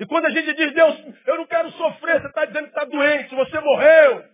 E 0.00 0.06
quando 0.06 0.26
a 0.26 0.30
gente 0.30 0.54
diz, 0.54 0.72
Deus, 0.74 1.04
eu 1.26 1.36
não 1.38 1.46
quero 1.46 1.70
sofrer, 1.72 2.20
você 2.20 2.28
está 2.28 2.44
dizendo 2.44 2.64
que 2.64 2.70
está 2.70 2.84
doente, 2.84 3.34
você 3.34 3.60
morreu. 3.60 4.24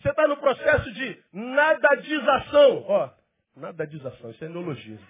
Você 0.00 0.10
está 0.10 0.28
no 0.28 0.36
processo 0.36 0.92
de 0.92 1.24
nadadização. 1.32 2.84
Ó, 2.86 3.10
nadadização, 3.56 4.30
isso 4.30 4.44
é 4.44 4.48
neologismo. 4.48 5.06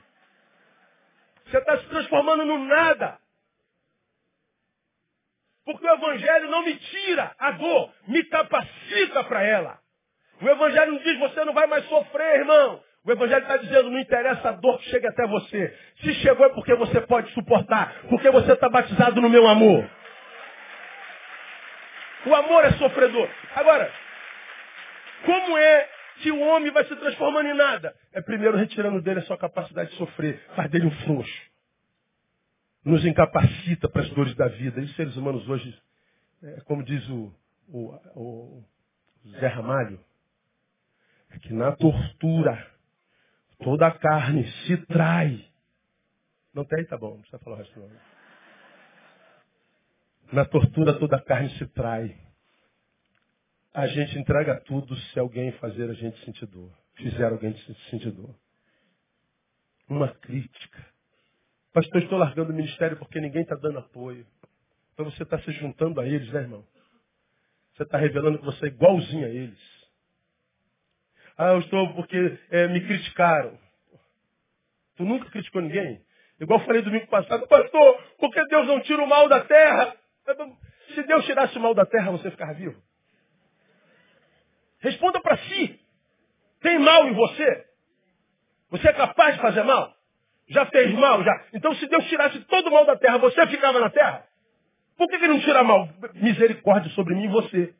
Você 1.47 1.59
está 1.59 1.79
se 1.79 1.87
transformando 1.87 2.45
no 2.45 2.59
nada. 2.65 3.19
Porque 5.65 5.85
o 5.85 5.95
Evangelho 5.95 6.49
não 6.49 6.63
me 6.63 6.77
tira 6.77 7.35
a 7.39 7.51
dor, 7.53 7.93
me 8.07 8.23
capacita 8.25 9.25
para 9.25 9.43
ela. 9.43 9.79
O 10.41 10.49
Evangelho 10.49 10.93
não 10.93 10.99
diz, 11.01 11.19
você 11.19 11.45
não 11.45 11.53
vai 11.53 11.67
mais 11.67 11.85
sofrer, 11.87 12.41
irmão. 12.41 12.83
O 13.05 13.13
Evangelho 13.13 13.43
está 13.43 13.57
dizendo, 13.57 13.91
não 13.91 13.99
interessa 13.99 14.49
a 14.49 14.53
dor 14.53 14.79
que 14.79 14.91
chegue 14.91 15.07
até 15.07 15.27
você. 15.27 15.79
Se 16.03 16.15
chegou 16.15 16.47
é 16.47 16.51
porque 16.51 16.75
você 16.75 17.01
pode 17.01 17.33
suportar. 17.33 18.03
Porque 18.09 18.31
você 18.31 18.53
está 18.53 18.69
batizado 18.69 19.21
no 19.21 19.29
meu 19.29 19.47
amor. 19.47 19.89
O 22.27 22.35
amor 22.35 22.65
é 22.65 22.73
sofredor. 22.73 23.29
Agora, 23.55 23.93
como 25.25 25.57
é 25.57 25.89
que 26.23 26.31
o 26.31 26.41
homem 26.41 26.71
vai 26.73 26.85
se 26.85 26.97
transformando 26.97 27.49
em 27.49 27.55
nada? 27.55 27.95
É 28.13 28.21
primeiro 28.21 28.57
retirando 28.57 29.01
dele 29.03 29.21
a 29.21 29.23
sua 29.25 29.39
capacidade 29.39 29.91
de 29.91 29.97
sofrer. 29.97 30.41
Faz 30.55 30.71
dele 30.71 30.87
um 30.87 30.91
frouxo. 31.05 31.51
Nos 32.85 33.05
incapacita 33.05 33.89
para 33.89 34.03
as 34.03 34.11
dores 34.11 34.35
da 34.35 34.49
vida. 34.49 34.81
E 34.81 34.85
os 34.85 34.97
seres 34.97 35.17
humanos 35.17 35.49
hoje, 35.49 35.77
é, 36.43 36.61
como 36.63 36.83
diz 36.83 37.09
o, 37.09 37.33
o, 37.69 37.95
o 38.15 38.65
Zé 39.41 39.49
Ramalho, 39.49 39.99
é 41.31 41.39
que 41.39 41.53
na 41.53 41.73
tortura 41.73 42.77
Toda 43.59 43.87
a 43.87 43.91
carne 43.91 44.47
se 44.67 44.77
trai. 44.87 45.45
Não 46.53 46.65
tem? 46.65 46.85
Tá 46.87 46.97
bom, 46.97 47.15
não 47.15 47.21
precisa 47.21 47.39
falar 47.39 47.57
o 47.57 47.59
resto 47.59 47.81
não. 47.81 47.91
Na 50.33 50.45
tortura 50.45 50.99
toda 50.99 51.17
a 51.17 51.23
carne 51.23 51.51
se 51.59 51.67
trai. 51.69 52.17
A 53.77 53.87
gente 53.89 54.19
entrega 54.19 54.59
tudo 54.63 54.97
se 54.97 55.19
alguém 55.19 55.53
fazer 55.53 55.91
a 55.91 55.93
gente 55.93 56.19
sentir 56.25 56.47
dor. 56.47 56.73
Fizer 56.95 57.31
alguém 57.31 57.55
sentir 57.91 58.11
dor. 58.11 58.35
Uma 59.87 60.09
crítica. 60.15 60.83
Pastor, 61.75 62.03
estou 62.03 62.17
largando 62.17 62.53
o 62.53 62.57
ministério 62.57 62.97
porque 62.97 63.21
ninguém 63.21 63.43
está 63.43 63.55
dando 63.55 63.81
apoio. 63.81 64.27
Então 64.95 65.05
você 65.05 65.25
está 65.25 65.39
se 65.41 65.53
juntando 65.53 66.01
a 66.01 66.09
eles, 66.09 66.33
né, 66.33 66.41
irmão? 66.41 66.67
Você 67.75 67.83
está 67.83 67.99
revelando 67.99 68.39
que 68.39 68.47
você 68.47 68.65
é 68.65 68.69
igualzinho 68.69 69.27
a 69.27 69.29
eles. 69.29 69.61
Ah, 71.37 71.49
eu 71.49 71.59
estou 71.59 71.93
porque 71.93 72.39
é, 72.49 72.69
me 72.69 72.81
criticaram. 72.81 73.59
Tu 74.97 75.05
nunca 75.05 75.31
criticou 75.31 75.61
ninguém? 75.61 76.01
Igual 76.41 76.65
falei 76.65 76.81
domingo 76.81 77.09
passado, 77.09 77.47
pastor, 77.47 78.03
por 78.19 78.33
que 78.33 78.43
Deus 78.47 78.67
não 78.67 78.81
tira 78.81 79.05
o 79.05 79.07
mal 79.07 79.29
da 79.29 79.45
terra? 79.45 79.95
Se 80.95 81.03
Deus 81.03 81.27
tirasse 81.27 81.59
o 81.59 81.61
mal 81.61 81.75
da 81.75 81.85
terra, 81.85 82.11
você 82.11 82.31
ficar 82.31 82.55
vivo? 82.55 82.86
Responda 84.87 85.21
para 85.21 85.37
si. 85.37 85.81
Tem 86.61 86.79
mal 86.79 87.09
em 87.09 87.13
você? 87.13 87.67
Você 88.71 88.89
é 88.89 88.93
capaz 88.93 89.35
de 89.35 89.41
fazer 89.41 89.65
mal? 89.65 89.93
Já 90.49 90.65
fez 90.67 90.93
mal? 90.93 91.25
Já. 91.25 91.45
Então, 91.55 91.75
se 91.75 91.89
Deus 91.89 92.07
tirasse 92.07 92.39
todo 92.45 92.69
o 92.69 92.71
mal 92.71 92.87
da 92.87 92.97
terra, 92.97 93.19
você 93.19 93.45
ficava 93.49 93.81
na 93.81 93.91
terra? 93.91 94.25
Por 94.97 95.09
que, 95.09 95.19
que 95.19 95.27
não 95.27 95.41
tira 95.41 95.65
mal? 95.65 95.89
Misericórdia 96.15 96.89
sobre 96.93 97.17
mim 97.17 97.25
e 97.25 97.29
você. 97.29 97.75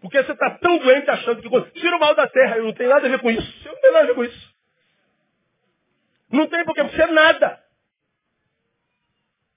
Porque 0.00 0.22
você 0.22 0.32
está 0.32 0.50
tão 0.50 0.78
doente 0.78 1.10
achando 1.10 1.42
que 1.42 1.80
tira 1.80 1.96
o 1.96 2.00
mal 2.00 2.14
da 2.14 2.28
terra. 2.28 2.58
Eu 2.58 2.66
não 2.66 2.72
tenho 2.72 2.90
nada 2.90 3.04
a 3.04 3.10
ver 3.10 3.18
com 3.18 3.30
isso. 3.30 3.66
Eu 3.66 3.72
não 3.72 3.80
tenho 3.80 3.92
nada 3.92 4.04
a 4.04 4.06
ver 4.06 4.14
com 4.14 4.24
isso. 4.24 4.54
Não 6.30 6.46
tem 6.46 6.64
porque 6.64 6.82
você 6.84 7.02
é 7.02 7.06
nada. 7.08 7.60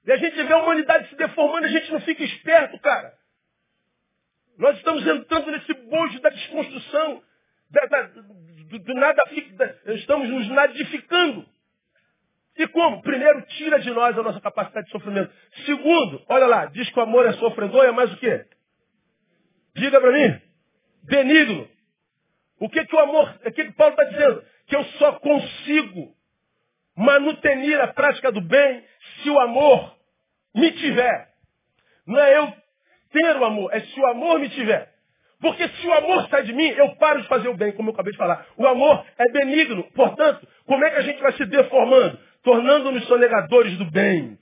E 0.07 0.11
a 0.11 0.17
gente 0.17 0.41
vê 0.41 0.53
a 0.53 0.57
humanidade 0.57 1.07
se 1.09 1.15
deformando, 1.15 1.67
a 1.67 1.69
gente 1.69 1.91
não 1.91 2.01
fica 2.01 2.23
esperto, 2.23 2.79
cara. 2.79 3.13
Nós 4.57 4.75
estamos 4.77 5.05
entrando 5.05 5.51
nesse 5.51 5.73
bojo 5.73 6.19
da 6.19 6.29
desconstrução, 6.29 7.21
da, 7.69 7.85
da, 7.85 8.01
do, 8.03 8.79
do 8.79 8.93
nada, 8.95 9.21
da, 9.53 9.93
estamos 9.93 10.29
nos 10.29 10.47
nadificando. 10.49 11.45
E 12.57 12.67
como? 12.67 13.01
Primeiro, 13.03 13.41
tira 13.43 13.79
de 13.79 13.91
nós 13.91 14.17
a 14.17 14.23
nossa 14.23 14.41
capacidade 14.41 14.87
de 14.87 14.91
sofrimento. 14.91 15.31
Segundo, 15.65 16.23
olha 16.27 16.47
lá, 16.47 16.65
diz 16.65 16.89
que 16.89 16.99
o 16.99 17.03
amor 17.03 17.27
é 17.27 17.33
sofredor, 17.33 17.85
é 17.85 17.91
mais 17.91 18.11
o 18.11 18.17
quê? 18.17 18.45
Diga 19.75 20.01
para 20.01 20.11
mim. 20.11 20.41
Benigno. 21.03 21.69
O 22.59 22.67
que, 22.67 22.83
que 22.83 22.95
o 22.95 22.99
amor, 22.99 23.39
o 23.45 23.51
que, 23.51 23.65
que 23.65 23.71
Paulo 23.73 23.93
está 23.93 24.05
dizendo? 24.05 24.43
Que 24.65 24.75
eu 24.75 24.83
só 24.83 25.13
consigo 25.19 26.15
manutenir 26.95 27.79
a 27.79 27.93
prática 27.93 28.31
do 28.31 28.41
bem 28.41 28.83
se 29.21 29.29
o 29.29 29.39
amor 29.39 29.95
me 30.55 30.71
tiver. 30.71 31.29
Não 32.07 32.19
é 32.19 32.37
eu 32.39 32.53
ter 33.21 33.37
o 33.37 33.45
amor, 33.45 33.69
é 33.73 33.79
se 33.79 33.99
o 33.99 34.07
amor 34.07 34.39
me 34.39 34.49
tiver. 34.49 34.89
Porque 35.39 35.67
se 35.67 35.87
o 35.87 35.93
amor 35.93 36.27
sai 36.29 36.43
de 36.43 36.53
mim, 36.53 36.67
eu 36.67 36.95
paro 36.95 37.21
de 37.21 37.27
fazer 37.27 37.47
o 37.47 37.55
bem, 37.55 37.71
como 37.71 37.89
eu 37.89 37.93
acabei 37.93 38.11
de 38.11 38.17
falar. 38.17 38.45
O 38.57 38.65
amor 38.65 39.05
é 39.17 39.31
benigno. 39.31 39.83
Portanto, 39.95 40.47
como 40.65 40.83
é 40.83 40.89
que 40.89 40.97
a 40.97 41.01
gente 41.01 41.21
vai 41.21 41.31
se 41.33 41.45
deformando? 41.45 42.17
Tornando-nos 42.43 43.05
sonegadores 43.05 43.77
do 43.77 43.85
bem. 43.91 44.37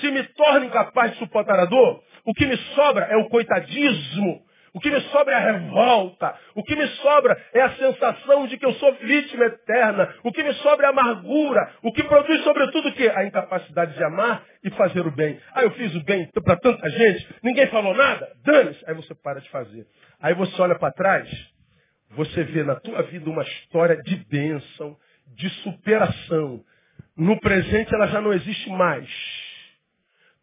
Se 0.00 0.10
me 0.10 0.22
torno 0.24 0.66
incapaz 0.66 1.12
de 1.12 1.18
suportar 1.18 1.58
a 1.58 1.66
dor, 1.66 2.02
o 2.24 2.34
que 2.34 2.46
me 2.46 2.56
sobra 2.74 3.06
é 3.06 3.16
o 3.16 3.28
coitadismo. 3.28 4.42
O 4.72 4.80
que 4.80 4.90
me 4.90 5.00
sobra 5.02 5.34
é 5.34 5.36
a 5.36 5.52
revolta. 5.52 6.34
O 6.54 6.62
que 6.62 6.76
me 6.76 6.86
sobra 6.86 7.36
é 7.52 7.60
a 7.60 7.70
sensação 7.76 8.46
de 8.46 8.56
que 8.56 8.64
eu 8.64 8.72
sou 8.74 8.92
vítima 8.94 9.46
eterna. 9.46 10.14
O 10.22 10.32
que 10.32 10.42
me 10.42 10.52
sobra 10.54 10.86
é 10.86 10.88
a 10.88 10.90
amargura. 10.90 11.72
O 11.82 11.92
que 11.92 12.04
produz, 12.04 12.42
sobretudo, 12.44 12.88
o 12.88 12.92
quê? 12.92 13.10
A 13.14 13.24
incapacidade 13.24 13.94
de 13.94 14.04
amar 14.04 14.44
e 14.62 14.70
fazer 14.70 15.06
o 15.06 15.10
bem. 15.10 15.40
Ah, 15.54 15.62
eu 15.62 15.70
fiz 15.72 15.94
o 15.94 16.04
bem 16.04 16.28
para 16.44 16.56
tanta 16.56 16.88
gente, 16.90 17.28
ninguém 17.42 17.66
falou 17.68 17.94
nada. 17.94 18.30
Dane-se. 18.44 18.84
Aí 18.86 18.94
você 18.94 19.14
para 19.14 19.40
de 19.40 19.48
fazer. 19.50 19.86
Aí 20.20 20.34
você 20.34 20.60
olha 20.60 20.78
para 20.78 20.92
trás, 20.92 21.28
você 22.10 22.44
vê 22.44 22.62
na 22.62 22.76
tua 22.76 23.02
vida 23.02 23.28
uma 23.28 23.42
história 23.42 23.96
de 24.02 24.16
bênção, 24.26 24.96
de 25.36 25.48
superação. 25.62 26.62
No 27.16 27.38
presente 27.40 27.94
ela 27.94 28.06
já 28.06 28.20
não 28.20 28.32
existe 28.32 28.68
mais. 28.70 29.08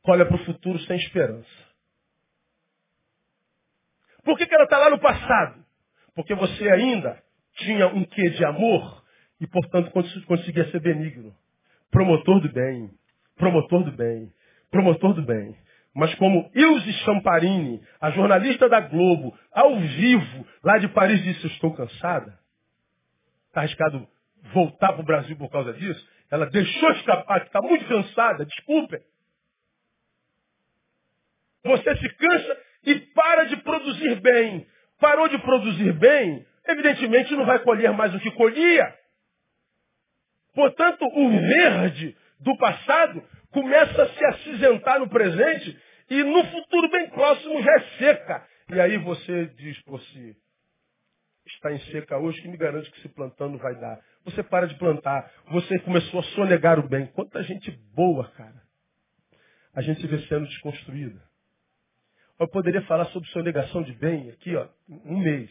Olha 0.05 0.25
para 0.25 0.35
o 0.35 0.45
futuro 0.45 0.79
sem 0.79 0.97
esperança. 0.97 1.66
Por 4.27 4.37
que, 4.37 4.45
que 4.45 4.53
ela 4.53 4.65
está 4.65 4.77
lá 4.77 4.89
no 4.89 4.99
passado? 4.99 5.63
Porque 6.13 6.35
você 6.35 6.69
ainda 6.69 7.17
tinha 7.53 7.87
um 7.87 8.03
quê 8.03 8.29
de 8.31 8.43
amor 8.43 9.01
e, 9.39 9.47
portanto, 9.47 9.89
conseguia 10.25 10.69
ser 10.69 10.81
benigno. 10.81 11.33
Promotor 11.89 12.41
do 12.41 12.51
bem. 12.51 12.91
Promotor 13.37 13.85
do 13.85 13.91
bem. 13.93 14.29
Promotor 14.69 15.13
do 15.13 15.21
bem. 15.21 15.57
Mas 15.95 16.13
como 16.15 16.51
Ilse 16.53 16.91
Champarini, 17.05 17.81
a 18.01 18.11
jornalista 18.11 18.67
da 18.67 18.81
Globo, 18.81 19.33
ao 19.49 19.79
vivo, 19.79 20.45
lá 20.61 20.77
de 20.77 20.89
Paris, 20.89 21.23
disse, 21.23 21.47
estou 21.47 21.73
cansada. 21.73 22.37
Está 23.47 23.61
arriscado 23.61 24.05
voltar 24.53 24.91
para 24.91 25.03
o 25.03 25.05
Brasil 25.05 25.37
por 25.37 25.49
causa 25.49 25.71
disso. 25.71 26.05
Ela 26.29 26.47
deixou 26.47 26.91
escapar, 26.91 27.43
está 27.45 27.61
muito 27.61 27.87
cansada, 27.87 28.45
desculpe. 28.45 29.01
Você 31.63 31.95
se 31.95 32.09
cansa 32.09 32.66
e 32.85 32.95
para 32.95 33.45
de 33.45 33.57
produzir 33.57 34.19
bem. 34.21 34.65
Parou 34.99 35.27
de 35.27 35.37
produzir 35.39 35.93
bem, 35.93 36.45
evidentemente 36.67 37.35
não 37.35 37.45
vai 37.45 37.59
colher 37.59 37.91
mais 37.93 38.13
o 38.15 38.19
que 38.19 38.31
colhia. 38.31 38.93
Portanto, 40.53 41.05
o 41.05 41.29
verde 41.29 42.17
do 42.39 42.57
passado 42.57 43.23
começa 43.51 44.03
a 44.03 44.09
se 44.09 44.25
acinzentar 44.25 44.99
no 44.99 45.09
presente 45.09 45.77
e 46.09 46.23
no 46.23 46.43
futuro 46.45 46.89
bem 46.89 47.09
próximo 47.09 47.61
já 47.61 47.71
é 47.73 47.79
seca. 47.99 48.47
E 48.69 48.79
aí 48.79 48.97
você 48.97 49.45
diz 49.57 49.79
por 49.83 50.01
si, 50.01 50.35
está 51.45 51.71
em 51.71 51.79
seca 51.91 52.17
hoje, 52.17 52.41
que 52.41 52.47
me 52.47 52.57
garante 52.57 52.91
que 52.91 53.01
se 53.01 53.09
plantando 53.09 53.57
vai 53.57 53.75
dar. 53.75 53.99
Você 54.25 54.43
para 54.43 54.67
de 54.67 54.75
plantar, 54.75 55.31
você 55.49 55.79
começou 55.79 56.19
a 56.19 56.23
sonegar 56.23 56.79
o 56.79 56.87
bem. 56.87 57.07
Quanta 57.07 57.41
gente 57.43 57.71
boa, 57.93 58.29
cara. 58.31 58.61
A 59.73 59.81
gente 59.81 60.05
vê 60.07 60.19
sendo 60.27 60.47
desconstruída. 60.47 61.26
Eu 62.39 62.47
poderia 62.47 62.81
falar 62.83 63.05
sobre 63.05 63.29
sonegação 63.29 63.81
de 63.81 63.93
bem 63.93 64.29
aqui, 64.29 64.55
ó, 64.55 64.67
um 64.87 65.19
mês. 65.19 65.49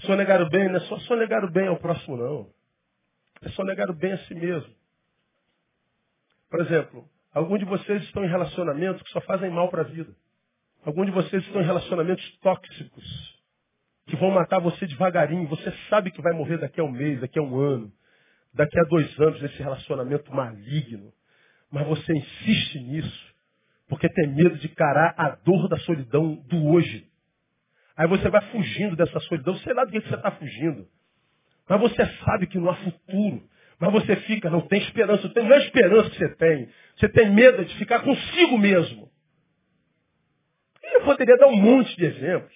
Sonegar 0.00 0.42
o 0.42 0.48
bem 0.48 0.68
não 0.68 0.76
é 0.76 0.80
só 0.80 0.98
sonegar 1.00 1.44
o 1.44 1.50
bem 1.50 1.68
ao 1.68 1.78
próximo, 1.78 2.16
não. 2.16 2.50
É 3.42 3.48
sonegar 3.50 3.90
o 3.90 3.94
bem 3.94 4.12
a 4.12 4.18
si 4.18 4.34
mesmo. 4.34 4.74
Por 6.50 6.60
exemplo, 6.60 7.08
alguns 7.32 7.58
de 7.58 7.64
vocês 7.64 8.02
estão 8.02 8.24
em 8.24 8.28
relacionamentos 8.28 9.02
que 9.02 9.10
só 9.10 9.20
fazem 9.22 9.50
mal 9.50 9.70
para 9.70 9.82
a 9.82 9.84
vida. 9.84 10.14
Alguns 10.84 11.06
de 11.06 11.12
vocês 11.12 11.44
estão 11.44 11.60
em 11.60 11.64
relacionamentos 11.64 12.38
tóxicos, 12.38 13.40
que 14.06 14.16
vão 14.16 14.30
matar 14.30 14.58
você 14.60 14.86
devagarinho. 14.86 15.46
Você 15.48 15.72
sabe 15.88 16.10
que 16.10 16.22
vai 16.22 16.32
morrer 16.32 16.58
daqui 16.58 16.80
a 16.80 16.84
um 16.84 16.90
mês, 16.90 17.20
daqui 17.20 17.38
a 17.38 17.42
um 17.42 17.58
ano, 17.58 17.92
daqui 18.52 18.78
a 18.78 18.84
dois 18.84 19.20
anos 19.20 19.40
nesse 19.40 19.62
relacionamento 19.62 20.34
maligno. 20.34 21.12
Mas 21.70 21.86
você 21.86 22.12
insiste 22.12 22.80
nisso. 22.80 23.29
Porque 23.90 24.08
tem 24.08 24.28
medo 24.28 24.56
de 24.56 24.68
encarar 24.68 25.14
a 25.18 25.30
dor 25.30 25.68
da 25.68 25.76
solidão 25.78 26.36
do 26.46 26.68
hoje. 26.68 27.06
Aí 27.96 28.06
você 28.06 28.30
vai 28.30 28.40
fugindo 28.50 28.94
dessa 28.94 29.18
solidão, 29.20 29.56
sei 29.56 29.74
lá 29.74 29.84
do 29.84 29.90
que 29.90 30.00
você 30.00 30.14
está 30.14 30.30
fugindo. 30.30 30.86
Mas 31.68 31.80
você 31.80 32.06
sabe 32.24 32.46
que 32.46 32.56
não 32.56 32.70
há 32.70 32.76
futuro. 32.76 33.42
Mas 33.80 33.92
você 33.92 34.14
fica, 34.16 34.48
não 34.48 34.60
tem 34.60 34.80
esperança. 34.80 35.30
Não 35.34 35.52
é 35.52 35.58
esperança 35.58 36.08
que 36.08 36.18
você 36.18 36.28
tem. 36.36 36.68
Você 36.96 37.08
tem 37.08 37.30
medo 37.32 37.64
de 37.64 37.76
ficar 37.78 38.00
consigo 38.00 38.56
mesmo. 38.56 39.10
E 40.84 40.96
eu 40.96 41.02
poderia 41.02 41.36
dar 41.36 41.48
um 41.48 41.56
monte 41.56 41.96
de 41.96 42.04
exemplos. 42.04 42.54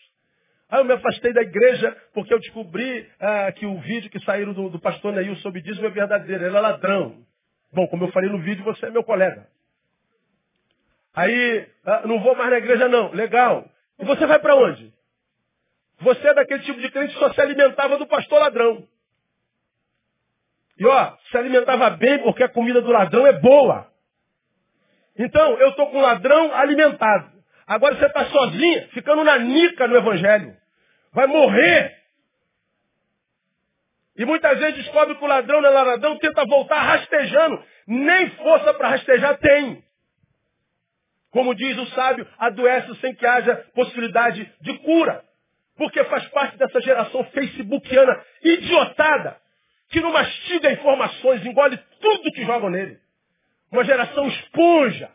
Aí 0.71 0.81
eu 0.81 0.85
me 0.85 0.93
afastei 0.93 1.33
da 1.33 1.43
igreja 1.43 1.97
porque 2.15 2.33
eu 2.33 2.39
descobri 2.39 3.09
ah, 3.19 3.51
que 3.53 3.67
o 3.67 3.81
vídeo 3.81 4.09
que 4.09 4.21
saíram 4.21 4.53
do, 4.53 4.71
do 4.71 4.79
pastor 4.79 5.13
Neil 5.13 5.35
sobre 5.37 5.61
dízimo 5.63 5.87
é 5.87 5.91
verdadeiro. 5.91 6.45
Ele 6.45 6.57
é 6.57 6.61
ladrão. 6.61 7.25
Bom, 7.73 7.89
como 7.89 8.05
eu 8.05 8.13
falei 8.13 8.31
no 8.31 8.39
vídeo, 8.39 8.63
você 8.63 8.87
é 8.87 8.91
meu 8.91 9.03
colega. 9.03 9.49
Aí, 11.15 11.69
ah, 11.87 12.03
não 12.07 12.21
vou 12.21 12.35
mais 12.35 12.51
na 12.51 12.59
igreja 12.59 12.89
não. 12.89 13.13
Legal. 13.13 13.69
E 13.99 14.05
você 14.05 14.27
vai 14.27 14.39
para 14.39 14.57
onde? 14.57 14.93
Você 16.01 16.27
é 16.27 16.35
daquele 16.35 16.63
tipo 16.65 16.81
de 16.81 16.91
crente 16.91 17.15
que 17.15 17.21
só 17.21 17.33
se 17.33 17.41
alimentava 17.41 17.97
do 17.97 18.07
pastor 18.07 18.41
ladrão. 18.41 18.87
E 20.77 20.85
ó, 20.85 21.17
se 21.31 21.39
alimentava 21.39 21.91
bem 21.91 22.19
porque 22.19 22.43
a 22.43 22.49
comida 22.49 22.83
do 22.83 22.91
ladrão 22.91 23.27
é 23.27 23.33
boa. 23.33 23.89
Então, 25.17 25.57
eu 25.59 25.69
estou 25.69 25.89
com 25.91 26.01
ladrão 26.01 26.53
alimentado. 26.53 27.33
Agora 27.67 27.95
você 27.95 28.07
está 28.07 28.27
sozinho, 28.27 28.89
ficando 28.89 29.23
na 29.23 29.39
nica 29.39 29.87
no 29.87 29.97
evangelho. 29.97 30.57
Vai 31.13 31.29
morrer. 31.29 31.97
E 34.17 34.25
muitas 34.25 34.59
vezes 34.59 34.85
descobre 34.85 35.15
que 35.15 35.25
o 35.25 35.29
ladrão 35.29 35.61
não 35.61 35.69
é 35.69 35.73
ladrão, 35.73 36.19
tenta 36.19 36.45
voltar 36.45 36.81
rastejando. 36.81 37.63
Nem 37.87 38.31
força 38.31 38.75
para 38.75 38.89
rastejar 38.89 39.39
tem. 39.39 39.84
Como 41.35 41.53
diz 41.53 41.77
o 41.77 41.87
sábio, 41.87 42.29
adoece 42.39 42.95
sem 43.01 43.13
que 43.13 43.27
haja 43.27 43.57
possibilidade 43.75 44.49
de 44.61 44.79
cura. 44.79 45.25
Porque 45.77 46.05
faz 46.05 46.29
parte 46.29 46.57
dessa 46.57 46.81
geração 46.81 47.25
facebookiana 47.25 48.25
idiotada, 48.41 49.37
que 49.89 50.01
não 50.01 50.13
mastiga 50.13 50.71
informações, 50.71 51.45
engole 51.45 51.77
tudo 52.01 52.31
que 52.31 52.45
jogam 52.45 52.71
nele. 52.71 53.01
Uma 53.73 53.83
geração 53.83 54.29
esponja. 54.29 55.11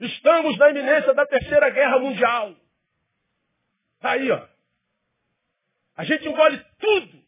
Estamos 0.00 0.56
na 0.56 0.70
iminência 0.70 1.12
da 1.12 1.26
terceira 1.26 1.68
guerra 1.68 1.98
mundial. 1.98 2.56
Está 3.96 4.12
aí, 4.12 4.30
ó. 4.30 4.46
A 5.94 6.04
gente 6.04 6.26
engole 6.26 6.58
tudo 6.80 7.22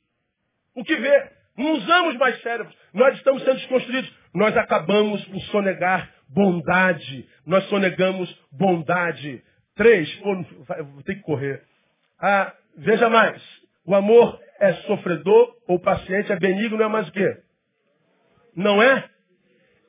o 0.75 0.83
que 0.83 0.97
vê. 0.97 1.31
Não 1.55 1.73
usamos 1.73 2.17
mais 2.17 2.41
cérebros. 2.41 2.75
Nós 2.95 3.15
estamos 3.19 3.45
sendo 3.45 3.59
desconstruídos. 3.59 4.11
Nós 4.33 4.57
acabamos 4.57 5.23
por 5.27 5.41
sonegar 5.51 6.14
bondade. 6.29 7.29
Nós 7.47 7.65
sonegamos 7.69 8.33
bondade. 8.53 9.43
Três, 9.75 10.13
vou 10.21 11.03
ter 11.05 11.17
que 11.17 11.23
correr. 11.23 11.63
Ah, 12.21 12.53
veja 12.77 13.09
mais. 13.09 13.43
O 13.85 13.95
amor 13.95 14.41
é 14.61 14.73
sofredor 14.75 15.57
ou 15.67 15.79
paciente, 15.79 16.33
é 16.33 16.37
benigno, 16.37 16.79
não 16.79 16.87
é 16.87 16.89
mais 16.89 17.09
o 17.09 17.13
quê? 17.13 17.39
Não 18.57 18.83
é? 18.83 19.09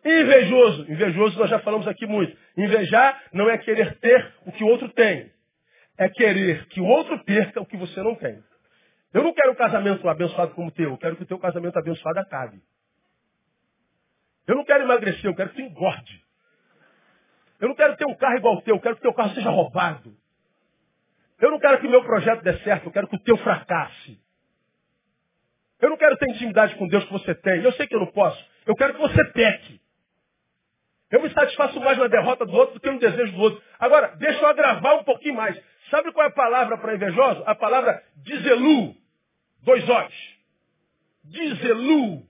Invejoso. 0.03 0.91
Invejoso 0.91 1.39
nós 1.39 1.49
já 1.49 1.59
falamos 1.59 1.87
aqui 1.87 2.05
muito. 2.05 2.35
Invejar 2.57 3.23
não 3.31 3.49
é 3.49 3.57
querer 3.57 3.97
ter 3.99 4.33
o 4.45 4.51
que 4.51 4.63
o 4.63 4.67
outro 4.67 4.89
tem. 4.89 5.31
É 5.97 6.09
querer 6.09 6.65
que 6.67 6.81
o 6.81 6.85
outro 6.85 7.23
perca 7.23 7.61
o 7.61 7.65
que 7.65 7.77
você 7.77 8.01
não 8.01 8.15
tem. 8.15 8.43
Eu 9.13 9.23
não 9.23 9.33
quero 9.33 9.51
um 9.53 9.55
casamento 9.55 10.07
abençoado 10.09 10.53
como 10.53 10.67
o 10.67 10.71
teu. 10.71 10.89
Eu 10.89 10.97
quero 10.97 11.15
que 11.15 11.23
o 11.23 11.25
teu 11.25 11.39
casamento 11.39 11.77
abençoado 11.79 12.19
acabe. 12.19 12.61
Eu 14.45 14.55
não 14.55 14.65
quero 14.65 14.83
emagrecer, 14.83 15.25
eu 15.25 15.35
quero 15.35 15.49
que 15.49 15.55
tu 15.55 15.61
engorde. 15.61 16.24
Eu 17.59 17.69
não 17.69 17.75
quero 17.75 17.95
ter 17.97 18.05
um 18.05 18.15
carro 18.15 18.37
igual 18.37 18.55
ao 18.55 18.61
teu, 18.61 18.75
eu 18.75 18.81
quero 18.81 18.95
que 18.95 18.99
o 19.01 19.03
teu 19.03 19.13
carro 19.13 19.33
seja 19.33 19.49
roubado. 19.49 20.15
Eu 21.39 21.51
não 21.51 21.59
quero 21.59 21.79
que 21.79 21.87
o 21.87 21.89
meu 21.89 22.03
projeto 22.03 22.41
dê 22.43 22.57
certo, 22.59 22.85
eu 22.85 22.91
quero 22.91 23.07
que 23.07 23.15
o 23.15 23.23
teu 23.23 23.37
fracasse. 23.37 24.19
Eu 25.81 25.89
não 25.89 25.97
quero 25.97 26.17
ter 26.17 26.29
intimidade 26.29 26.75
com 26.75 26.87
Deus 26.87 27.03
que 27.03 27.11
você 27.11 27.35
tem. 27.35 27.61
Eu 27.61 27.71
sei 27.73 27.85
que 27.87 27.95
eu 27.95 27.99
não 27.99 28.11
posso. 28.11 28.43
Eu 28.65 28.75
quero 28.75 28.93
que 28.93 29.01
você 29.01 29.23
peque. 29.31 29.81
Eu 31.11 31.21
me 31.21 31.29
satisfaço 31.31 31.79
mais 31.79 31.97
na 31.97 32.07
derrota 32.07 32.45
do 32.45 32.53
outro 32.53 32.75
do 32.75 32.79
que 32.79 32.89
no 32.89 32.99
desejo 32.99 33.33
do 33.33 33.41
outro. 33.41 33.63
Agora, 33.77 34.15
deixa 34.17 34.39
eu 34.39 34.47
agravar 34.47 34.95
um 34.95 35.03
pouquinho 35.03 35.35
mais. 35.35 35.61
Sabe 35.91 36.11
qual 36.11 36.25
é 36.25 36.29
a 36.29 36.33
palavra 36.33 36.77
para 36.77 36.95
invejoso? 36.95 37.43
A 37.45 37.53
palavra 37.53 38.01
dizelu. 38.17 38.95
Dois 39.61 39.87
olhos. 39.87 40.37
Dizelu. 41.23 42.23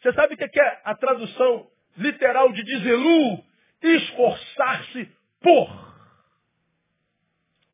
Você 0.00 0.12
sabe 0.14 0.34
o 0.34 0.36
que 0.36 0.60
é 0.60 0.80
a 0.84 0.94
tradução 0.94 1.68
literal 1.96 2.50
de 2.52 2.64
dizelu? 2.64 3.44
Esforçar-se 3.82 5.10
por. 5.40 5.90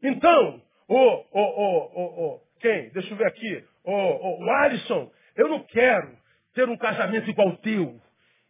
Então, 0.02 0.62
o, 0.88 0.96
o, 0.96 1.40
o, 1.40 2.34
o, 2.34 2.42
quem? 2.60 2.90
Deixa 2.90 3.12
eu 3.12 3.16
ver 3.16 3.26
aqui. 3.26 3.64
O, 3.84 3.92
o, 3.92 4.44
o 4.44 4.50
Alisson, 4.50 5.10
eu 5.36 5.48
não 5.48 5.62
quero 5.64 6.16
ter 6.54 6.68
um 6.68 6.76
casamento 6.76 7.28
igual 7.30 7.48
o 7.48 7.56
teu. 7.58 8.00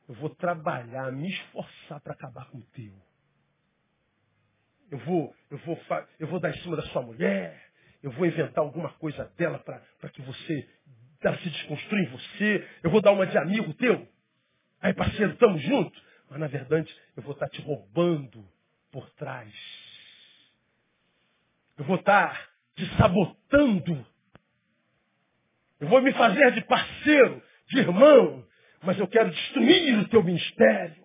Eu 0.08 0.14
vou 0.16 0.30
trabalhar, 0.30 1.10
me 1.12 1.28
esforçar 1.28 2.00
para 2.00 2.12
acabar 2.12 2.46
com 2.50 2.58
o 2.58 2.66
teu. 2.74 2.92
eu 4.90 4.98
vou, 4.98 5.34
eu 5.50 5.58
vou, 5.58 5.78
eu 6.18 6.26
vou 6.28 6.40
dar 6.40 6.50
em 6.50 6.60
cima 6.60 6.76
da 6.76 6.82
sua 6.84 7.02
mulher, 7.02 7.60
eu 8.02 8.10
vou 8.12 8.26
inventar 8.26 8.62
alguma 8.64 8.90
coisa 8.94 9.24
dela 9.36 9.58
para 9.58 10.10
que 10.10 10.22
você 10.22 10.68
se 11.42 11.50
desconstrua 11.50 12.00
em 12.00 12.06
você, 12.06 12.68
eu 12.84 12.90
vou 12.90 13.00
dar 13.00 13.10
uma 13.10 13.26
de 13.26 13.36
amigo 13.36 13.74
teu. 13.74 14.06
Aí, 14.80 14.94
parceiro, 14.94 15.32
estamos 15.32 15.60
juntos. 15.62 16.05
Mas 16.30 16.40
na 16.40 16.46
verdade, 16.46 16.94
eu 17.16 17.22
vou 17.22 17.32
estar 17.32 17.48
te 17.48 17.60
roubando 17.62 18.44
por 18.90 19.08
trás. 19.10 19.52
Eu 21.78 21.84
vou 21.84 21.96
estar 21.96 22.48
te 22.74 22.86
sabotando. 22.96 24.06
Eu 25.78 25.88
vou 25.88 26.00
me 26.00 26.12
fazer 26.12 26.52
de 26.52 26.62
parceiro, 26.62 27.42
de 27.68 27.78
irmão, 27.78 28.44
mas 28.82 28.98
eu 28.98 29.06
quero 29.06 29.30
destruir 29.30 29.98
o 29.98 30.08
teu 30.08 30.22
ministério. 30.22 31.04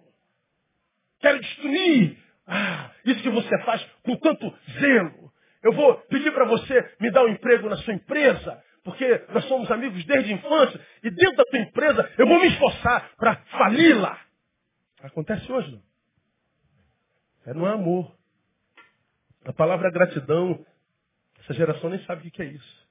Quero 1.19 1.39
destruir 1.39 2.17
ah, 2.47 2.91
isso 3.05 3.21
que 3.21 3.29
você 3.29 3.63
faz 3.63 3.83
com 4.03 4.15
tanto 4.17 4.57
zelo. 4.79 5.31
Eu 5.63 5.73
vou 5.73 5.95
pedir 6.09 6.33
para 6.33 6.45
você 6.45 6.95
me 6.99 7.11
dar 7.11 7.23
um 7.23 7.29
emprego 7.29 7.69
na 7.69 7.77
sua 7.77 7.93
empresa, 7.93 8.63
porque 8.83 9.25
nós 9.29 9.45
somos 9.45 9.69
amigos 9.69 10.03
desde 10.05 10.31
a 10.31 10.35
infância, 10.35 10.81
e 11.03 11.11
dentro 11.11 11.35
da 11.35 11.45
tua 11.45 11.59
empresa 11.59 12.11
eu 12.17 12.27
vou 12.27 12.39
me 12.39 12.47
esforçar 12.47 13.11
para 13.17 13.35
fali-la. 13.35 14.19
Acontece 15.03 15.51
hoje, 15.51 15.71
não? 15.71 15.81
É, 17.45 17.53
não 17.53 17.67
é 17.67 17.73
amor. 17.73 18.15
A 19.45 19.53
palavra 19.53 19.89
gratidão, 19.89 20.63
essa 21.39 21.53
geração 21.53 21.89
nem 21.89 22.03
sabe 22.05 22.27
o 22.27 22.31
que 22.31 22.41
é 22.41 22.45
isso. 22.45 22.89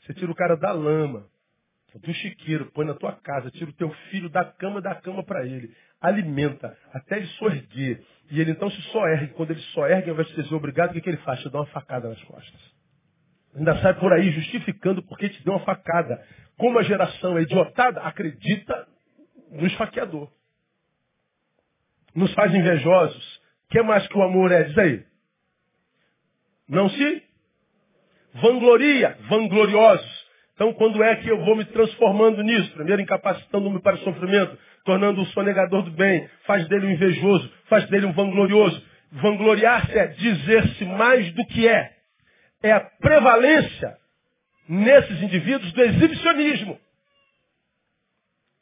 Você 0.00 0.14
tira 0.14 0.32
o 0.32 0.34
cara 0.34 0.56
da 0.56 0.72
lama, 0.72 1.28
do 1.94 2.14
chiqueiro, 2.14 2.70
põe 2.72 2.84
na 2.84 2.94
tua 2.94 3.12
casa, 3.12 3.50
tira 3.50 3.70
o 3.70 3.74
teu 3.74 3.90
filho 4.10 4.28
da 4.28 4.44
cama, 4.44 4.80
dá 4.80 4.92
a 4.92 5.00
cama 5.00 5.22
para 5.22 5.46
ele, 5.46 5.72
alimenta, 6.00 6.76
até 6.92 7.18
ele 7.18 7.26
sorguer. 7.38 8.04
E 8.30 8.40
ele 8.40 8.50
então 8.50 8.68
se 8.70 8.82
só 8.90 9.06
ergue. 9.06 9.34
Quando 9.34 9.52
ele 9.52 9.60
só 9.74 9.86
ergue, 9.86 10.10
ao 10.10 10.14
invés 10.14 10.28
de 10.28 10.48
ser 10.48 10.54
obrigado, 10.54 10.90
o 10.90 10.92
que, 10.94 11.00
que 11.00 11.10
ele 11.10 11.18
faz? 11.18 11.40
Te 11.40 11.50
dá 11.50 11.60
uma 11.60 11.66
facada 11.66 12.08
nas 12.08 12.22
costas. 12.24 12.60
Ainda 13.54 13.80
sai 13.80 13.94
por 14.00 14.12
aí 14.12 14.30
justificando 14.32 15.02
porque 15.02 15.28
te 15.28 15.44
deu 15.44 15.52
uma 15.52 15.64
facada. 15.64 16.26
Como 16.56 16.78
a 16.78 16.82
geração 16.82 17.38
é 17.38 17.42
idiotada, 17.42 18.00
acredita 18.00 18.88
no 19.50 19.66
esfaqueador. 19.66 20.32
Nos 22.14 22.32
faz 22.34 22.54
invejosos. 22.54 23.36
O 23.66 23.68
que 23.70 23.82
mais 23.82 24.06
que 24.06 24.16
o 24.16 24.22
amor 24.22 24.52
é? 24.52 24.64
Diz 24.64 24.78
aí. 24.78 25.04
Não 26.68 26.88
se 26.88 27.22
vangloria, 28.34 29.16
vangloriosos. 29.28 30.22
Então, 30.54 30.72
quando 30.74 31.02
é 31.02 31.16
que 31.16 31.28
eu 31.28 31.44
vou 31.44 31.56
me 31.56 31.64
transformando 31.66 32.42
nisso? 32.42 32.70
Primeiro, 32.72 33.02
incapacitando-me 33.02 33.80
para 33.80 33.96
o 33.96 34.00
sofrimento, 34.00 34.56
tornando-o 34.84 35.26
sonegador 35.26 35.82
do 35.82 35.90
bem, 35.90 36.28
faz 36.44 36.66
dele 36.68 36.86
um 36.86 36.90
invejoso, 36.90 37.50
faz 37.68 37.86
dele 37.88 38.06
um 38.06 38.12
vanglorioso. 38.12 38.82
Vangloriar-se 39.12 39.98
é 39.98 40.06
dizer-se 40.08 40.84
mais 40.84 41.32
do 41.32 41.44
que 41.46 41.66
é. 41.66 41.92
É 42.62 42.72
a 42.72 42.80
prevalência 42.80 43.96
nesses 44.68 45.22
indivíduos 45.22 45.72
do 45.72 45.82
exibicionismo. 45.82 46.78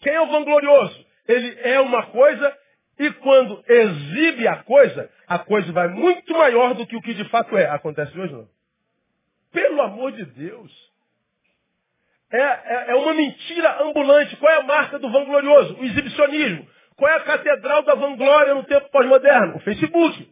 Quem 0.01 0.15
é 0.15 0.21
o 0.21 0.31
vanglorioso? 0.31 1.07
Ele 1.29 1.59
é 1.63 1.81
uma 1.81 2.07
coisa 2.07 2.57
e 3.01 3.11
quando 3.15 3.65
exibe 3.67 4.47
a 4.47 4.57
coisa, 4.63 5.11
a 5.27 5.39
coisa 5.39 5.73
vai 5.73 5.89
muito 5.89 6.35
maior 6.35 6.75
do 6.75 6.87
que 6.87 6.95
o 6.95 7.01
que 7.01 7.15
de 7.15 7.25
fato 7.31 7.57
é. 7.57 7.65
Acontece 7.71 8.17
hoje 8.19 8.35
não? 8.35 8.47
Pelo 9.51 9.81
amor 9.81 10.13
de 10.13 10.23
Deus. 10.27 10.71
É, 12.31 12.39
é, 12.39 12.85
é, 12.91 12.95
uma 12.97 13.15
mentira 13.15 13.83
ambulante. 13.83 14.37
Qual 14.37 14.53
é 14.53 14.59
a 14.59 14.65
marca 14.65 14.99
do 14.99 15.11
vanglorioso? 15.11 15.79
O 15.79 15.85
exibicionismo. 15.85 16.69
Qual 16.95 17.11
é 17.11 17.17
a 17.17 17.21
catedral 17.21 17.83
da 17.85 17.95
vanglória 17.95 18.55
no 18.55 18.65
tempo 18.65 18.91
pós-moderno? 18.91 19.57
O 19.57 19.61
Facebook. 19.61 20.31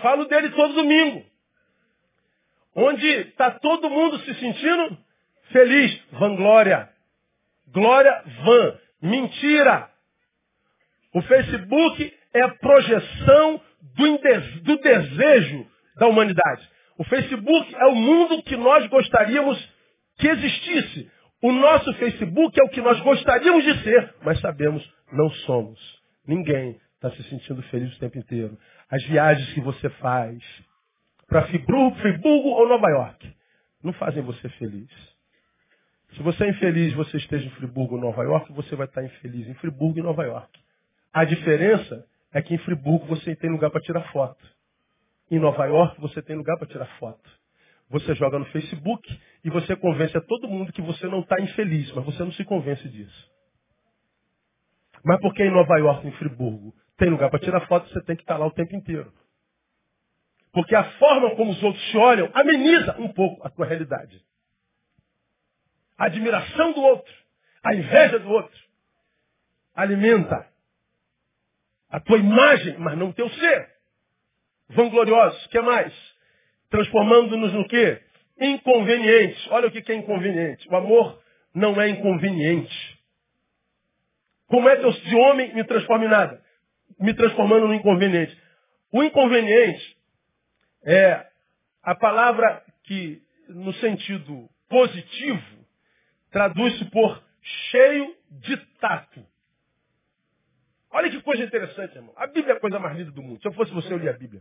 Falo 0.00 0.24
dele 0.24 0.48
todo 0.48 0.72
domingo. 0.72 1.26
Onde 2.74 3.06
está 3.06 3.50
todo 3.50 3.90
mundo 3.90 4.18
se 4.20 4.34
sentindo 4.36 4.96
feliz. 5.52 6.02
Vanglória. 6.12 6.88
Glória 7.68 8.24
van. 8.44 8.78
Mentira. 9.02 9.93
O 11.14 11.22
Facebook 11.22 12.12
é 12.34 12.42
a 12.42 12.48
projeção 12.56 13.60
do, 13.96 14.62
do 14.62 14.78
desejo 14.78 15.66
da 15.96 16.08
humanidade. 16.08 16.68
O 16.98 17.04
Facebook 17.04 17.74
é 17.76 17.86
o 17.86 17.94
mundo 17.94 18.42
que 18.42 18.56
nós 18.56 18.86
gostaríamos 18.88 19.72
que 20.18 20.26
existisse. 20.26 21.10
O 21.40 21.52
nosso 21.52 21.92
Facebook 21.94 22.58
é 22.60 22.64
o 22.64 22.68
que 22.68 22.80
nós 22.80 22.98
gostaríamos 23.00 23.64
de 23.64 23.82
ser, 23.84 24.14
mas 24.24 24.40
sabemos, 24.40 24.82
não 25.12 25.30
somos. 25.30 25.78
Ninguém 26.26 26.80
está 26.94 27.10
se 27.12 27.22
sentindo 27.28 27.62
feliz 27.64 27.94
o 27.94 28.00
tempo 28.00 28.18
inteiro. 28.18 28.58
As 28.90 29.04
viagens 29.04 29.52
que 29.52 29.60
você 29.60 29.88
faz 29.90 30.42
para 31.28 31.46
Friburgo 31.46 32.48
ou 32.48 32.68
Nova 32.68 32.88
York 32.88 33.34
não 33.82 33.92
fazem 33.92 34.22
você 34.22 34.48
feliz. 34.50 34.88
Se 36.16 36.22
você 36.22 36.44
é 36.44 36.50
infeliz, 36.50 36.92
você 36.94 37.18
esteja 37.18 37.46
em 37.46 37.50
Friburgo 37.50 37.96
ou 37.96 38.00
Nova 38.00 38.22
York, 38.22 38.52
você 38.52 38.74
vai 38.74 38.86
estar 38.86 39.04
infeliz 39.04 39.46
em 39.48 39.54
Friburgo 39.54 39.98
e 39.98 40.02
Nova 40.02 40.24
York. 40.24 40.63
A 41.14 41.24
diferença 41.24 42.04
é 42.32 42.42
que 42.42 42.52
em 42.52 42.58
Friburgo 42.58 43.06
você 43.06 43.36
tem 43.36 43.48
lugar 43.48 43.70
para 43.70 43.80
tirar 43.80 44.10
foto. 44.10 44.44
Em 45.30 45.38
Nova 45.38 45.64
York 45.64 46.00
você 46.00 46.20
tem 46.20 46.34
lugar 46.34 46.58
para 46.58 46.66
tirar 46.66 46.86
foto. 46.98 47.30
Você 47.88 48.16
joga 48.16 48.36
no 48.36 48.46
Facebook 48.46 49.20
e 49.44 49.48
você 49.48 49.76
convence 49.76 50.16
a 50.18 50.20
todo 50.20 50.48
mundo 50.48 50.72
que 50.72 50.82
você 50.82 51.06
não 51.06 51.20
está 51.20 51.40
infeliz, 51.40 51.92
mas 51.92 52.04
você 52.04 52.24
não 52.24 52.32
se 52.32 52.44
convence 52.44 52.88
disso. 52.88 53.30
Mas 55.04 55.20
porque 55.20 55.44
em 55.44 55.52
Nova 55.52 55.78
York, 55.78 56.04
em 56.04 56.12
Friburgo, 56.12 56.74
tem 56.96 57.10
lugar 57.10 57.30
para 57.30 57.38
tirar 57.38 57.64
foto, 57.68 57.88
você 57.90 58.02
tem 58.02 58.16
que 58.16 58.22
estar 58.22 58.34
tá 58.34 58.40
lá 58.40 58.46
o 58.46 58.52
tempo 58.52 58.74
inteiro. 58.74 59.12
Porque 60.52 60.74
a 60.74 60.82
forma 60.98 61.36
como 61.36 61.52
os 61.52 61.62
outros 61.62 61.84
te 61.90 61.96
olham 61.96 62.28
ameniza 62.34 62.96
um 62.98 63.12
pouco 63.12 63.46
a 63.46 63.50
tua 63.50 63.66
realidade. 63.66 64.20
A 65.96 66.06
admiração 66.06 66.72
do 66.72 66.80
outro, 66.80 67.14
a 67.62 67.72
inveja 67.72 68.18
do 68.18 68.28
outro, 68.30 68.60
alimenta 69.76 70.52
a 71.94 72.00
tua 72.00 72.18
imagem, 72.18 72.76
mas 72.78 72.98
não 72.98 73.10
o 73.10 73.12
teu 73.12 73.28
ser. 73.30 73.68
Vangloriosos, 74.70 75.46
que 75.46 75.60
mais? 75.60 75.94
Transformando-nos 76.68 77.52
no 77.52 77.68
quê? 77.68 78.02
Inconvenientes. 78.40 79.46
Olha 79.52 79.68
o 79.68 79.70
que 79.70 79.92
é 79.92 79.94
inconveniente. 79.94 80.68
O 80.68 80.74
amor 80.74 81.22
não 81.54 81.80
é 81.80 81.88
inconveniente. 81.88 82.98
Como 84.48 84.68
é 84.68 84.76
que 84.76 84.84
eu, 84.84 84.90
de 84.90 85.14
homem, 85.14 85.54
me 85.54 85.62
transformo 85.62 86.04
em 86.04 86.08
nada? 86.08 86.42
Me 86.98 87.14
transformando 87.14 87.68
no 87.68 87.74
inconveniente. 87.74 88.36
O 88.90 89.00
inconveniente 89.04 89.96
é 90.84 91.24
a 91.80 91.94
palavra 91.94 92.60
que, 92.82 93.22
no 93.48 93.72
sentido 93.74 94.50
positivo, 94.68 95.64
traduz-se 96.32 96.86
por 96.86 97.22
cheio 97.70 98.16
de 98.32 98.56
tato. 98.80 99.24
Olha 100.94 101.10
que 101.10 101.20
coisa 101.22 101.42
interessante, 101.42 101.96
irmão. 101.96 102.14
A 102.16 102.28
Bíblia 102.28 102.54
é 102.54 102.56
a 102.56 102.60
coisa 102.60 102.78
mais 102.78 102.96
linda 102.96 103.10
do 103.10 103.20
mundo. 103.20 103.42
Se 103.42 103.48
eu 103.48 103.52
fosse 103.52 103.72
você, 103.72 103.92
eu 103.92 103.98
lia 103.98 104.10
a 104.10 104.16
Bíblia. 104.16 104.40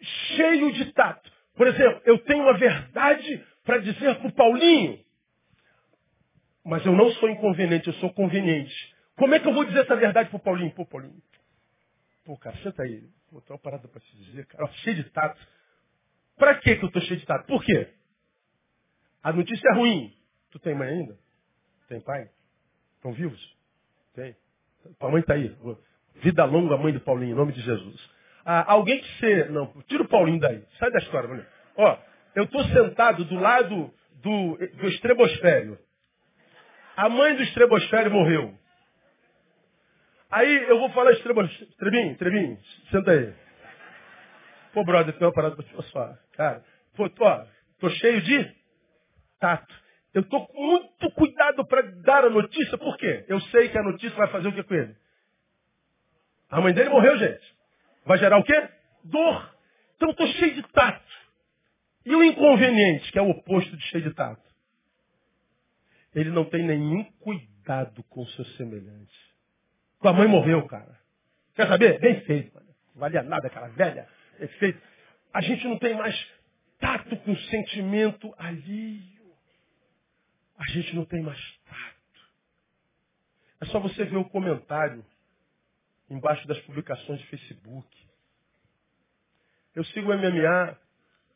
Cheio 0.00 0.72
de 0.72 0.92
tato. 0.92 1.30
Por 1.54 1.68
exemplo, 1.68 2.02
eu 2.04 2.18
tenho 2.24 2.42
uma 2.42 2.58
verdade 2.58 3.46
para 3.64 3.78
dizer 3.78 4.16
para 4.18 4.26
o 4.26 4.32
Paulinho. 4.32 4.98
Mas 6.64 6.84
eu 6.84 6.92
não 6.92 7.08
sou 7.12 7.30
inconveniente, 7.30 7.86
eu 7.86 7.94
sou 7.94 8.12
conveniente. 8.12 8.74
Como 9.14 9.32
é 9.32 9.38
que 9.38 9.46
eu 9.46 9.54
vou 9.54 9.64
dizer 9.64 9.82
essa 9.82 9.94
verdade 9.94 10.28
para 10.28 10.38
o 10.38 10.42
Paulinho? 10.42 10.74
Pô, 10.74 10.84
Paulinho. 10.84 11.22
Pô, 12.24 12.36
cara, 12.36 12.56
senta 12.56 12.82
aí. 12.82 13.08
Vou 13.30 13.40
ter 13.40 13.52
uma 13.52 13.60
parada 13.60 13.86
para 13.86 14.00
te 14.00 14.16
dizer, 14.16 14.44
cara. 14.46 14.66
Cheio 14.82 14.96
de 14.96 15.04
tato. 15.10 15.40
Para 16.36 16.56
que 16.56 16.70
eu 16.70 16.86
estou 16.86 17.02
cheio 17.02 17.20
de 17.20 17.26
tato? 17.26 17.46
Por 17.46 17.64
quê? 17.64 17.94
A 19.22 19.32
notícia 19.32 19.68
é 19.68 19.74
ruim. 19.76 20.12
Tu 20.50 20.58
tem 20.58 20.74
mãe 20.74 20.88
ainda? 20.88 21.16
Tem 21.88 22.00
pai? 22.00 22.28
Estão 22.96 23.12
vivos? 23.12 23.56
Tem. 24.14 24.36
Tua 24.98 25.10
mãe 25.10 25.20
está 25.20 25.34
aí. 25.34 25.54
Vida 26.16 26.44
longa, 26.44 26.76
mãe 26.76 26.92
do 26.92 27.00
Paulinho, 27.00 27.32
em 27.32 27.36
nome 27.36 27.52
de 27.52 27.60
Jesus. 27.60 28.10
Ah, 28.44 28.72
alguém 28.72 29.00
que 29.00 29.18
você. 29.18 29.44
Não, 29.46 29.66
tira 29.86 30.02
o 30.02 30.08
Paulinho 30.08 30.40
daí. 30.40 30.64
Sai 30.78 30.90
da 30.90 30.98
história, 30.98 31.28
mulher. 31.28 31.46
Ó, 31.76 31.98
eu 32.34 32.44
estou 32.44 32.64
sentado 32.64 33.24
do 33.24 33.34
lado 33.34 33.92
do, 34.22 34.56
do 34.56 34.88
estrebosfério. 34.88 35.78
A 36.96 37.08
mãe 37.08 37.36
do 37.36 37.42
estrebosfério 37.42 38.10
morreu. 38.10 38.54
Aí 40.30 40.68
eu 40.68 40.78
vou 40.78 40.90
falar 40.90 41.12
estrebosfério. 41.12 41.74
Trebinho, 41.76 42.16
Trebinho, 42.16 42.58
senta 42.90 43.12
aí. 43.12 43.32
Pô, 44.72 44.84
brother, 44.84 45.16
tem 45.16 45.26
uma 45.26 45.32
parada 45.32 45.56
para 45.56 45.64
te 45.64 45.92
falar. 45.92 46.18
Cara, 46.32 46.64
pô, 46.96 47.08
tô, 47.10 47.24
tô 47.80 47.90
cheio 47.90 48.20
de 48.22 48.54
tato. 49.40 49.74
Eu 50.14 50.22
estou 50.22 50.46
com 50.46 50.66
muito 50.66 51.10
cuidado 51.12 51.64
para 51.66 51.82
dar 52.02 52.24
a 52.24 52.30
notícia, 52.30 52.78
por 52.78 52.96
quê? 52.96 53.24
Eu 53.28 53.40
sei 53.42 53.68
que 53.68 53.78
a 53.78 53.82
notícia 53.82 54.16
vai 54.16 54.28
fazer 54.28 54.48
o 54.48 54.52
que 54.52 54.62
com 54.62 54.74
ele? 54.74 54.96
A 56.50 56.60
mãe 56.60 56.72
dele 56.72 56.88
morreu, 56.88 57.16
gente. 57.18 57.56
Vai 58.04 58.18
gerar 58.18 58.38
o 58.38 58.44
quê? 58.44 58.68
Dor. 59.04 59.54
Então 59.96 60.10
estou 60.10 60.26
cheio 60.28 60.54
de 60.54 60.62
tato. 60.72 61.06
E 62.06 62.14
o 62.14 62.24
inconveniente, 62.24 63.12
que 63.12 63.18
é 63.18 63.22
o 63.22 63.30
oposto 63.30 63.76
de 63.76 63.82
cheio 63.88 64.04
de 64.04 64.14
tato? 64.14 64.42
Ele 66.14 66.30
não 66.30 66.44
tem 66.44 66.64
nenhum 66.64 67.04
cuidado 67.20 68.02
com 68.04 68.22
o 68.22 68.28
seu 68.28 68.44
semelhante. 68.56 69.14
Tua 70.00 70.12
mãe 70.12 70.26
morreu, 70.26 70.66
cara. 70.66 70.98
Quer 71.54 71.68
saber? 71.68 71.98
Bem 72.00 72.20
feito, 72.22 72.54
mano. 72.54 72.68
valia 72.94 73.22
nada 73.22 73.48
aquela 73.48 73.68
velha, 73.68 74.08
efeito. 74.40 74.80
A 75.34 75.40
gente 75.42 75.66
não 75.66 75.78
tem 75.78 75.94
mais 75.94 76.16
tato 76.78 77.16
com 77.18 77.36
sentimento 77.36 78.34
alheio. 78.38 79.17
A 80.58 80.64
gente 80.70 80.94
não 80.94 81.04
tem 81.04 81.22
mais 81.22 81.40
tato. 81.64 81.98
É 83.60 83.66
só 83.66 83.80
você 83.80 84.04
ver 84.04 84.16
o 84.16 84.28
comentário 84.28 85.04
embaixo 86.10 86.46
das 86.48 86.58
publicações 86.60 87.20
de 87.20 87.26
Facebook. 87.26 87.88
Eu 89.74 89.84
sigo 89.84 90.10
o 90.10 90.16
MMA, 90.16 90.76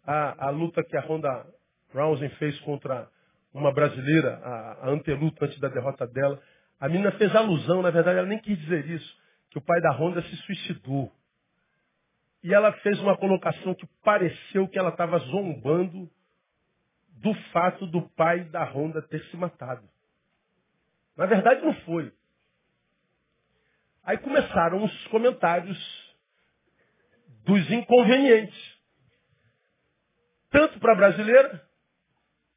a, 0.04 0.46
a 0.46 0.50
luta 0.50 0.82
que 0.82 0.96
a 0.96 1.00
Ronda 1.00 1.46
Rousey 1.94 2.28
fez 2.30 2.58
contra 2.60 3.08
uma 3.54 3.72
brasileira, 3.72 4.38
a, 4.42 4.86
a 4.86 4.90
anteluta 4.90 5.44
antes 5.44 5.58
da 5.60 5.68
derrota 5.68 6.06
dela. 6.06 6.42
A 6.80 6.88
menina 6.88 7.12
fez 7.12 7.34
alusão, 7.36 7.82
na 7.82 7.90
verdade 7.90 8.18
ela 8.18 8.26
nem 8.26 8.40
quis 8.40 8.58
dizer 8.58 8.88
isso, 8.90 9.16
que 9.50 9.58
o 9.58 9.62
pai 9.62 9.80
da 9.80 9.92
Ronda 9.92 10.22
se 10.22 10.36
suicidou. 10.38 11.12
E 12.42 12.52
ela 12.52 12.72
fez 12.72 12.98
uma 13.00 13.16
colocação 13.16 13.74
que 13.74 13.86
pareceu 14.02 14.66
que 14.66 14.78
ela 14.78 14.88
estava 14.88 15.18
zombando 15.18 16.10
do 17.22 17.32
fato 17.52 17.86
do 17.86 18.02
pai 18.10 18.40
da 18.44 18.64
Honda 18.64 19.00
ter 19.00 19.22
se 19.26 19.36
matado. 19.36 19.88
Na 21.16 21.24
verdade 21.24 21.64
não 21.64 21.72
foi. 21.82 22.12
Aí 24.02 24.18
começaram 24.18 24.82
os 24.82 25.06
comentários 25.06 25.78
dos 27.44 27.70
inconvenientes. 27.70 28.72
Tanto 30.50 30.80
para 30.80 30.92
a 30.92 30.96
brasileira, 30.96 31.64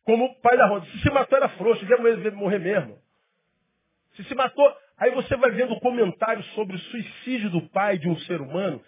como 0.04 0.26
o 0.26 0.36
pai 0.42 0.58
da 0.58 0.68
Honda. 0.68 0.86
Se 0.88 1.00
se 1.00 1.12
matou 1.12 1.38
era 1.38 1.50
frouxo, 1.50 1.86
devia 1.86 2.32
morrer 2.32 2.60
mesmo. 2.60 3.00
Se 4.16 4.24
se 4.24 4.34
matou, 4.34 4.76
aí 4.98 5.12
você 5.12 5.36
vai 5.38 5.52
vendo 5.52 5.80
comentários 5.80 6.46
sobre 6.54 6.76
o 6.76 6.80
suicídio 6.80 7.52
do 7.52 7.70
pai 7.70 8.00
de 8.00 8.10
um 8.10 8.18
ser 8.22 8.42
humano. 8.42 8.82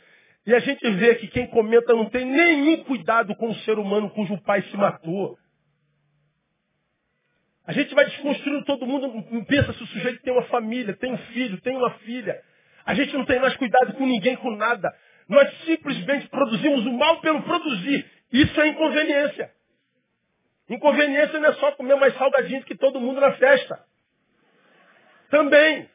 E 0.43 0.55
a 0.55 0.59
gente 0.59 0.89
vê 0.91 1.15
que 1.15 1.27
quem 1.27 1.45
comenta 1.47 1.93
não 1.93 2.09
tem 2.09 2.25
nenhum 2.25 2.83
cuidado 2.85 3.35
com 3.35 3.49
o 3.49 3.55
ser 3.59 3.77
humano 3.77 4.09
cujo 4.09 4.41
pai 4.41 4.63
se 4.63 4.77
matou. 4.77 5.37
A 7.67 7.73
gente 7.73 7.93
vai 7.93 8.05
desconstruindo 8.05 8.63
todo 8.63 8.87
mundo, 8.87 9.45
pensa 9.45 9.73
se 9.73 9.83
o 9.83 9.87
sujeito 9.87 10.21
tem 10.21 10.31
uma 10.31 10.43
família, 10.43 10.95
tem 10.95 11.11
um 11.11 11.17
filho, 11.17 11.59
tem 11.59 11.75
uma 11.75 11.91
filha. 11.99 12.41
A 12.85 12.93
gente 12.93 13.13
não 13.13 13.25
tem 13.25 13.39
mais 13.41 13.57
cuidado 13.57 13.93
com 13.95 14.05
ninguém, 14.05 14.37
com 14.37 14.51
nada. 14.51 14.95
Nós 15.27 15.53
simplesmente 15.65 16.29
produzimos 16.29 16.85
o 16.85 16.93
mal 16.93 17.19
pelo 17.19 17.43
produzir. 17.43 18.09
Isso 18.31 18.61
é 18.61 18.67
inconveniência. 18.67 19.51
Inconveniência 20.69 21.37
não 21.39 21.49
é 21.49 21.53
só 21.55 21.73
comer 21.73 21.95
mais 21.95 22.17
salgadinho 22.17 22.63
que 22.63 22.75
todo 22.75 23.01
mundo 23.01 23.19
na 23.19 23.33
festa. 23.33 23.83
Também. 25.29 25.89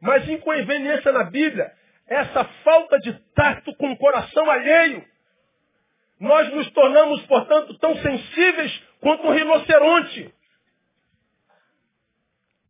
Mas 0.00 0.26
inconveniência 0.26 1.12
na 1.12 1.24
Bíblia 1.24 1.70
é 2.08 2.14
essa 2.14 2.44
falta 2.64 2.98
de 2.98 3.12
tato 3.34 3.74
com 3.76 3.92
o 3.92 3.98
coração 3.98 4.50
alheio. 4.50 5.04
Nós 6.18 6.50
nos 6.54 6.70
tornamos, 6.70 7.22
portanto, 7.26 7.76
tão 7.78 7.94
sensíveis 7.96 8.82
quanto 9.04 9.26
um 9.26 9.32
rinoceronte. 9.32 10.34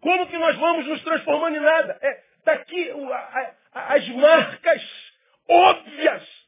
Como 0.01 0.27
que 0.27 0.37
nós 0.37 0.57
vamos 0.57 0.87
nos 0.87 1.03
transformando 1.05 1.57
em 1.57 1.61
nada? 1.61 1.97
É, 2.03 2.21
daqui 2.45 2.91
as 3.73 4.09
marcas 4.09 4.83
óbvias. 5.49 6.45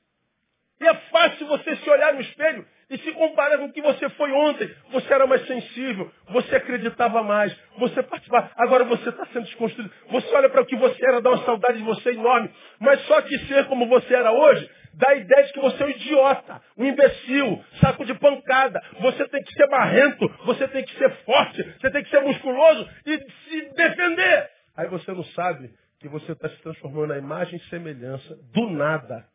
E 0.81 0.89
é 0.89 0.95
fácil 0.95 1.47
você 1.47 1.77
se 1.77 1.89
olhar 1.89 2.13
no 2.13 2.21
espelho 2.21 2.67
e 2.91 2.99
se 2.99 3.13
comparar 3.13 3.59
com 3.59 3.67
o 3.67 3.73
que 3.73 3.81
você 3.81 4.09
foi 4.11 4.31
ontem. 4.33 4.69
Você 4.91 5.15
era 5.15 5.27
mais 5.27 5.47
sensível, 5.47 6.13
você 6.31 6.57
acreditava 6.57 7.23
mais, 7.23 7.57
você 7.79 8.03
participava. 8.03 8.51
Agora 8.57 8.85
você 8.85 9.09
está 9.09 9.25
sendo 9.27 9.45
desconstruído. 9.45 9.91
Você 10.11 10.35
olha 10.35 10.51
para 10.51 10.63
o 10.63 10.67
que 10.67 10.77
você 10.77 11.07
era, 11.07 11.23
dá 11.23 11.31
uma 11.31 11.45
saudade 11.45 11.79
de 11.79 11.85
você 11.85 12.11
enorme. 12.11 12.51
Mas 12.81 13.01
só 13.07 13.23
que 13.23 13.39
ser 13.47 13.67
como 13.67 13.87
você 13.87 14.15
era 14.15 14.33
hoje 14.33 14.69
dá 14.97 15.11
a 15.11 15.17
ideia 15.17 15.47
de 15.47 15.53
que 15.53 15.61
você 15.61 15.83
é 15.83 15.87
um 15.87 15.91
idiota, 15.91 16.63
um 16.77 16.85
imbecil, 16.85 17.65
saco 17.81 18.05
de 18.05 18.15
pancada. 18.15 18.83
Você 19.01 19.29
tem 19.29 19.43
que 19.43 19.53
ser 19.53 19.69
barrento, 19.69 20.29
você 20.45 20.67
tem 20.69 20.85
que 20.85 20.97
ser 20.97 21.11
forte, 21.25 21.63
você 21.63 21.91
tem 21.91 22.03
que 22.03 22.11
ser 22.11 22.21
musculoso 22.21 22.89
e 23.05 23.19
se 23.19 23.75
defender. 23.75 24.51
Aí 24.77 24.89
você 24.89 25.13
não 25.13 25.25
sabe 25.25 25.73
que 26.01 26.09
você 26.09 26.33
está 26.33 26.49
se 26.49 26.57
transformando 26.63 27.09
na 27.09 27.19
imagem 27.19 27.57
e 27.59 27.69
semelhança 27.69 28.37
do 28.53 28.71
nada 28.71 29.27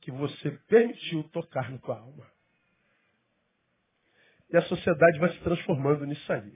que 0.00 0.10
você 0.10 0.50
permitiu 0.66 1.24
tocar 1.24 1.70
na 1.70 1.78
tua 1.78 1.98
alma. 1.98 2.26
E 4.50 4.56
a 4.56 4.62
sociedade 4.62 5.18
vai 5.18 5.30
se 5.30 5.38
transformando 5.40 6.04
nisso 6.06 6.32
aí. 6.32 6.52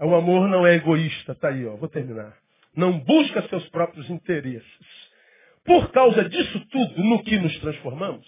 O 0.00 0.14
amor 0.14 0.48
não 0.48 0.66
é 0.66 0.74
egoísta, 0.74 1.34
tá 1.34 1.48
aí, 1.48 1.66
ó, 1.66 1.76
vou 1.76 1.88
terminar. 1.88 2.36
Não 2.74 2.98
busca 2.98 3.42
seus 3.48 3.68
próprios 3.68 4.08
interesses 4.08 5.11
por 5.64 5.90
causa 5.92 6.28
disso 6.28 6.60
tudo, 6.70 7.02
no 7.02 7.22
que 7.22 7.38
nos 7.38 7.56
transformamos, 7.60 8.26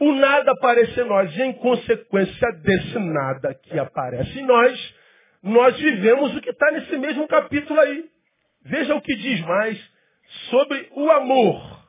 o 0.00 0.12
nada 0.12 0.52
aparece 0.52 1.00
em 1.00 1.04
nós. 1.04 1.36
E 1.36 1.42
em 1.42 1.52
consequência 1.54 2.52
desse 2.62 2.98
nada 2.98 3.54
que 3.54 3.78
aparece 3.78 4.40
em 4.40 4.46
nós, 4.46 4.94
nós 5.42 5.78
vivemos 5.78 6.36
o 6.36 6.40
que 6.40 6.50
está 6.50 6.70
nesse 6.72 6.96
mesmo 6.96 7.28
capítulo 7.28 7.78
aí. 7.78 8.10
Veja 8.62 8.94
o 8.94 9.00
que 9.00 9.14
diz 9.14 9.40
mais 9.42 9.78
sobre 10.50 10.88
o 10.92 11.10
amor. 11.10 11.80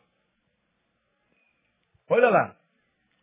Olha 2.10 2.30
lá. 2.30 2.56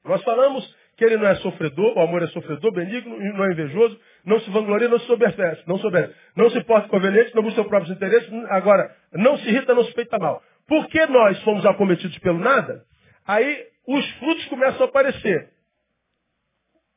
Nós 0.04 0.22
falamos 0.24 0.74
que 0.96 1.04
ele 1.04 1.16
não 1.16 1.28
é 1.28 1.36
sofredor, 1.36 1.96
o 1.96 2.00
amor 2.00 2.22
é 2.22 2.26
sofredor, 2.28 2.72
benigno, 2.72 3.16
não 3.18 3.44
é 3.44 3.52
invejoso, 3.52 3.98
não 4.24 4.40
se 4.40 4.50
vangloria, 4.50 4.88
não 4.88 4.98
se 4.98 5.06
soberbece, 5.06 5.62
não 5.66 5.78
soberbece, 5.78 6.18
não 6.34 6.50
se 6.50 6.60
porta 6.64 6.88
conveniente, 6.88 7.34
não 7.34 7.42
busca 7.42 7.56
seus 7.56 7.68
próprios 7.68 7.94
interesses, 7.94 8.28
agora, 8.48 8.94
não 9.12 9.36
se 9.38 9.48
irrita, 9.48 9.74
não 9.74 9.84
se 9.84 9.92
peita 9.94 10.18
mal. 10.18 10.42
Porque 10.68 11.06
nós 11.06 11.42
fomos 11.42 11.64
acometidos 11.64 12.18
pelo 12.18 12.38
nada, 12.38 12.86
aí 13.26 13.66
os 13.86 14.08
frutos 14.18 14.44
começam 14.46 14.82
a 14.82 14.88
aparecer. 14.88 15.50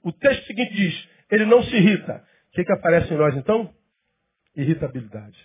O 0.04 0.12
texto 0.12 0.46
seguinte 0.46 0.74
diz, 0.74 1.10
ele 1.32 1.46
não 1.46 1.64
se 1.64 1.76
irrita. 1.76 2.24
O 2.50 2.52
que, 2.52 2.66
que 2.66 2.74
aparece 2.74 3.14
em 3.14 3.18
nós 3.18 3.36
então? 3.36 3.74
Irritabilidade. 4.56 5.40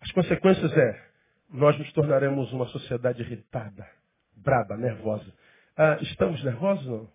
As 0.00 0.10
consequências 0.10 0.76
é, 0.76 1.08
nós 1.48 1.78
nos 1.78 1.92
tornaremos 1.92 2.52
uma 2.52 2.66
sociedade 2.66 3.22
irritada, 3.22 3.88
braba, 4.36 4.76
nervosa. 4.76 5.32
Ah, 5.76 5.98
estamos 6.02 6.42
nervosos 6.42 6.86
não? 6.86 7.08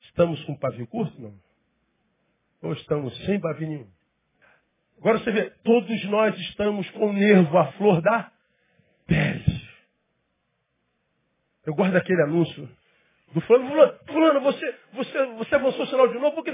Estamos 0.00 0.42
com 0.44 0.56
pavio 0.56 0.86
curto 0.86 1.20
não? 1.20 1.38
Ou 2.62 2.72
estamos 2.72 3.14
sem 3.26 3.38
pavio 3.38 3.68
nenhum? 3.68 3.90
Agora 4.98 5.18
você 5.18 5.30
vê, 5.30 5.50
todos 5.62 6.04
nós 6.06 6.38
estamos 6.38 6.88
com 6.90 7.10
o 7.10 7.12
nervo 7.12 7.58
à 7.58 7.72
flor 7.72 8.00
da 8.00 8.32
pele. 9.06 9.66
Eu 11.66 11.74
guardo 11.74 11.96
aquele 11.96 12.22
anúncio 12.22 12.68
do 13.34 13.40
fulano, 13.40 13.92
fulano, 14.06 14.40
você, 14.40 14.74
você, 14.92 15.26
você 15.34 15.54
avançou 15.56 15.84
o 15.84 15.88
sinal 15.88 16.08
de 16.08 16.18
novo, 16.18 16.36
por 16.36 16.44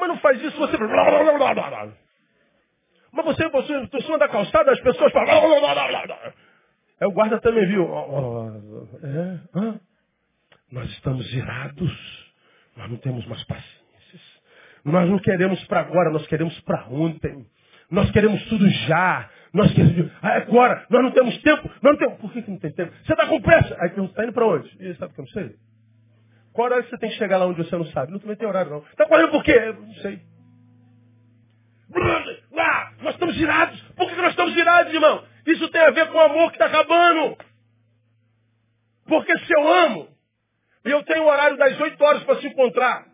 Mas 0.00 0.08
não 0.08 0.18
faz 0.18 0.42
isso, 0.42 0.56
você. 0.56 0.76
Mas 3.12 3.24
você 3.26 3.44
avançou 3.44 3.76
em 3.76 4.02
cima 4.02 4.18
da 4.18 4.28
calçada, 4.28 4.72
as 4.72 4.80
pessoas 4.80 5.12
falam. 5.12 5.30
Aí 7.00 7.06
o 7.06 7.12
guarda 7.12 7.40
também 7.40 7.66
viu. 7.66 7.86
É, 9.02 9.78
nós 10.72 10.90
estamos 10.90 11.32
irados, 11.32 12.32
nós 12.76 12.90
não 12.90 12.96
temos 12.96 13.24
mais 13.26 13.44
paciências. 13.44 14.22
Nós 14.84 15.08
não 15.08 15.18
queremos 15.18 15.62
para 15.66 15.80
agora, 15.80 16.10
nós 16.10 16.26
queremos 16.26 16.58
para 16.62 16.86
ontem. 16.88 17.46
Nós 17.90 18.10
queremos 18.10 18.42
tudo 18.48 18.68
já. 18.68 19.30
Nós 19.54 19.72
queremos. 19.72 20.10
Ah, 20.20 20.36
agora, 20.38 20.84
nós 20.90 21.02
não 21.02 21.12
temos 21.12 21.40
tempo. 21.40 21.68
Nós 21.80 21.92
não 21.92 21.96
temos. 21.96 22.18
Por 22.18 22.32
que, 22.32 22.42
que 22.42 22.50
não 22.50 22.58
tem 22.58 22.72
tempo? 22.72 22.92
Você 23.04 23.12
está 23.12 23.26
com 23.26 23.40
pressa. 23.40 23.76
Aí 23.80 23.88
pergunta, 23.90 24.10
está 24.10 24.24
indo 24.24 24.32
para 24.32 24.46
onde? 24.46 24.76
E 24.80 24.94
sabe 24.96 25.14
que 25.14 25.20
eu 25.20 25.24
não 25.24 25.32
sei? 25.32 25.56
Qual 26.52 26.66
horário 26.66 26.88
você 26.88 26.98
tem 26.98 27.10
que 27.10 27.16
chegar 27.16 27.38
lá 27.38 27.46
onde 27.46 27.64
você 27.64 27.76
não 27.76 27.86
sabe? 27.86 28.12
Não 28.12 28.18
tem 28.18 28.48
horário, 28.48 28.72
não. 28.72 28.78
Está 28.78 29.06
correndo 29.06 29.30
por 29.30 29.44
quê? 29.44 29.52
Eu 29.52 29.74
não 29.74 29.94
sei. 29.94 30.20
Ah, 32.58 32.92
nós 33.00 33.14
estamos 33.14 33.36
girados. 33.36 33.80
Por 33.96 34.08
que 34.08 34.16
nós 34.16 34.30
estamos 34.30 34.52
girados, 34.54 34.92
irmão? 34.92 35.24
Isso 35.46 35.68
tem 35.70 35.82
a 35.82 35.90
ver 35.90 36.10
com 36.10 36.18
o 36.18 36.20
amor 36.20 36.50
que 36.50 36.56
está 36.56 36.66
acabando. 36.66 37.36
Porque 39.06 39.38
se 39.38 39.52
eu 39.52 39.68
amo, 39.68 40.08
e 40.84 40.90
eu 40.90 41.02
tenho 41.04 41.24
o 41.24 41.28
horário 41.28 41.56
das 41.56 41.78
8 41.80 42.02
horas 42.02 42.24
para 42.24 42.40
se 42.40 42.48
encontrar 42.48 43.06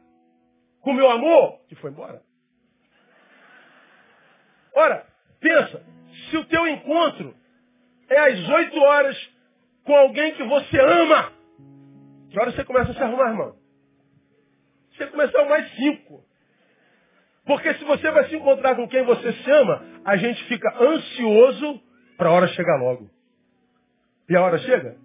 com 0.80 0.92
o 0.92 0.94
meu 0.94 1.10
amor, 1.10 1.60
que 1.68 1.74
foi 1.76 1.90
embora. 1.90 2.22
Ora, 4.74 5.06
pensa, 5.40 5.82
se 6.30 6.36
o 6.36 6.44
teu 6.44 6.66
encontro 6.66 7.34
é 8.08 8.18
às 8.18 8.48
8 8.48 8.78
horas 8.78 9.30
com 9.84 9.94
alguém 9.94 10.34
que 10.34 10.42
você 10.44 10.80
ama, 10.80 11.32
que 12.30 12.38
hora 12.38 12.52
você 12.52 12.64
começa 12.64 12.92
a 12.92 12.94
se 12.94 13.02
arrumar, 13.02 13.30
irmão? 13.30 13.54
Você 14.92 15.06
começar 15.06 15.44
mais 15.46 15.70
5. 15.74 16.24
Porque 17.44 17.74
se 17.74 17.84
você 17.84 18.10
vai 18.10 18.28
se 18.28 18.36
encontrar 18.36 18.76
com 18.76 18.86
quem 18.88 19.02
você 19.02 19.32
se 19.32 19.50
ama, 19.50 19.82
a 20.04 20.16
gente 20.16 20.44
fica 20.44 20.72
ansioso 20.80 21.80
para 22.16 22.28
a 22.28 22.32
hora 22.32 22.46
chegar 22.48 22.76
logo. 22.76 23.10
E 24.28 24.36
a 24.36 24.42
hora 24.42 24.58
chega? 24.58 24.96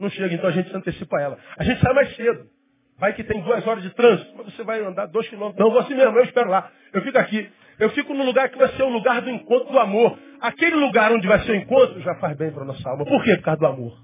Não 0.00 0.10
chega, 0.10 0.34
então 0.34 0.48
a 0.48 0.52
gente 0.52 0.74
antecipa 0.74 1.20
ela. 1.20 1.38
A 1.56 1.62
gente 1.62 1.80
sai 1.80 1.92
mais 1.92 2.16
cedo. 2.16 2.50
Vai 2.98 3.12
que 3.14 3.24
tem 3.24 3.40
duas 3.42 3.66
horas 3.66 3.82
de 3.82 3.90
trânsito, 3.90 4.32
mas 4.36 4.46
você 4.46 4.64
vai 4.64 4.80
andar 4.80 5.06
dois 5.06 5.28
quilômetros. 5.28 5.64
Não, 5.64 5.70
vou 5.70 5.80
assim 5.80 5.94
mesmo, 5.94 6.16
eu 6.18 6.24
espero 6.24 6.50
lá. 6.50 6.70
Eu 6.92 7.02
fico 7.02 7.18
aqui. 7.18 7.50
Eu 7.82 7.90
fico 7.90 8.14
no 8.14 8.22
lugar 8.22 8.48
que 8.48 8.56
vai 8.56 8.68
ser 8.76 8.84
o 8.84 8.88
lugar 8.88 9.20
do 9.22 9.28
encontro 9.28 9.72
do 9.72 9.78
amor. 9.80 10.16
Aquele 10.40 10.76
lugar 10.76 11.10
onde 11.10 11.26
vai 11.26 11.40
ser 11.40 11.50
o 11.50 11.56
encontro 11.56 12.00
já 12.00 12.14
faz 12.14 12.36
bem 12.36 12.52
para 12.52 12.64
nossa 12.64 12.88
alma. 12.88 13.04
Por 13.04 13.24
quê? 13.24 13.36
Por 13.38 13.42
causa 13.42 13.58
do 13.58 13.66
amor. 13.66 13.98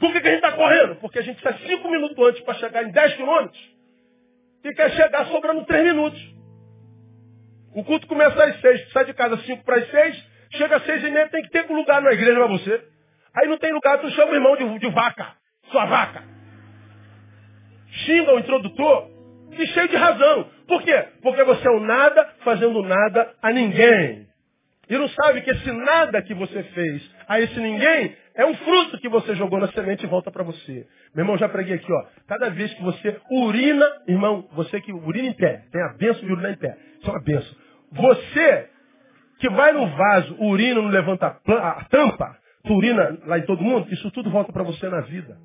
Por 0.00 0.12
que, 0.12 0.20
que 0.20 0.26
a 0.26 0.30
gente 0.32 0.44
está 0.44 0.50
correndo? 0.50 0.96
Porque 0.96 1.20
a 1.20 1.22
gente 1.22 1.40
sai 1.40 1.56
cinco 1.64 1.88
minutos 1.88 2.18
antes 2.26 2.40
para 2.40 2.54
chegar 2.54 2.82
em 2.82 2.90
dez 2.90 3.14
quilômetros 3.14 3.60
e 4.64 4.74
quer 4.74 4.90
chegar 4.90 5.26
sobrando 5.26 5.64
três 5.64 5.84
minutos. 5.84 6.20
O 7.72 7.84
culto 7.84 8.04
começa 8.08 8.42
às 8.42 8.60
seis, 8.60 8.90
sai 8.90 9.04
de 9.04 9.14
casa 9.14 9.36
cinco 9.44 9.62
para 9.62 9.76
as 9.76 9.88
seis, 9.88 10.28
chega 10.54 10.74
às 10.74 10.84
seis 10.84 11.04
e 11.04 11.10
meia, 11.12 11.28
tem 11.28 11.42
que 11.42 11.50
ter 11.50 11.70
um 11.70 11.76
lugar 11.76 12.02
na 12.02 12.10
igreja 12.10 12.34
para 12.34 12.48
você. 12.48 12.84
Aí 13.36 13.46
não 13.46 13.58
tem 13.58 13.72
lugar, 13.72 14.00
tu 14.00 14.10
chama 14.10 14.32
o 14.32 14.34
irmão 14.34 14.56
de, 14.56 14.78
de 14.80 14.90
vaca, 14.90 15.36
sua 15.70 15.84
vaca. 15.84 16.24
Xinga 17.92 18.34
o 18.34 18.40
introdutor 18.40 19.08
e 19.52 19.66
cheio 19.68 19.88
de 19.88 19.96
razão. 19.96 20.53
Por 20.66 20.82
quê? 20.82 21.08
Porque 21.22 21.44
você 21.44 21.66
é 21.66 21.70
o 21.70 21.80
nada 21.80 22.24
fazendo 22.44 22.82
nada 22.82 23.34
a 23.42 23.52
ninguém. 23.52 24.26
E 24.88 24.98
não 24.98 25.08
sabe 25.08 25.40
que 25.42 25.50
esse 25.50 25.72
nada 25.72 26.20
que 26.22 26.34
você 26.34 26.62
fez 26.62 27.10
a 27.26 27.40
esse 27.40 27.58
ninguém 27.58 28.14
é 28.34 28.44
um 28.44 28.54
fruto 28.54 28.98
que 28.98 29.08
você 29.08 29.34
jogou 29.34 29.58
na 29.58 29.68
semente 29.68 30.04
e 30.04 30.08
volta 30.08 30.30
para 30.30 30.42
você. 30.42 30.86
Meu 31.14 31.24
irmão, 31.24 31.38
já 31.38 31.48
preguei 31.48 31.76
aqui, 31.76 31.90
ó. 31.90 32.04
Cada 32.26 32.50
vez 32.50 32.72
que 32.74 32.82
você 32.82 33.18
urina, 33.30 33.86
irmão, 34.06 34.46
você 34.52 34.80
que 34.80 34.92
urina 34.92 35.28
em 35.28 35.32
pé, 35.32 35.64
tem 35.72 35.82
a 35.82 35.94
benção 35.94 36.26
de 36.26 36.32
urinar 36.32 36.52
em 36.52 36.56
pé. 36.56 36.76
Isso 37.00 37.08
é 37.08 37.12
uma 37.12 37.22
benção. 37.22 37.56
Você 37.92 38.70
que 39.38 39.48
vai 39.50 39.72
no 39.72 39.86
vaso, 39.96 40.36
urina, 40.40 40.82
não 40.82 40.88
levanta 40.88 41.26
a 41.26 41.84
tampa, 41.84 42.36
tu 42.64 42.74
urina 42.74 43.18
lá 43.26 43.38
em 43.38 43.42
todo 43.42 43.62
mundo, 43.62 43.92
isso 43.92 44.10
tudo 44.10 44.30
volta 44.30 44.52
para 44.52 44.62
você 44.62 44.88
na 44.88 45.00
vida. 45.00 45.36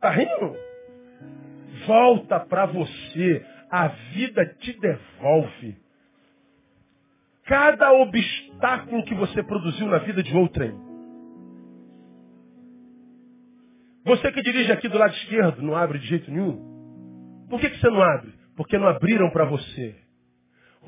Tá 0.00 0.10
rindo? 0.10 0.69
Volta 1.86 2.40
para 2.40 2.66
você. 2.66 3.44
A 3.70 3.88
vida 3.88 4.44
te 4.60 4.72
devolve. 4.78 5.76
Cada 7.44 7.92
obstáculo 7.92 9.04
que 9.04 9.14
você 9.14 9.42
produziu 9.42 9.86
na 9.86 9.98
vida 9.98 10.22
de 10.22 10.36
outrem. 10.36 10.72
Você 14.04 14.32
que 14.32 14.42
dirige 14.42 14.72
aqui 14.72 14.88
do 14.88 14.98
lado 14.98 15.14
esquerdo, 15.14 15.62
não 15.62 15.76
abre 15.76 15.98
de 15.98 16.06
jeito 16.06 16.30
nenhum. 16.30 17.46
Por 17.48 17.60
que, 17.60 17.70
que 17.70 17.78
você 17.78 17.90
não 17.90 18.02
abre? 18.02 18.32
Porque 18.56 18.78
não 18.78 18.88
abriram 18.88 19.30
para 19.30 19.44
você. 19.44 19.94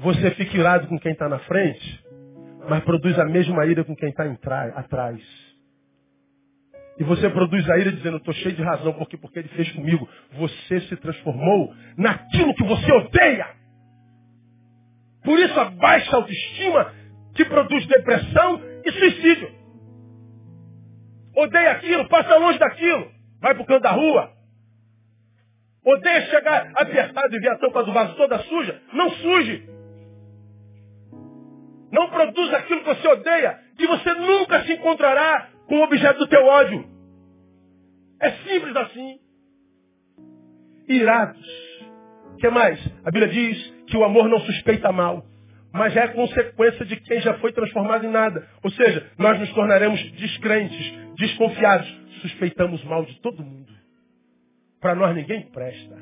Você 0.01 0.31
fica 0.33 0.57
irado 0.57 0.87
com 0.89 0.99
quem 0.99 1.13
está 1.13 1.29
na 1.29 1.39
frente, 1.41 2.05
mas 2.69 2.83
produz 2.85 3.19
a 3.19 3.25
mesma 3.25 3.67
ira 3.67 3.85
com 3.85 3.95
quem 3.95 4.09
está 4.09 4.25
atrás. 4.75 5.21
E 6.99 7.05
você 7.05 7.29
produz 7.31 7.69
a 7.71 7.79
ira 7.79 7.91
dizendo, 7.91 8.19
estou 8.19 8.35
cheio 8.35 8.55
de 8.55 8.63
razão, 8.63 8.93
porque, 8.93 9.17
porque 9.17 9.39
ele 9.39 9.49
fez 9.49 9.71
comigo. 9.73 10.09
Você 10.35 10.81
se 10.83 10.97
transformou 10.97 11.75
naquilo 11.97 12.55
que 12.55 12.65
você 12.65 12.93
odeia. 12.93 13.47
Por 15.25 15.39
isso 15.39 15.59
a 15.59 15.67
baixa 15.67 16.17
autoestima 16.17 16.93
te 17.35 17.45
produz 17.45 17.87
depressão 17.87 18.61
e 18.85 18.93
suicídio. 18.93 19.51
Odeia 21.37 21.73
aquilo, 21.73 22.09
passa 22.09 22.37
longe 22.37 22.59
daquilo. 22.59 23.11
Vai 23.41 23.55
para 23.55 23.63
o 23.63 23.67
canto 23.67 23.83
da 23.83 23.93
rua. 23.93 24.31
Odeia 25.85 26.27
chegar 26.27 26.73
apertado 26.77 27.35
e 27.35 27.41
ver 27.41 27.51
a 27.51 27.59
tampa 27.59 27.83
do 27.85 27.93
vaso 27.93 28.15
toda 28.17 28.39
suja. 28.41 28.81
Não 28.93 29.11
suje. 29.11 29.69
Não 31.91 32.09
produz 32.09 32.53
aquilo 32.55 32.81
que 32.81 32.95
você 32.95 33.09
odeia, 33.09 33.59
que 33.77 33.87
você 33.87 34.15
nunca 34.15 34.63
se 34.65 34.73
encontrará 34.75 35.49
com 35.73 35.79
o 35.79 35.85
objeto 35.85 36.19
do 36.19 36.27
teu 36.27 36.45
ódio. 36.45 36.85
É 38.21 38.31
simples 38.31 38.77
assim. 38.77 39.19
Irados. 40.87 41.47
O 42.35 42.37
que 42.37 42.51
mais? 42.51 42.79
A 43.03 43.11
Bíblia 43.11 43.29
diz 43.29 43.75
que 43.87 43.97
o 43.97 44.05
amor 44.05 44.29
não 44.29 44.39
suspeita 44.41 44.93
mal, 44.93 45.25
mas 45.73 45.97
é 45.97 46.09
consequência 46.09 46.85
de 46.85 46.97
quem 46.97 47.23
já 47.23 47.39
foi 47.39 47.55
transformado 47.55 48.05
em 48.05 48.11
nada. 48.11 48.47
Ou 48.63 48.71
seja, 48.71 49.11
nós 49.17 49.41
nos 49.41 49.51
tornaremos 49.55 49.99
descrentes, 50.13 50.93
desconfiados, 51.17 51.89
suspeitamos 52.21 52.85
mal 52.85 53.07
de 53.07 53.19
todo 53.23 53.43
mundo. 53.43 53.73
Para 54.79 54.95
nós 54.95 55.17
ninguém 55.17 55.51
presta. 55.53 55.97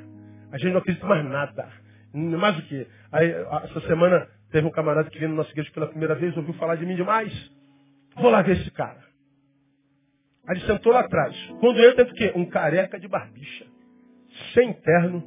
A 0.51 0.57
gente 0.57 0.73
não 0.73 0.79
acredita 0.79 1.07
mais 1.07 1.23
nada. 1.23 1.69
Mais 2.13 2.59
o 2.59 2.61
que? 2.63 2.85
essa 3.63 3.79
semana 3.87 4.27
teve 4.51 4.67
um 4.67 4.71
camarada 4.71 5.09
que 5.09 5.17
veio 5.17 5.29
no 5.29 5.37
nosso 5.37 5.51
igreja 5.51 5.71
pela 5.71 5.87
primeira 5.87 6.15
vez, 6.15 6.35
ouviu 6.35 6.55
falar 6.55 6.75
de 6.75 6.85
mim 6.85 6.97
demais. 6.97 7.31
Vou 8.17 8.29
lá 8.29 8.41
ver 8.41 8.57
esse 8.57 8.69
cara. 8.71 9.10
Aí 10.47 10.57
ele 10.57 10.65
sentou 10.65 10.91
lá 10.91 11.01
atrás. 11.01 11.35
Quando 11.59 11.79
entra, 11.79 12.03
entra 12.03 12.13
o 12.13 12.15
quê? 12.15 12.33
Um 12.35 12.45
careca 12.45 12.99
de 12.99 13.07
barbicha. 13.07 13.65
Sem 14.53 14.73
terno. 14.73 15.23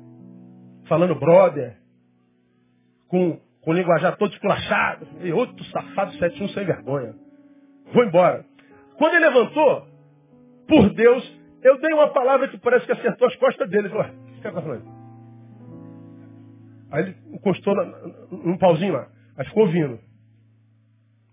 Falando 0.88 1.14
brother. 1.14 1.76
Com, 3.08 3.40
com 3.60 3.70
o 3.70 3.74
linguajar 3.74 4.16
todo 4.16 4.32
esculachado. 4.32 5.06
E 5.22 5.32
outro 5.32 5.64
safado 5.66 6.12
71 6.12 6.48
sem 6.48 6.64
vergonha. 6.64 7.14
Vou 7.92 8.04
embora. 8.04 8.44
Quando 8.98 9.14
ele 9.14 9.28
levantou, 9.28 9.86
por 10.68 10.92
Deus, 10.94 11.40
eu 11.62 11.78
dei 11.80 11.92
uma 11.92 12.08
palavra 12.08 12.48
que 12.48 12.58
parece 12.58 12.86
que 12.86 12.92
acertou 12.92 13.28
as 13.28 13.36
costas 13.36 13.68
dele. 13.70 13.88
Ele 13.88 13.94
falou, 13.94 14.06
o 14.06 14.26
que 14.26 14.36
está 14.36 14.52
falando? 14.52 14.84
Aí 16.90 17.02
ele 17.02 17.16
encostou 17.32 17.74
num 18.30 18.58
pauzinho 18.58 18.92
lá. 18.92 19.08
Aí 19.36 19.46
ficou 19.46 19.64
ouvindo. 19.64 19.98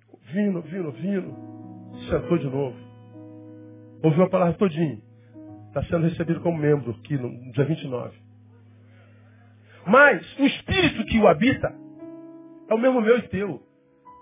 Ouvindo, 0.10 0.58
ouvindo, 0.58 0.86
ouvindo. 0.88 1.36
Sentou 2.10 2.38
de 2.38 2.48
novo. 2.48 2.91
Ouviu 4.04 4.24
a 4.24 4.30
palavra 4.30 4.54
todinha. 4.56 5.00
Está 5.68 5.84
sendo 5.84 6.08
recebido 6.08 6.42
como 6.42 6.58
membro 6.58 6.92
aqui 6.92 7.18
no 7.18 7.52
dia 7.52 7.66
29. 7.66 8.18
Mas 9.86 10.40
o 10.40 10.46
espírito 10.46 11.06
que 11.06 11.20
o 11.20 11.28
habita 11.28 11.74
é 12.70 12.74
o 12.74 12.78
mesmo 12.78 13.02
meu 13.02 13.18
e 13.18 13.28
teu. 13.30 13.62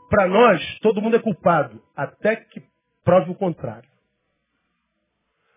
Para 0.10 0.28
nós, 0.28 0.80
todo 0.80 1.02
mundo 1.02 1.16
é 1.16 1.20
culpado, 1.20 1.82
até 1.96 2.36
que 2.36 2.64
prove 3.04 3.32
o 3.32 3.36
contrário. 3.36 3.88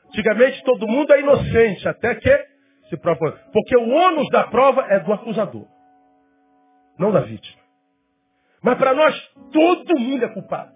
Antigamente, 0.09 0.63
todo 0.65 0.87
mundo 0.87 1.13
é 1.13 1.21
inocente, 1.21 1.89
até 1.89 2.15
que 2.15 2.47
se 2.91 2.97
contrário. 2.99 3.33
Porque 3.53 3.77
o 3.77 3.89
ônus 3.89 4.29
da 4.29 4.45
prova 4.45 4.83
é 4.91 5.01
do 5.01 5.13
acusador, 5.13 5.67
não 6.99 7.11
da 7.11 7.21
vítima. 7.21 7.63
Mas 8.63 8.77
para 8.79 8.93
nós, 8.93 9.33
todo 9.51 9.99
mundo 9.99 10.25
é 10.25 10.29
culpado. 10.29 10.73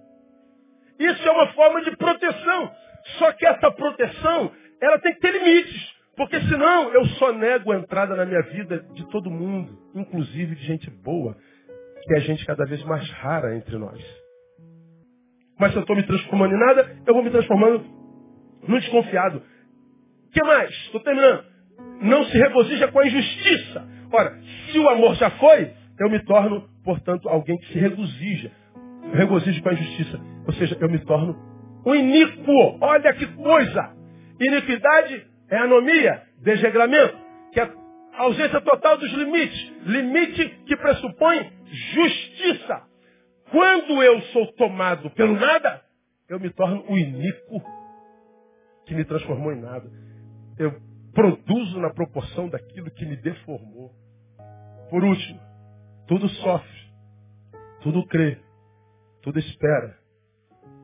Isso 0.99 1.29
é 1.29 1.31
uma 1.31 1.49
forma 1.53 1.83
de 1.83 1.95
proteção. 1.97 2.75
Só 3.19 3.33
que 3.33 3.47
essa 3.47 3.71
proteção, 3.71 4.53
ela 4.81 4.99
tem 4.99 5.15
que 5.15 5.21
ter 5.21 5.33
limites. 5.33 5.97
Porque 6.17 6.41
senão 6.41 6.93
eu 6.95 7.05
só 7.19 7.33
nego 7.33 7.73
a 7.73 7.79
entrada 7.79 8.17
na 8.17 8.25
minha 8.25 8.43
vida 8.43 8.87
de 8.95 9.07
todo 9.11 9.31
mundo, 9.31 9.79
inclusive 9.95 10.55
de 10.55 10.65
gente 10.65 10.91
boa, 10.91 11.37
que 12.05 12.15
é 12.15 12.21
gente 12.21 12.45
cada 12.47 12.65
vez 12.65 12.83
mais 12.85 13.09
rara 13.11 13.55
entre 13.55 13.77
nós. 13.77 14.03
Mas 15.59 15.73
se 15.73 15.77
eu 15.77 15.83
estou 15.83 15.95
me 15.95 16.03
transformando 16.03 16.55
em 16.55 16.59
nada, 16.59 16.97
eu 17.07 17.15
vou 17.15 17.23
me 17.23 17.31
transformando 17.31 17.85
no 18.67 18.81
desconfiado. 18.81 19.43
O 20.27 20.31
que 20.31 20.43
mais? 20.43 20.71
Estou 20.71 21.01
terminando. 21.01 21.45
Não 22.01 22.25
se 22.25 22.37
regozija 22.37 22.89
com 22.89 22.99
a 22.99 23.07
injustiça. 23.07 23.87
Ora, 24.13 24.39
se 24.71 24.79
o 24.79 24.89
amor 24.89 25.15
já 25.17 25.31
foi, 25.31 25.73
eu 25.99 26.11
me 26.11 26.23
torno, 26.25 26.69
portanto, 26.85 27.29
alguém 27.29 27.59
que 27.59 27.73
se 27.73 27.79
regozija. 27.79 28.51
Regozijo 29.13 29.63
com 29.63 29.69
a 29.69 29.75
injustiça. 29.75 30.21
Ou 30.47 30.53
seja, 30.55 30.77
eu 30.81 30.89
me 30.89 30.99
torno 31.01 31.37
um 31.87 31.95
iníquo. 31.95 32.79
Olha 32.81 33.15
que 33.15 33.27
coisa! 33.29 33.97
Iniquidade 34.41 35.27
é 35.49 35.57
anomia, 35.57 36.23
desregramento, 36.43 37.17
que 37.53 37.61
é 37.61 37.73
ausência 38.15 38.61
total 38.61 38.99
dos 38.99 39.13
limites. 39.13 39.73
Limite 39.87 40.49
que 40.67 40.77
pressupõe 40.77 41.51
justiça. 41.95 42.83
Quando 43.51 44.03
eu 44.03 44.21
sou 44.23 44.53
tomado 44.55 45.09
pelo 45.11 45.39
nada, 45.39 45.81
eu 46.29 46.41
me 46.41 46.51
torno 46.51 46.85
o 46.89 46.99
iníquo 46.99 47.63
que 48.85 48.95
me 48.95 49.05
transformou 49.05 49.53
em 49.53 49.61
nada. 49.61 49.89
Eu 50.59 50.75
produzo 51.15 51.79
na 51.79 51.91
proporção 51.91 52.49
daquilo 52.49 52.91
que 52.91 53.07
me 53.07 53.17
deformou. 53.17 53.93
Por 54.91 55.05
último, 55.05 55.41
tudo 56.09 56.29
sofre, 56.29 56.81
tudo 57.83 58.07
crê, 58.07 58.39
tudo 59.23 59.39
espera, 59.39 59.97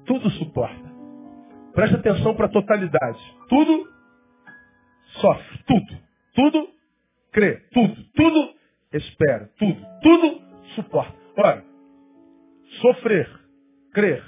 tudo 0.07 0.31
suporta. 0.31 0.92
Preste 1.75 1.97
atenção 1.97 2.35
para 2.35 2.47
a 2.47 2.51
totalidade. 2.51 3.19
Tudo 3.49 3.89
sofre, 5.21 5.59
tudo, 5.67 5.99
tudo 6.35 6.69
crê, 7.33 7.57
tudo, 7.73 7.97
tudo 8.15 8.55
espera, 8.93 9.51
tudo, 9.59 9.81
tudo 10.03 10.41
suporta. 10.75 11.17
Olha, 11.37 11.65
sofrer, 12.81 13.29
crer, 13.93 14.23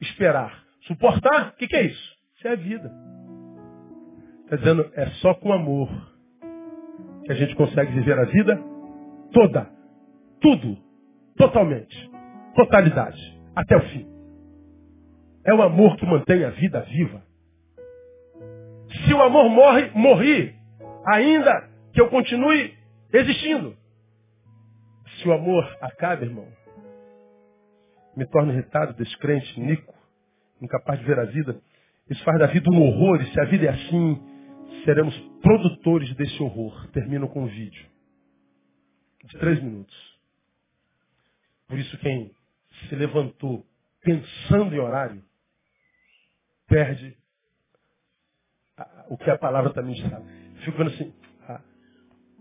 esperar, 0.00 0.64
suportar, 0.82 1.48
o 1.48 1.52
que, 1.56 1.66
que 1.66 1.76
é 1.76 1.86
isso? 1.86 2.16
Isso 2.36 2.48
é 2.48 2.52
a 2.52 2.56
vida. 2.56 2.92
Está 4.44 4.56
dizendo, 4.56 4.90
é 4.94 5.06
só 5.22 5.34
com 5.34 5.52
amor 5.52 5.88
que 7.24 7.32
a 7.32 7.34
gente 7.34 7.54
consegue 7.54 7.92
viver 7.92 8.18
a 8.18 8.24
vida 8.24 8.60
toda. 9.32 9.70
Tudo. 10.40 10.76
Totalmente. 11.36 12.10
Totalidade. 12.54 13.40
Até 13.54 13.76
o 13.76 13.80
fim. 13.90 14.09
É 15.44 15.54
o 15.54 15.62
amor 15.62 15.96
que 15.96 16.06
mantém 16.06 16.44
a 16.44 16.50
vida 16.50 16.80
viva. 16.82 17.22
Se 19.06 19.14
o 19.14 19.22
amor 19.22 19.48
morre, 19.48 19.90
morri. 19.94 20.54
Ainda 21.06 21.68
que 21.92 22.00
eu 22.00 22.08
continue 22.08 22.74
existindo. 23.12 23.76
Se 25.18 25.28
o 25.28 25.32
amor 25.32 25.64
acaba, 25.80 26.24
irmão, 26.24 26.46
me 28.16 28.26
torna 28.26 28.52
irritado, 28.52 28.94
descrente, 28.94 29.58
nico, 29.60 29.94
incapaz 30.60 30.98
de 30.98 31.04
ver 31.04 31.18
a 31.18 31.24
vida, 31.24 31.60
isso 32.08 32.22
faz 32.24 32.38
da 32.38 32.46
vida 32.46 32.70
um 32.70 32.82
horror, 32.82 33.20
e 33.22 33.32
se 33.32 33.40
a 33.40 33.44
vida 33.44 33.66
é 33.66 33.68
assim, 33.68 34.20
seremos 34.84 35.16
produtores 35.40 36.14
desse 36.16 36.42
horror. 36.42 36.88
Termino 36.88 37.28
com 37.28 37.44
um 37.44 37.46
vídeo 37.46 37.86
de 39.24 39.38
três 39.38 39.62
minutos. 39.62 39.96
Por 41.68 41.78
isso 41.78 41.96
quem 41.98 42.34
se 42.88 42.96
levantou 42.96 43.64
pensando 44.02 44.74
em 44.74 44.78
horário, 44.78 45.22
perde 46.70 47.16
o 49.08 49.18
que 49.18 49.28
a 49.28 49.36
palavra 49.36 49.70
está. 49.70 50.22
Fico 50.64 50.78
vendo 50.78 50.90
assim, 50.90 51.12
ah, 51.48 51.60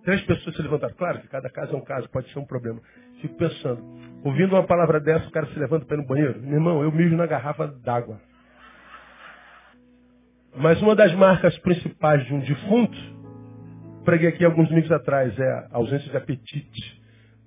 três 0.03 0.21
pessoas 0.21 0.55
se 0.55 0.61
levantaram. 0.61 0.95
Claro 0.95 1.19
que 1.19 1.27
cada 1.27 1.49
caso 1.49 1.73
é 1.73 1.75
um 1.75 1.83
caso, 1.83 2.07
pode 2.09 2.31
ser 2.31 2.39
um 2.39 2.45
problema. 2.45 2.79
Fico 3.21 3.35
pensando, 3.35 3.83
ouvindo 4.23 4.53
uma 4.53 4.65
palavra 4.65 4.99
dessa, 4.99 5.27
o 5.27 5.31
cara 5.31 5.47
se 5.47 5.59
levanta 5.59 5.85
para 5.85 5.97
ir 5.97 6.01
no 6.01 6.07
banheiro. 6.07 6.41
Meu 6.41 6.53
irmão, 6.53 6.83
eu 6.83 6.91
mijo 6.91 7.15
na 7.17 7.25
garrafa 7.25 7.67
d'água. 7.67 8.21
Mas 10.55 10.81
uma 10.81 10.95
das 10.95 11.13
marcas 11.15 11.57
principais 11.59 12.25
de 12.25 12.33
um 12.33 12.39
defunto, 12.39 12.97
preguei 14.05 14.29
aqui 14.29 14.45
alguns 14.45 14.69
domingos 14.69 14.91
atrás, 14.91 15.37
é 15.37 15.51
a 15.51 15.69
ausência 15.71 16.09
de 16.09 16.17
apetite. 16.17 17.01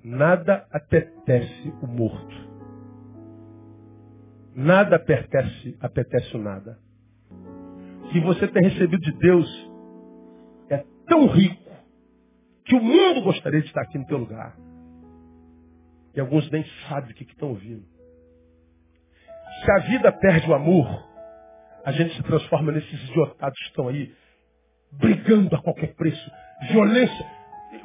Nada 0.05 0.66
apetece 0.72 1.72
o 1.80 1.87
morto. 1.87 2.51
Nada 4.55 4.96
apetece, 4.96 5.76
apetece 5.80 6.36
o 6.36 6.42
nada. 6.42 6.78
Que 8.11 8.20
você 8.20 8.46
tem 8.48 8.62
recebido 8.62 9.00
de 9.00 9.12
Deus 9.12 9.70
é 10.68 10.84
tão 11.07 11.26
rico 11.26 11.62
que 12.64 12.74
o 12.74 12.82
mundo 12.82 13.22
gostaria 13.22 13.61
de 13.61 13.66
estar 13.66 13.82
aqui 13.82 13.98
no 13.98 14.07
teu 14.07 14.18
lugar. 14.18 14.57
E 16.14 16.20
alguns 16.20 16.50
nem 16.50 16.64
sabem 16.88 17.11
o 17.11 17.14
que 17.14 17.24
estão 17.24 17.50
ouvindo. 17.50 17.86
Se 19.64 19.70
a 19.70 19.78
vida 19.78 20.12
perde 20.12 20.48
o 20.50 20.55
amor, 20.55 20.86
a 21.84 21.92
gente 21.92 22.14
se 22.14 22.22
transforma 22.22 22.72
nesses 22.72 23.09
idiotados 23.09 23.59
que 23.59 23.68
estão 23.68 23.88
aí 23.88 24.14
brigando 24.92 25.57
a 25.57 25.62
qualquer 25.62 25.94
preço. 25.94 26.30
Violência, 26.70 27.26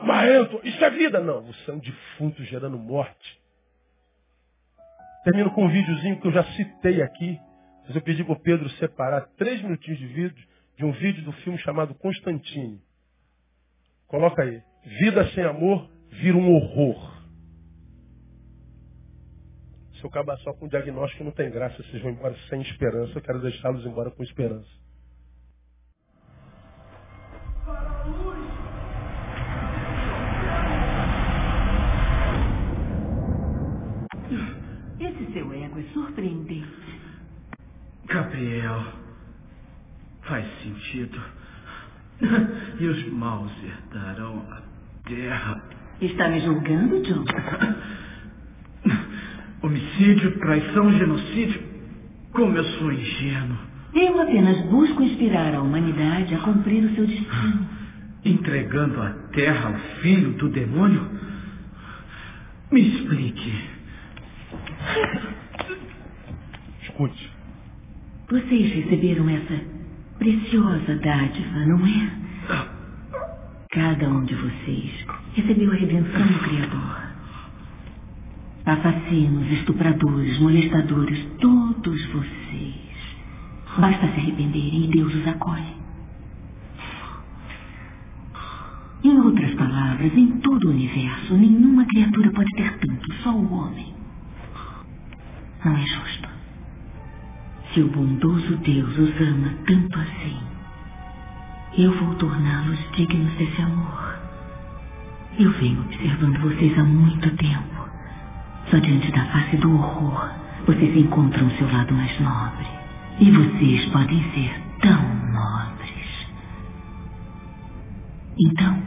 marento, 0.04 0.60
isso 0.64 0.84
é 0.84 0.90
vida. 0.90 1.20
Não, 1.20 1.42
você 1.44 1.72
é 1.72 1.74
um 1.74 1.80
defunto 1.80 2.44
gerando 2.44 2.78
morte. 2.78 3.42
Termino 5.28 5.52
com 5.52 5.66
um 5.66 5.70
videozinho 5.70 6.22
que 6.22 6.28
eu 6.28 6.32
já 6.32 6.42
citei 6.54 7.02
aqui. 7.02 7.38
Mas 7.86 7.94
eu 7.94 8.02
pedi 8.02 8.24
para 8.24 8.32
o 8.32 8.40
Pedro 8.40 8.70
separar 8.78 9.28
três 9.36 9.62
minutinhos 9.62 10.00
de 10.00 10.08
vídeo 10.08 10.48
de 10.78 10.86
um 10.86 10.94
vídeo 10.94 11.22
do 11.26 11.34
filme 11.34 11.60
chamado 11.60 11.94
Constantine. 11.96 12.82
Coloca 14.08 14.42
aí. 14.42 14.64
Vida 15.02 15.30
sem 15.32 15.44
amor 15.44 15.92
vira 16.12 16.38
um 16.38 16.50
horror. 16.56 17.22
Se 19.96 20.06
eu 20.06 20.10
acabar 20.10 20.38
só 20.38 20.54
com 20.54 20.70
diagnóstico, 20.70 21.26
não 21.26 21.32
tem 21.32 21.52
graça. 21.52 21.76
Vocês 21.76 22.02
vão 22.02 22.12
embora 22.12 22.34
sem 22.48 22.62
esperança. 22.62 23.18
Eu 23.18 23.22
quero 23.22 23.42
deixá-los 23.42 23.86
embora 23.86 24.10
com 24.10 24.24
esperança. 24.24 24.87
Gabriel, 38.08 38.84
faz 40.24 40.46
sentido. 40.64 41.20
E 42.80 42.86
os 42.88 43.12
maus 43.12 43.52
herdarão 43.64 44.44
a 44.50 44.62
terra. 45.08 45.62
Está 46.02 46.30
me 46.30 46.40
julgando, 46.40 47.02
John? 47.02 47.26
Homicídio, 49.62 50.40
traição, 50.40 50.92
genocídio. 50.94 51.62
Como 52.32 52.56
eu 52.56 52.64
sou 52.64 52.92
ingênuo. 52.92 53.58
Eu 53.94 54.22
apenas 54.22 54.62
busco 54.70 55.02
inspirar 55.04 55.54
a 55.56 55.62
humanidade 55.62 56.34
a 56.36 56.40
cumprir 56.40 56.84
o 56.86 56.96
seu 56.96 57.06
destino. 57.08 57.68
Entregando 58.24 59.02
a 59.02 59.10
terra 59.34 59.70
ao 59.70 59.80
filho 60.02 60.32
do 60.34 60.50
demônio? 60.50 61.10
Me 62.72 62.82
explique. 62.82 63.70
Escute. 66.84 67.37
Vocês 68.30 68.74
receberam 68.74 69.30
essa 69.30 69.62
preciosa 70.20 70.96
dádiva, 70.98 71.66
não 71.66 71.88
é? 71.88 72.12
Cada 73.72 74.10
um 74.10 74.26
de 74.26 74.36
vocês 74.36 75.06
recebeu 75.34 75.72
a 75.72 75.76
redenção 75.76 76.28
do 76.28 76.40
Criador. 76.40 77.08
Assassinos, 78.66 79.50
estupradores, 79.50 80.40
molestadores, 80.40 81.26
todos 81.40 82.06
vocês. 82.08 82.76
Basta 83.78 84.08
se 84.08 84.20
arrependerem 84.20 84.84
e 84.84 84.88
Deus 84.88 85.16
os 85.16 85.26
acolhe. 85.26 85.78
Em 89.06 89.18
outras 89.22 89.54
palavras, 89.54 90.12
em 90.18 90.32
todo 90.40 90.68
o 90.68 90.72
universo, 90.72 91.34
nenhuma 91.34 91.86
criatura 91.86 92.30
pode 92.32 92.52
ter 92.58 92.78
tanto, 92.80 93.14
só 93.24 93.32
o 93.32 93.54
homem. 93.54 93.94
Não 95.64 95.78
é 95.78 95.86
justo. 95.88 96.27
Se 97.78 97.84
o 97.84 97.90
bondoso 97.90 98.58
Deus 98.58 98.98
os 98.98 99.22
ama 99.22 99.54
tanto 99.68 100.00
assim, 100.00 100.36
eu 101.78 101.94
vou 101.94 102.16
torná-los 102.16 102.80
dignos 102.94 103.32
desse 103.34 103.62
amor. 103.62 104.18
Eu 105.38 105.52
venho 105.52 105.82
observando 105.82 106.40
vocês 106.40 106.76
há 106.76 106.84
muito 106.84 107.30
tempo. 107.36 107.88
Só 108.72 108.80
diante 108.80 109.12
da 109.12 109.26
face 109.26 109.58
do 109.58 109.72
horror, 109.72 110.28
vocês 110.66 110.98
encontram 110.98 111.52
seu 111.52 111.72
lado 111.72 111.94
mais 111.94 112.20
nobre. 112.20 112.66
E 113.20 113.30
vocês 113.30 113.86
podem 113.92 114.24
ser 114.32 114.60
tão 114.82 115.32
nobres. 115.32 116.28
Então, 118.40 118.82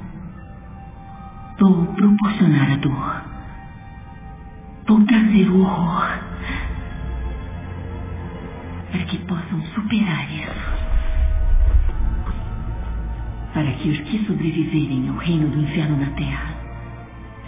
vou 1.60 1.86
proporcionar 1.94 2.72
a 2.72 2.76
dor. 2.78 3.22
Vou 4.88 5.04
trazer 5.04 5.48
o 5.48 5.60
horror. 5.60 6.29
Para 8.90 9.04
que 9.04 9.18
possam 9.26 9.62
superar 9.74 10.30
isso. 10.32 10.70
Para 13.54 13.72
que 13.72 13.88
os 13.90 13.98
que 14.00 14.24
sobreviverem 14.26 15.08
ao 15.08 15.16
reino 15.16 15.48
do 15.48 15.60
inferno 15.60 15.96
na 15.96 16.10
terra 16.12 16.54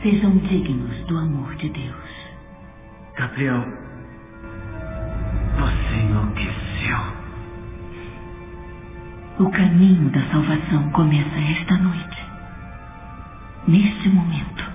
sejam 0.02 0.36
dignos 0.38 0.96
do 1.06 1.16
amor 1.16 1.54
de 1.56 1.68
Deus. 1.68 2.10
Gabriel, 3.16 3.64
você 5.58 5.96
enlouqueceu. 5.96 6.98
O 9.38 9.50
caminho 9.50 10.10
da 10.10 10.22
salvação 10.30 10.90
começa 10.90 11.38
esta 11.38 11.76
noite. 11.78 12.26
Neste 13.68 14.08
momento. 14.08 14.71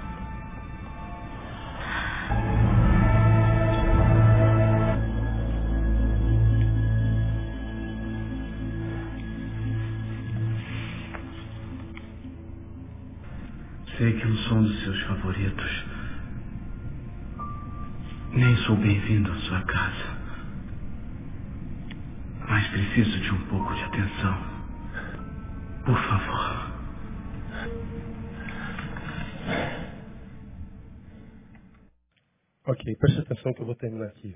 Sou 14.47 14.57
um 14.57 14.63
dos 14.63 14.83
seus 14.83 15.01
favoritos. 15.03 15.71
Nem 18.31 18.55
sou 18.65 18.77
bem-vindo 18.77 19.31
à 19.31 19.35
sua 19.41 19.65
casa. 19.65 20.17
Mas 22.47 22.67
preciso 22.69 23.19
de 23.19 23.31
um 23.31 23.49
pouco 23.49 23.73
de 23.75 23.83
atenção. 23.83 24.67
Por 25.85 25.97
favor. 25.97 26.77
Ok, 32.67 32.95
preste 32.97 33.19
atenção 33.21 33.53
que 33.53 33.61
eu 33.61 33.65
vou 33.65 33.75
terminar 33.75 34.07
aqui. 34.07 34.35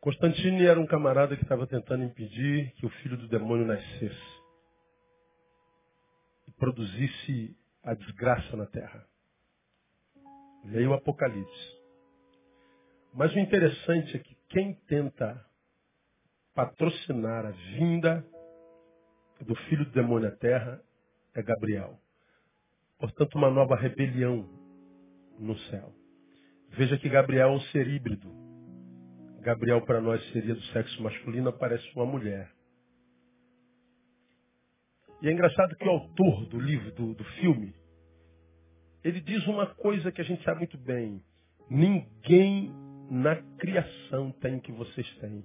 Constantine 0.00 0.64
era 0.64 0.80
um 0.80 0.86
camarada 0.86 1.36
que 1.36 1.42
estava 1.42 1.66
tentando 1.66 2.04
impedir 2.04 2.72
que 2.74 2.86
o 2.86 2.90
filho 2.90 3.16
do 3.16 3.28
demônio 3.28 3.66
nascesse 3.66 4.42
e 6.48 6.52
produzisse 6.52 7.57
a 7.88 7.94
desgraça 7.94 8.54
na 8.54 8.66
terra. 8.66 9.02
Veio 10.66 10.90
o 10.90 10.94
Apocalipse. 10.94 11.78
Mas 13.14 13.34
o 13.34 13.38
interessante 13.38 14.14
é 14.14 14.18
que 14.18 14.36
quem 14.50 14.74
tenta 14.86 15.42
patrocinar 16.54 17.46
a 17.46 17.50
vinda 17.50 18.26
do 19.40 19.54
filho 19.54 19.86
do 19.86 19.92
demônio 19.92 20.28
à 20.28 20.32
terra 20.32 20.82
é 21.34 21.42
Gabriel. 21.42 21.98
Portanto, 22.98 23.36
uma 23.36 23.50
nova 23.50 23.74
rebelião 23.74 24.46
no 25.38 25.56
céu. 25.70 25.90
Veja 26.70 26.98
que 26.98 27.08
Gabriel 27.08 27.48
é 27.48 27.52
um 27.52 27.60
ser 27.72 27.88
híbrido. 27.88 28.30
Gabriel 29.40 29.80
para 29.86 30.00
nós 30.00 30.22
seria 30.32 30.54
do 30.54 30.62
sexo 30.64 31.02
masculino, 31.02 31.48
aparece 31.48 31.90
uma 31.94 32.04
mulher. 32.04 32.52
E 35.20 35.28
é 35.28 35.32
engraçado 35.32 35.74
que 35.76 35.86
o 35.86 35.90
autor 35.90 36.46
do 36.46 36.60
livro, 36.60 36.92
do, 36.92 37.14
do 37.14 37.24
filme, 37.24 37.74
ele 39.02 39.20
diz 39.20 39.46
uma 39.46 39.66
coisa 39.66 40.12
que 40.12 40.20
a 40.20 40.24
gente 40.24 40.42
sabe 40.44 40.58
muito 40.58 40.78
bem. 40.78 41.22
Ninguém 41.68 42.72
na 43.10 43.36
criação 43.58 44.30
tem 44.40 44.56
o 44.56 44.60
que 44.60 44.72
vocês 44.72 45.08
têm. 45.16 45.44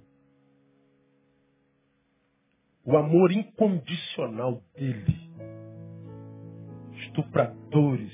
O 2.84 2.96
amor 2.96 3.32
incondicional 3.32 4.62
dele. 4.76 5.30
Estupradores, 7.06 8.12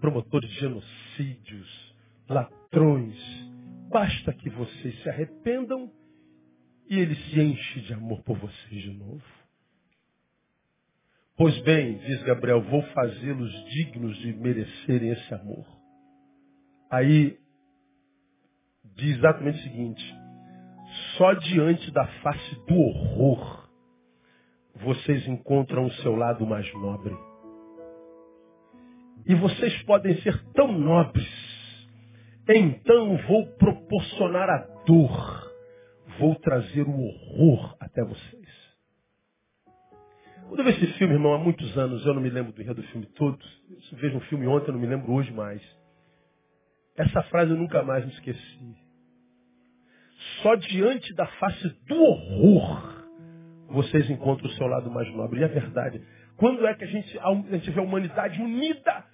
promotores 0.00 0.48
de 0.50 0.60
genocídios, 0.60 1.96
ladrões. 2.28 3.16
Basta 3.88 4.32
que 4.34 4.50
vocês 4.50 5.02
se 5.02 5.08
arrependam 5.08 5.90
e 6.88 6.98
ele 6.98 7.14
se 7.14 7.40
enche 7.40 7.80
de 7.80 7.94
amor 7.94 8.22
por 8.22 8.38
vocês 8.38 8.82
de 8.82 8.92
novo. 8.92 9.35
Pois 11.36 11.58
bem, 11.64 11.98
diz 11.98 12.22
Gabriel, 12.22 12.62
vou 12.62 12.80
fazê-los 12.94 13.52
dignos 13.66 14.16
de 14.20 14.32
merecerem 14.32 15.10
esse 15.10 15.34
amor. 15.34 15.66
Aí 16.90 17.36
diz 18.96 19.18
exatamente 19.18 19.58
o 19.58 19.62
seguinte: 19.62 20.14
só 21.18 21.34
diante 21.34 21.90
da 21.90 22.06
face 22.22 22.54
do 22.66 22.74
horror 22.74 23.68
vocês 24.76 25.28
encontram 25.28 25.84
o 25.84 25.92
seu 25.96 26.16
lado 26.16 26.46
mais 26.46 26.72
nobre. 26.72 27.14
E 29.26 29.34
vocês 29.34 29.82
podem 29.82 30.18
ser 30.22 30.42
tão 30.52 30.72
nobres, 30.72 31.28
então 32.48 33.16
vou 33.28 33.46
proporcionar 33.58 34.48
a 34.48 34.58
dor, 34.86 35.52
vou 36.18 36.34
trazer 36.36 36.82
o 36.82 36.98
horror 36.98 37.76
até 37.78 38.02
vocês. 38.02 38.45
Quando 40.48 40.60
eu 40.60 40.64
vi 40.64 40.70
esse 40.70 40.92
filme, 40.98 41.14
irmão, 41.14 41.34
há 41.34 41.38
muitos 41.38 41.76
anos, 41.76 42.06
eu 42.06 42.14
não 42.14 42.22
me 42.22 42.30
lembro 42.30 42.52
do 42.52 42.62
enredo 42.62 42.80
do 42.80 42.88
filme 42.88 43.06
todo. 43.06 43.38
Eu 43.70 43.98
vejo 43.98 44.16
um 44.16 44.20
filme 44.22 44.46
ontem, 44.46 44.68
eu 44.68 44.74
não 44.74 44.80
me 44.80 44.86
lembro 44.86 45.12
hoje 45.12 45.32
mais. 45.32 45.60
Essa 46.96 47.22
frase 47.24 47.50
eu 47.50 47.56
nunca 47.56 47.82
mais 47.82 48.04
me 48.04 48.12
esqueci. 48.12 48.76
Só 50.42 50.54
diante 50.54 51.12
da 51.14 51.26
face 51.26 51.68
do 51.86 51.96
horror 52.00 52.96
vocês 53.68 54.08
encontram 54.08 54.48
o 54.48 54.52
seu 54.52 54.66
lado 54.66 54.90
mais 54.90 55.12
nobre. 55.12 55.40
E 55.40 55.44
é 55.44 55.48
verdade. 55.48 56.00
Quando 56.36 56.66
é 56.66 56.74
que 56.74 56.84
a 56.84 56.86
gente, 56.86 57.18
a 57.18 57.34
gente 57.56 57.70
vê 57.70 57.80
a 57.80 57.82
humanidade 57.82 58.40
unida 58.40 59.04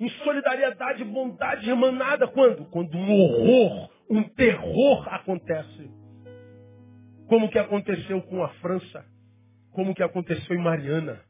em 0.00 0.08
solidariedade 0.08 1.04
bondade 1.04 1.70
emanada? 1.70 2.26
Quando? 2.26 2.64
Quando 2.66 2.96
um 2.96 3.12
horror, 3.12 3.90
um 4.10 4.22
terror 4.24 5.08
acontece. 5.14 5.90
Como 7.28 7.48
que 7.48 7.58
aconteceu 7.58 8.20
com 8.22 8.42
a 8.42 8.48
França 8.54 9.13
como 9.74 9.94
que 9.94 10.02
aconteceu 10.02 10.56
em 10.56 10.62
Mariana. 10.62 11.20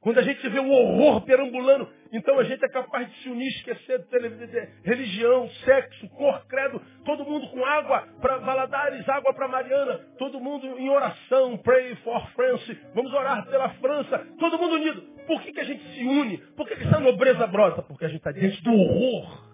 Quando 0.00 0.18
a 0.18 0.22
gente 0.22 0.48
vê 0.48 0.58
o 0.58 0.70
horror 0.70 1.20
perambulando, 1.26 1.86
então 2.10 2.38
a 2.38 2.44
gente 2.44 2.64
é 2.64 2.68
capaz 2.70 3.06
de 3.06 3.22
se 3.22 3.28
unir, 3.28 3.48
esquecer 3.48 3.98
de 3.98 4.68
religião, 4.82 5.46
sexo, 5.62 6.08
cor, 6.10 6.46
credo, 6.46 6.80
todo 7.04 7.24
mundo 7.24 7.46
com 7.48 7.62
água 7.64 8.08
para 8.18 8.38
Valadares, 8.38 9.06
água 9.06 9.34
para 9.34 9.46
Mariana, 9.46 9.98
todo 10.18 10.40
mundo 10.40 10.66
em 10.78 10.88
oração, 10.88 11.58
pray 11.58 11.94
for 11.96 12.26
France, 12.30 12.80
vamos 12.94 13.12
orar 13.12 13.46
pela 13.46 13.68
França, 13.74 14.26
todo 14.38 14.58
mundo 14.58 14.76
unido. 14.76 15.02
Por 15.26 15.42
que, 15.42 15.52
que 15.52 15.60
a 15.60 15.64
gente 15.64 15.84
se 15.94 16.02
une? 16.02 16.38
Por 16.56 16.66
que, 16.66 16.76
que 16.76 16.84
essa 16.84 16.98
nobreza 16.98 17.46
brota? 17.46 17.82
Porque 17.82 18.06
a 18.06 18.08
gente 18.08 18.18
está 18.18 18.32
diante 18.32 18.62
do 18.64 18.72
horror. 18.72 19.50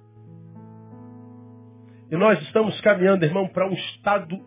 E 2.09 2.17
nós 2.17 2.41
estamos 2.43 2.81
caminhando, 2.83 3.25
irmão, 3.25 3.49
para 3.49 3.67
um 3.67 3.75
estado 3.75 4.39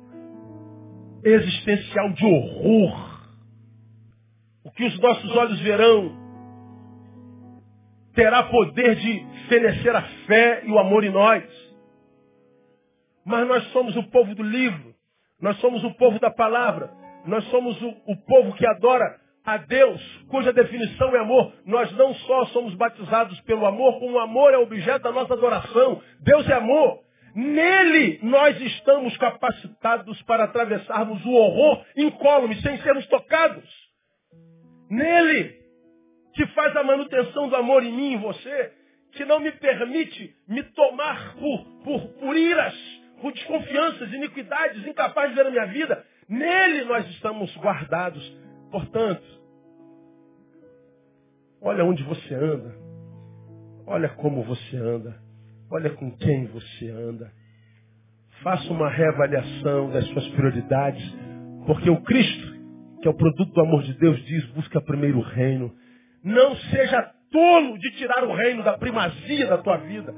existencial 1.26 2.14
de 2.14 2.26
horror 2.26 3.09
o 3.09 3.09
que 4.80 4.85
os 4.85 4.97
nossos 4.99 5.35
olhos 5.35 5.60
verão 5.60 6.10
terá 8.15 8.43
poder 8.43 8.95
de 8.95 9.26
fenecer 9.49 9.93
a 9.93 10.03
fé 10.26 10.64
e 10.65 10.72
o 10.72 10.80
amor 10.80 11.03
em 11.03 11.10
nós. 11.10 11.43
Mas 13.26 13.45
nós 13.45 13.61
somos 13.73 13.97
o 13.97 14.03
povo 14.03 14.34
do 14.34 14.41
livro, 14.41 14.95
nós 15.41 15.57
somos 15.60 15.84
o 15.84 15.93
povo 15.95 16.18
da 16.22 16.31
palavra, 16.31 16.89
nós 17.26 17.43
somos 17.49 17.80
o, 17.81 17.89
o 18.07 18.15
povo 18.26 18.53
que 18.53 18.65
adora 18.65 19.19
a 19.43 19.57
Deus, 19.57 20.01
cuja 20.30 20.53
definição 20.53 21.14
é 21.14 21.19
amor. 21.19 21.51
Nós 21.65 21.91
não 21.97 22.14
só 22.14 22.45
somos 22.45 22.73
batizados 22.76 23.38
pelo 23.41 23.65
amor, 23.65 23.99
como 23.99 24.14
o 24.14 24.19
amor 24.19 24.53
é 24.53 24.57
objeto 24.57 25.03
da 25.03 25.11
nossa 25.11 25.34
adoração. 25.34 26.01
Deus 26.22 26.47
é 26.47 26.53
amor. 26.53 27.01
Nele 27.35 28.18
nós 28.23 28.57
estamos 28.61 29.18
capacitados 29.18 30.22
para 30.22 30.45
atravessarmos 30.45 31.23
o 31.26 31.31
horror 31.31 31.84
incólume, 31.97 32.56
sem 32.61 32.77
sermos 32.77 33.06
tocados. 33.07 33.78
Nele, 34.90 35.56
que 36.34 36.45
faz 36.48 36.76
a 36.76 36.84
manutenção 36.84 37.48
do 37.48 37.56
amor 37.56 37.84
em 37.84 37.91
mim 37.91 38.11
e 38.11 38.14
em 38.16 38.20
você, 38.20 38.74
que 39.11 39.26
não 39.26 39.40
me 39.40 39.52
permite 39.52 40.36
me 40.48 40.64
tomar 40.64 41.36
por, 41.36 41.66
por, 41.84 42.07
por 42.20 42.38
iras, 42.38 42.74
por 43.22 43.34
desconfianças, 43.34 44.11
iniquidades, 44.11 44.86
incapaz 44.88 45.30
de 45.30 45.36
ver 45.36 45.48
a 45.48 45.52
minha 45.52 45.66
vida. 45.68 46.06
Nele 46.28 46.86
nós 46.86 47.07
estamos 47.10 47.56
guardados. 47.57 48.38
Portanto, 48.72 49.24
olha 51.61 51.84
onde 51.84 52.03
você 52.03 52.34
anda. 52.34 52.76
Olha 53.86 54.10
como 54.10 54.44
você 54.44 54.78
anda. 54.78 55.20
Olha 55.72 55.90
com 55.91 56.16
quem 56.18 56.45
você 56.48 56.90
anda. 56.90 57.32
Faça 58.44 58.72
uma 58.72 58.90
reavaliação 58.90 59.90
das 59.91 60.06
suas 60.07 60.28
prioridades. 60.30 61.03
Porque 61.66 61.90
o 61.90 62.02
Cristo 62.03 62.48
que 63.01 63.07
é 63.07 63.11
o 63.11 63.15
produto 63.15 63.51
do 63.51 63.61
amor 63.61 63.84
de 63.84 63.93
Deus, 63.93 64.23
diz: 64.26 64.45
busca 64.51 64.81
primeiro 64.81 65.19
o 65.19 65.23
reino. 65.23 65.73
Não 66.23 66.55
seja 66.55 67.13
tolo 67.31 67.77
de 67.77 67.91
tirar 67.91 68.23
o 68.23 68.34
reino 68.34 68.63
da 68.63 68.77
primazia 68.77 69.47
da 69.47 69.57
tua 69.57 69.77
vida, 69.77 70.13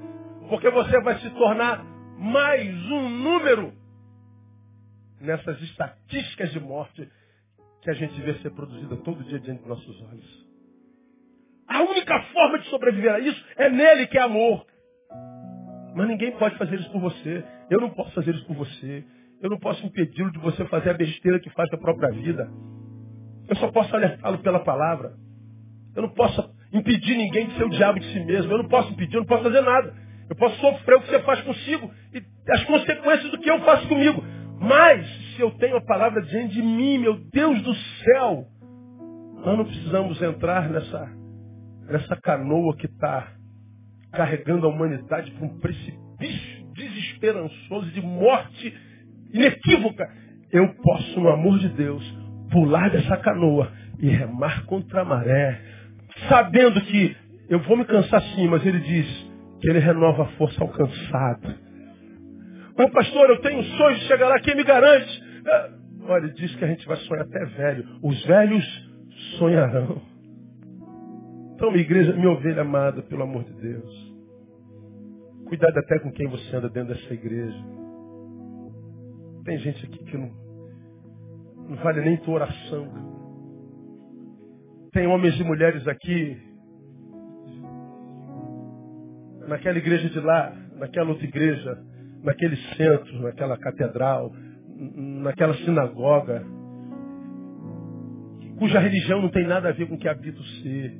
porque 0.50 0.70
você 0.70 1.00
vai 1.02 1.20
se 1.20 1.30
tornar 1.32 1.84
mais 2.18 2.70
um 2.92 3.10
número 3.10 3.74
nessas 5.20 5.62
estatísticas 5.62 6.52
de 6.52 6.60
morte 6.60 7.08
que 7.82 7.90
a 7.90 7.94
gente 7.94 8.20
vê 8.22 8.34
ser 8.36 8.52
produzida 8.52 8.96
todo 8.98 9.24
dia 9.24 9.40
diante 9.40 9.60
dos 9.60 9.70
nossos 9.70 10.02
olhos. 10.04 10.48
A 11.68 11.82
única 11.84 12.22
forma 12.34 12.60
de 12.60 12.68
sobreviver 12.70 13.14
a 13.14 13.20
isso 13.20 13.46
é 13.56 13.70
nele 13.70 14.08
que 14.08 14.18
é 14.18 14.22
amor. 14.22 14.66
Mas 15.96 16.08
ninguém 16.08 16.32
pode 16.38 16.58
fazer 16.58 16.80
isso 16.80 16.92
por 16.92 17.02
você. 17.02 17.44
Eu 17.70 17.80
não 17.80 17.90
posso 17.92 18.12
fazer 18.12 18.36
isso 18.36 18.46
por 18.46 18.56
você. 18.56 19.04
Eu 19.42 19.50
não 19.50 19.58
posso 19.58 19.84
impedi-lo 19.86 20.32
de 20.32 20.38
você 20.38 20.64
fazer 20.66 20.92
a 20.92 20.94
besteira 20.94 21.40
que 21.40 21.50
faz 21.50 21.70
da 21.72 21.78
própria 21.78 22.12
vida. 22.12 22.48
Eu 23.50 23.56
só 23.56 23.72
posso 23.72 23.94
alertá-lo 23.96 24.38
pela 24.40 24.60
palavra. 24.60 25.14
Eu 25.96 26.04
não 26.04 26.10
posso 26.10 26.48
impedir 26.72 27.18
ninguém 27.18 27.48
de 27.48 27.56
ser 27.56 27.64
o 27.64 27.70
diabo 27.70 28.00
de 28.00 28.06
si 28.14 28.20
mesmo. 28.24 28.52
Eu 28.52 28.60
não 28.60 28.68
posso 28.70 28.92
impedir, 28.92 29.16
eu 29.16 29.22
não 29.22 29.28
posso 29.28 29.44
fazer 29.44 29.62
nada. 29.62 29.94
Eu 30.30 30.36
posso 30.36 30.56
sofrer 30.62 30.96
o 30.96 31.02
que 31.02 31.10
você 31.10 31.20
faz 31.22 31.42
consigo 31.42 31.92
e 32.14 32.24
as 32.52 32.64
consequências 32.66 33.32
do 33.32 33.40
que 33.40 33.50
eu 33.50 33.60
faço 33.62 33.88
comigo. 33.88 34.24
Mas, 34.60 35.08
se 35.36 35.42
eu 35.42 35.50
tenho 35.58 35.76
a 35.76 35.82
palavra 35.82 36.22
diante 36.22 36.54
de 36.54 36.62
mim, 36.62 37.00
meu 37.00 37.16
Deus 37.34 37.62
do 37.64 37.74
céu, 37.74 38.46
nós 39.44 39.58
não 39.58 39.66
precisamos 39.66 40.22
entrar 40.22 40.70
nessa, 40.70 41.12
nessa 41.90 42.16
canoa 42.16 42.78
que 42.78 42.86
está 42.86 43.34
carregando 44.12 44.68
a 44.68 44.70
humanidade 44.70 45.32
para 45.32 45.46
um 45.46 45.60
precipício 45.60 46.62
desesperançoso 46.74 47.90
de 47.92 48.02
morte 48.02 48.91
inequívoca. 49.34 50.10
Eu 50.52 50.68
posso, 50.76 51.20
no 51.20 51.30
amor 51.30 51.60
de 51.60 51.70
Deus, 51.70 52.04
pular 52.52 52.90
dessa 52.90 53.18
canoa 53.18 53.72
e 54.00 54.10
remar 54.10 54.66
contra 54.66 55.02
a 55.02 55.06
maré, 55.06 55.60
sabendo 56.28 56.82
que 56.82 57.16
eu 57.50 57.60
vou 57.60 57.78
me 57.78 57.86
cansar 57.86 58.22
sim, 58.22 58.48
mas 58.48 58.66
ele 58.66 58.80
diz 58.80 59.32
que 59.62 59.70
ele 59.70 59.80
renova 59.80 60.24
a 60.24 60.28
força 60.38 60.62
ao 60.62 60.70
cansado. 60.70 61.56
Mas 62.78 62.92
pastor, 62.92 63.30
eu 63.30 63.42
tenho 63.42 63.60
um 63.60 63.64
sonho 63.64 63.96
de 63.98 64.06
chegar 64.06 64.28
lá, 64.28 64.40
quem 64.40 64.56
me 64.56 64.64
garante? 64.64 65.24
É, 65.46 65.70
olha, 66.04 66.26
ele 66.26 66.34
diz 66.34 66.56
que 66.56 66.66
a 66.66 66.68
gente 66.68 66.88
vai 66.88 66.98
sonhar 66.98 67.26
até 67.26 67.46
velho. 67.46 67.86
Os 68.02 68.26
velhos 68.26 68.92
sonharão. 69.38 70.02
Então, 71.54 71.70
minha 71.72 71.84
igreja, 71.84 72.14
minha 72.14 72.32
ovelha 72.32 72.62
amada, 72.62 73.04
pelo 73.04 73.24
amor 73.24 73.44
de 73.44 73.54
Deus. 73.54 74.12
Cuidado 75.46 75.78
até 75.78 76.00
com 76.00 76.12
quem 76.12 76.28
você 76.28 76.56
anda 76.56 76.70
dentro 76.70 76.96
dessa 76.96 77.14
igreja. 77.14 77.81
Tem 79.44 79.58
gente 79.58 79.86
aqui 79.86 80.04
que 80.06 80.18
não, 80.18 80.30
não 81.70 81.78
vale 81.78 82.02
nem 82.02 82.18
tua 82.18 82.36
oração. 82.36 82.88
Tem 84.92 85.08
homens 85.08 85.40
e 85.40 85.44
mulheres 85.44 85.88
aqui, 85.88 86.38
naquela 89.48 89.78
igreja 89.78 90.10
de 90.10 90.20
lá, 90.20 90.54
naquela 90.78 91.10
outra 91.10 91.26
igreja, 91.26 91.78
naquele 92.24 92.56
centro, 92.76 93.22
naquela 93.22 93.58
catedral, 93.58 94.32
naquela 94.78 95.54
sinagoga, 95.56 96.46
cuja 98.60 98.80
religião 98.80 99.22
não 99.22 99.30
tem 99.30 99.48
nada 99.48 99.70
a 99.70 99.72
ver 99.72 99.88
com 99.88 99.96
o 99.96 99.98
que 99.98 100.08
habita 100.08 100.40
o 100.40 100.44
ser. 100.44 100.94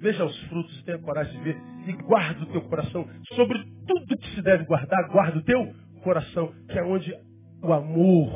Veja 0.00 0.24
os 0.24 0.40
frutos 0.44 0.82
tenha 0.84 0.98
coragem 0.98 1.36
de 1.38 1.44
ver. 1.44 1.56
E 1.86 1.92
guarda 2.04 2.44
o 2.44 2.46
teu 2.46 2.62
coração. 2.62 3.06
Sobre 3.34 3.58
tudo 3.86 4.16
que 4.16 4.34
se 4.34 4.42
deve 4.42 4.64
guardar, 4.64 5.08
guarda 5.10 5.38
o 5.38 5.42
teu 5.42 5.74
coração, 6.08 6.50
que 6.70 6.78
é 6.78 6.82
onde 6.82 7.14
o 7.62 7.70
amor 7.70 8.30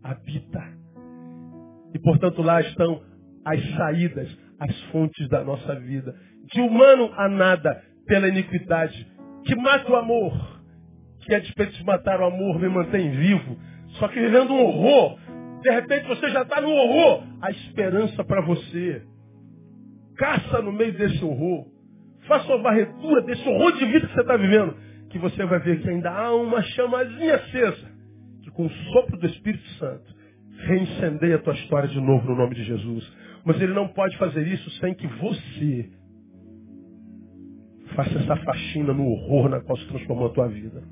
habita. 0.00 0.62
E 1.92 1.98
portanto 1.98 2.40
lá 2.40 2.60
estão 2.60 3.02
as 3.44 3.60
saídas, 3.76 4.28
as 4.60 4.80
fontes 4.92 5.28
da 5.28 5.42
nossa 5.42 5.74
vida. 5.80 6.14
De 6.52 6.60
humano 6.60 7.12
a 7.16 7.28
nada, 7.28 7.82
pela 8.06 8.28
iniquidade, 8.28 9.08
que 9.44 9.56
mata 9.56 9.90
o 9.90 9.96
amor, 9.96 10.62
que 11.24 11.34
a 11.34 11.40
despeito 11.40 11.72
de 11.72 11.84
matar 11.84 12.20
o 12.20 12.26
amor 12.26 12.60
me 12.60 12.68
mantém 12.68 13.10
vivo. 13.10 13.58
Só 13.98 14.06
que 14.06 14.20
vivendo 14.20 14.52
um 14.52 14.62
horror, 14.62 15.18
de 15.62 15.70
repente 15.70 16.06
você 16.06 16.28
já 16.30 16.42
está 16.42 16.60
no 16.60 16.70
horror. 16.70 17.24
A 17.42 17.50
esperança 17.50 18.22
para 18.22 18.40
você. 18.42 19.02
Caça 20.16 20.62
no 20.62 20.70
meio 20.70 20.96
desse 20.96 21.24
horror. 21.24 21.66
Faça 22.28 22.46
uma 22.54 22.62
varredura 22.62 23.22
desse 23.22 23.46
horror 23.48 23.72
de 23.72 23.84
vida 23.84 24.06
que 24.06 24.14
você 24.14 24.20
está 24.20 24.36
vivendo. 24.36 24.93
Que 25.14 25.18
você 25.20 25.46
vai 25.46 25.60
ver 25.60 25.80
que 25.80 25.88
ainda 25.88 26.10
há 26.10 26.34
uma 26.34 26.60
chamazinha 26.60 27.36
acesa. 27.36 27.88
Que 28.42 28.50
com 28.50 28.66
o 28.66 28.70
sopro 28.70 29.16
do 29.16 29.26
Espírito 29.26 29.64
Santo 29.78 30.12
reincendeia 30.66 31.36
a 31.36 31.38
tua 31.38 31.54
história 31.54 31.88
de 31.88 32.00
novo 32.00 32.28
no 32.28 32.34
nome 32.34 32.56
de 32.56 32.64
Jesus. 32.64 33.12
Mas 33.44 33.60
ele 33.60 33.72
não 33.72 33.86
pode 33.86 34.18
fazer 34.18 34.44
isso 34.48 34.68
sem 34.80 34.92
que 34.92 35.06
você 35.06 35.88
faça 37.94 38.18
essa 38.18 38.34
faxina 38.38 38.92
no 38.92 39.06
horror 39.06 39.48
na 39.50 39.60
qual 39.60 39.78
se 39.78 39.86
transformou 39.86 40.26
a 40.26 40.30
tua 40.30 40.48
vida. 40.48 40.82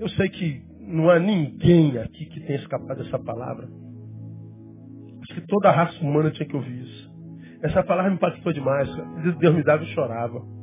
Eu 0.00 0.08
sei 0.08 0.28
que 0.28 0.64
não 0.80 1.08
há 1.08 1.20
ninguém 1.20 1.96
aqui 1.98 2.26
que 2.26 2.40
tenha 2.40 2.58
escapado 2.58 3.04
dessa 3.04 3.20
palavra. 3.20 3.68
Acho 5.22 5.40
que 5.40 5.46
toda 5.46 5.68
a 5.68 5.72
raça 5.72 6.04
humana 6.04 6.32
tinha 6.32 6.48
que 6.48 6.56
ouvir 6.56 6.82
isso. 6.82 7.14
Essa 7.62 7.84
palavra 7.84 8.10
me 8.10 8.16
impactou 8.16 8.52
demais. 8.52 8.90
Deus 9.38 9.54
me 9.54 9.62
dava 9.62 9.84
e 9.84 9.94
chorava. 9.94 10.55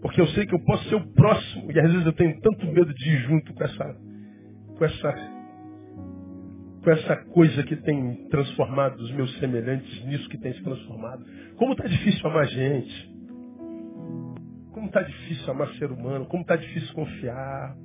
Porque 0.00 0.20
eu 0.20 0.26
sei 0.28 0.46
que 0.46 0.54
eu 0.54 0.60
posso 0.60 0.88
ser 0.88 0.94
o 0.94 1.12
próximo. 1.12 1.72
E 1.72 1.80
às 1.80 1.90
vezes 1.90 2.06
eu 2.06 2.12
tenho 2.12 2.40
tanto 2.40 2.66
medo 2.66 2.92
de 2.94 3.10
ir 3.10 3.18
junto 3.22 3.52
com 3.52 3.64
essa, 3.64 3.96
com 4.76 4.84
essa, 4.84 5.12
com 6.82 6.90
essa 6.90 7.16
coisa 7.32 7.62
que 7.64 7.76
tem 7.76 8.28
transformado 8.28 8.96
os 8.96 9.10
meus 9.12 9.36
semelhantes 9.38 10.04
nisso 10.04 10.28
que 10.28 10.38
tem 10.38 10.52
se 10.52 10.62
transformado. 10.62 11.24
Como 11.56 11.72
está 11.72 11.86
difícil 11.86 12.26
amar 12.28 12.46
gente. 12.46 13.18
Como 14.72 14.86
está 14.86 15.02
difícil 15.02 15.50
amar 15.50 15.68
ser 15.74 15.90
humano. 15.90 16.26
Como 16.26 16.42
está 16.42 16.56
difícil 16.56 16.94
confiar. 16.94 17.76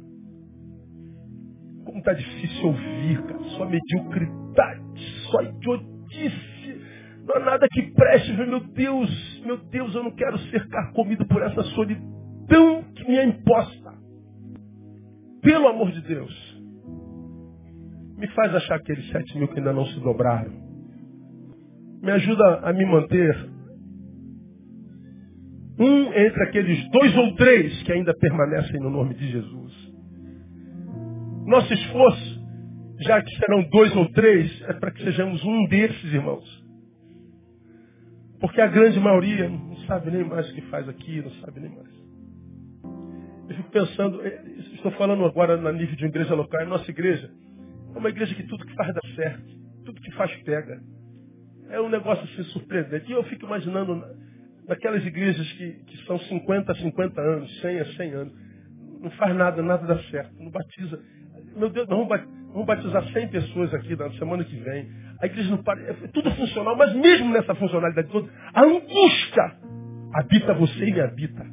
Como 1.86 1.98
está 1.98 2.14
difícil 2.14 2.68
ouvir, 2.68 3.24
cara. 3.24 3.44
Só 3.58 3.66
mediocridade, 3.66 4.82
só 5.32 5.42
idiotice. 5.42 6.53
Não 7.26 7.36
há 7.36 7.40
nada 7.40 7.68
que 7.72 7.82
preste, 7.94 8.34
meu 8.34 8.60
Deus, 8.60 9.42
meu 9.46 9.58
Deus, 9.58 9.96
eu 9.96 10.04
não 10.04 10.12
quero 10.12 10.38
ser 10.50 10.68
carcomido 10.68 11.26
por 11.28 11.42
essa 11.42 11.64
solidão 11.64 12.84
que 12.96 13.08
me 13.08 13.18
é 13.18 13.26
imposta. 13.26 13.94
Pelo 15.42 15.68
amor 15.68 15.92
de 15.92 16.02
Deus. 16.02 16.62
Me 18.18 18.28
faz 18.30 18.54
achar 18.56 18.76
aqueles 18.76 19.10
sete 19.10 19.38
mil 19.38 19.48
que 19.48 19.60
ainda 19.60 19.74
não 19.74 19.86
se 19.86 20.00
dobraram. 20.00 20.52
Me 22.02 22.12
ajuda 22.12 22.60
a 22.64 22.74
me 22.74 22.86
manter 22.86 23.50
um 25.80 26.14
entre 26.14 26.44
aqueles 26.44 26.90
dois 26.92 27.18
ou 27.18 27.36
três 27.36 27.84
que 27.84 27.92
ainda 27.92 28.14
permanecem 28.14 28.80
no 28.80 28.90
nome 28.90 29.14
de 29.16 29.32
Jesus. 29.32 29.94
Nosso 31.46 31.74
esforço, 31.74 32.44
já 33.02 33.22
que 33.22 33.36
serão 33.38 33.64
dois 33.70 33.96
ou 33.96 34.10
três, 34.12 34.62
é 34.64 34.74
para 34.74 34.92
que 34.92 35.04
sejamos 35.04 35.44
um 35.44 35.66
desses, 35.68 36.14
irmãos. 36.14 36.63
Porque 38.44 38.60
a 38.60 38.68
grande 38.68 39.00
maioria 39.00 39.48
não 39.48 39.78
sabe 39.88 40.12
nem 40.12 40.22
mais 40.26 40.50
o 40.50 40.54
que 40.54 40.62
faz 40.64 40.90
aqui, 40.90 41.22
não 41.22 41.32
sabe 41.36 41.62
nem 41.62 41.70
mais. 41.70 41.88
Eu 43.48 43.56
fico 43.56 43.72
pensando, 43.72 44.22
é, 44.22 44.44
estou 44.74 44.92
falando 44.92 45.24
agora 45.24 45.56
na 45.56 45.72
nível 45.72 45.96
de 45.96 46.04
uma 46.04 46.10
igreja 46.10 46.36
local, 46.36 46.60
a 46.60 46.66
nossa 46.66 46.92
igreja 46.92 47.32
é 47.96 47.98
uma 47.98 48.10
igreja 48.10 48.36
que 48.36 48.44
tudo 48.44 48.66
que 48.66 48.76
faz 48.76 48.94
dá 48.94 49.00
certo, 49.16 49.46
tudo 49.86 50.02
que 50.02 50.12
faz 50.12 50.36
pega. 50.44 50.78
É 51.70 51.80
um 51.80 51.88
negócio 51.88 52.22
assim 52.26 52.44
surpreendente. 52.52 53.10
E 53.10 53.14
eu 53.14 53.24
fico 53.24 53.46
imaginando 53.46 54.04
naquelas 54.68 55.06
igrejas 55.06 55.50
que, 55.54 55.72
que 55.86 56.06
são 56.06 56.20
50 56.20 56.70
a 56.70 56.76
50 56.76 57.22
anos, 57.22 57.62
100 57.62 57.80
a 57.80 57.86
100 57.94 58.12
anos, 58.12 58.34
não 59.00 59.12
faz 59.12 59.34
nada, 59.38 59.62
nada 59.62 59.88
dá 59.88 60.04
certo, 60.10 60.36
não 60.38 60.52
batiza, 60.52 61.02
meu 61.56 61.70
Deus, 61.70 61.88
nós 61.88 62.06
vamos 62.54 62.68
batizar 62.68 63.04
100 63.12 63.28
pessoas 63.30 63.74
aqui 63.74 63.96
na 63.96 64.10
semana 64.12 64.44
que 64.44 64.56
vem. 64.56 64.88
A 65.22 65.26
igreja 65.26 65.50
não 65.50 65.64
para. 65.64 65.82
É 65.82 65.94
tudo 66.14 66.32
funcional, 66.32 66.78
mas 66.78 66.94
mesmo 66.94 67.32
nessa 67.34 67.54
funcionalidade 67.56 68.08
toda, 68.10 68.32
a 68.54 68.64
angústia 68.64 69.58
habita 70.14 70.54
você 70.54 70.86
e 70.86 70.94
me 70.94 71.02
habita. 71.02 71.46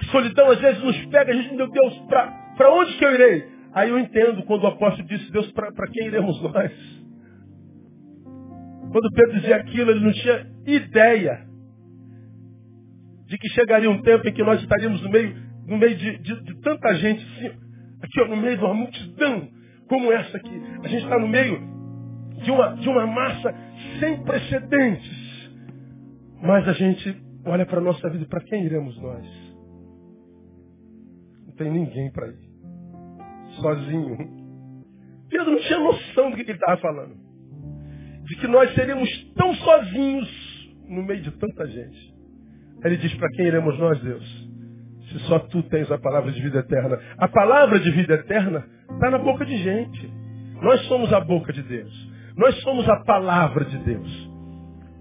A 0.00 0.04
solidão 0.10 0.50
às 0.50 0.60
vezes 0.60 0.82
nos 0.82 1.06
pega, 1.06 1.32
a 1.32 1.36
gente, 1.36 1.54
meu 1.54 1.70
Deus, 1.70 1.98
para 2.08 2.74
onde 2.74 2.96
que 2.96 3.04
eu 3.04 3.14
irei? 3.14 3.48
Aí 3.72 3.90
eu 3.90 3.98
entendo 3.98 4.42
quando 4.44 4.64
o 4.64 4.68
apóstolo 4.68 5.06
disse, 5.06 5.30
Deus, 5.30 5.50
para 5.52 5.88
quem 5.92 6.06
iremos 6.06 6.40
nós? 6.42 6.72
Quando 8.90 9.12
Pedro 9.12 9.40
dizia 9.40 9.56
aquilo, 9.56 9.90
ele 9.90 10.04
não 10.04 10.12
tinha 10.12 10.46
ideia 10.66 11.46
de 13.26 13.38
que 13.38 13.48
chegaria 13.48 13.90
um 13.90 14.00
tempo 14.02 14.28
em 14.28 14.32
que 14.32 14.42
nós 14.42 14.60
estaríamos 14.60 15.02
no 15.02 15.10
meio, 15.10 15.36
no 15.66 15.76
meio 15.76 15.96
de, 15.96 16.18
de, 16.18 16.44
de 16.44 16.60
tanta 16.60 16.94
gente, 16.94 17.26
aqui 18.04 18.20
ó, 18.20 18.28
no 18.28 18.36
meio 18.36 18.56
de 18.56 18.64
uma 18.64 18.74
multidão 18.74 19.48
como 19.88 20.12
essa 20.12 20.36
aqui. 20.36 20.62
A 20.82 20.88
gente 20.88 21.04
está 21.04 21.18
no 21.18 21.28
meio 21.28 21.60
de 22.42 22.50
uma, 22.50 22.74
de 22.76 22.88
uma 22.88 23.06
massa 23.06 23.54
sem 24.00 24.22
precedentes. 24.24 25.24
Mas 26.42 26.68
a 26.68 26.72
gente 26.72 27.22
olha 27.46 27.66
para 27.66 27.78
a 27.78 27.82
nossa 27.82 28.08
vida, 28.10 28.26
para 28.26 28.40
quem 28.40 28.64
iremos 28.64 29.00
nós? 29.00 29.26
Não 31.46 31.54
tem 31.54 31.70
ninguém 31.70 32.10
para 32.12 32.28
ir. 32.28 32.54
Sozinho. 33.60 34.16
Pedro 35.28 35.52
não 35.52 35.60
tinha 35.60 35.78
noção 35.78 36.30
do 36.30 36.36
que 36.36 36.42
ele 36.42 36.52
estava 36.52 36.80
falando. 36.80 37.16
De 38.24 38.36
que 38.36 38.46
nós 38.46 38.74
seríamos 38.74 39.08
tão 39.34 39.54
sozinhos 39.54 40.74
no 40.88 41.02
meio 41.02 41.22
de 41.22 41.30
tanta 41.32 41.66
gente. 41.66 42.14
Ele 42.84 42.96
diz, 42.98 43.14
para 43.14 43.28
quem 43.30 43.46
iremos 43.46 43.78
nós, 43.78 44.00
Deus? 44.02 44.43
Se 45.14 45.20
só 45.28 45.38
tu 45.38 45.62
tens 45.64 45.90
a 45.92 45.98
palavra 45.98 46.32
de 46.32 46.42
vida 46.42 46.58
eterna. 46.58 46.98
A 47.18 47.28
palavra 47.28 47.78
de 47.78 47.88
vida 47.92 48.14
eterna 48.14 48.66
está 48.90 49.10
na 49.10 49.18
boca 49.18 49.44
de 49.44 49.56
gente. 49.58 50.12
Nós 50.60 50.80
somos 50.86 51.12
a 51.12 51.20
boca 51.20 51.52
de 51.52 51.62
Deus. 51.62 52.12
Nós 52.36 52.60
somos 52.62 52.88
a 52.88 52.96
palavra 53.04 53.64
de 53.64 53.78
Deus. 53.78 54.30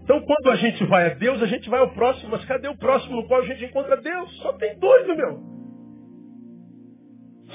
Então, 0.03 0.22
quando 0.22 0.52
a 0.52 0.56
gente 0.56 0.84
vai 0.85 1.10
a 1.10 1.14
Deus, 1.15 1.41
a 1.41 1.48
gente 1.48 1.68
vai 1.68 1.80
ao 1.80 1.91
próximo. 1.94 2.30
Mas 2.30 2.45
cadê 2.45 2.68
o 2.68 2.77
próximo 2.77 3.15
no 3.15 3.27
qual 3.27 3.41
a 3.41 3.45
gente 3.45 3.65
encontra 3.65 3.98
Deus? 3.98 4.38
Só 4.38 4.53
tem 4.53 4.77
doido, 4.77 5.15
meu. 5.15 5.40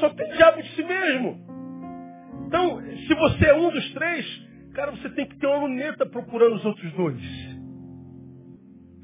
Só 0.01 0.09
tem 0.11 0.29
diabo 0.33 0.63
de 0.63 0.69
si 0.75 0.83
mesmo. 0.83 1.39
Então, 2.47 2.81
se 3.07 3.15
você 3.15 3.47
é 3.47 3.55
um 3.55 3.71
dos 3.71 3.93
três, 3.93 4.27
cara, 4.75 4.91
você 4.93 5.11
tem 5.11 5.27
que 5.27 5.37
ter 5.39 5.47
uma 5.47 5.59
luneta 5.59 6.07
procurando 6.07 6.57
os 6.57 6.65
outros 6.65 6.93
dois. 6.95 7.23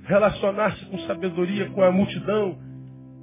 Relacionar-se 0.07 0.85
com 0.87 0.99
sabedoria 1.01 1.71
com 1.71 1.83
a 1.83 1.93
multidão, 1.93 2.59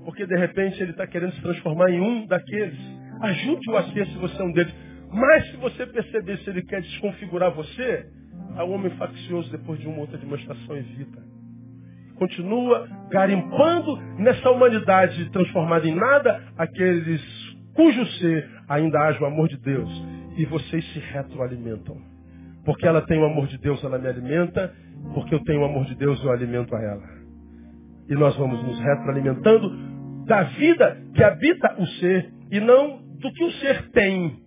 porque 0.03 0.25
de 0.25 0.35
repente 0.35 0.81
ele 0.81 0.91
está 0.91 1.05
querendo 1.05 1.33
se 1.33 1.41
transformar 1.41 1.89
em 1.91 1.99
um 1.99 2.25
daqueles. 2.25 2.79
Ajude-o 3.21 3.77
a 3.77 3.83
ser 3.91 4.07
se 4.07 4.17
você 4.17 4.41
é 4.41 4.45
um 4.45 4.51
deles. 4.51 4.73
Mas 5.11 5.51
se 5.51 5.57
você 5.57 5.85
perceber 5.85 6.37
se 6.39 6.49
ele 6.49 6.63
quer 6.63 6.81
desconfigurar 6.81 7.51
você, 7.51 8.05
o 8.57 8.71
homem 8.71 8.91
faccioso 8.91 9.51
depois 9.51 9.79
de 9.79 9.87
uma 9.87 9.99
outra 9.99 10.17
demonstração 10.17 10.75
evita. 10.75 11.21
Continua 12.15 12.87
garimpando 13.09 13.97
nessa 14.17 14.49
humanidade 14.49 15.29
transformada 15.31 15.87
em 15.87 15.95
nada 15.95 16.41
aqueles 16.57 17.21
cujo 17.73 18.05
ser 18.19 18.47
ainda 18.69 18.99
haja 19.01 19.21
o 19.21 19.25
amor 19.25 19.47
de 19.47 19.57
Deus. 19.57 19.89
E 20.37 20.45
vocês 20.45 20.85
se 20.93 20.99
retroalimentam. 20.99 21.97
Porque 22.63 22.87
ela 22.87 23.01
tem 23.01 23.19
o 23.19 23.25
amor 23.25 23.47
de 23.47 23.57
Deus, 23.57 23.83
ela 23.83 23.97
me 23.97 24.07
alimenta. 24.07 24.73
Porque 25.13 25.33
eu 25.33 25.43
tenho 25.43 25.61
o 25.61 25.65
amor 25.65 25.85
de 25.85 25.95
Deus, 25.95 26.23
eu 26.23 26.31
alimento 26.31 26.75
a 26.75 26.81
ela. 26.81 27.03
E 28.07 28.13
nós 28.13 28.35
vamos 28.37 28.63
nos 28.63 28.79
retroalimentando 28.79 29.90
da 30.25 30.43
vida 30.43 30.97
que 31.13 31.23
habita 31.23 31.75
o 31.79 31.85
ser 31.99 32.31
e 32.51 32.59
não 32.59 33.01
do 33.19 33.31
que 33.31 33.43
o 33.43 33.51
ser 33.53 33.89
tem. 33.91 34.39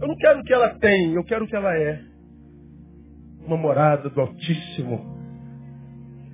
Eu 0.00 0.08
não 0.08 0.16
quero 0.16 0.40
o 0.40 0.42
que 0.42 0.52
ela 0.52 0.70
tem, 0.78 1.14
eu 1.14 1.24
quero 1.24 1.44
o 1.44 1.48
que 1.48 1.56
ela 1.56 1.74
é. 1.74 2.00
Uma 3.46 3.56
morada 3.56 4.10
do 4.10 4.20
Altíssimo, 4.20 5.16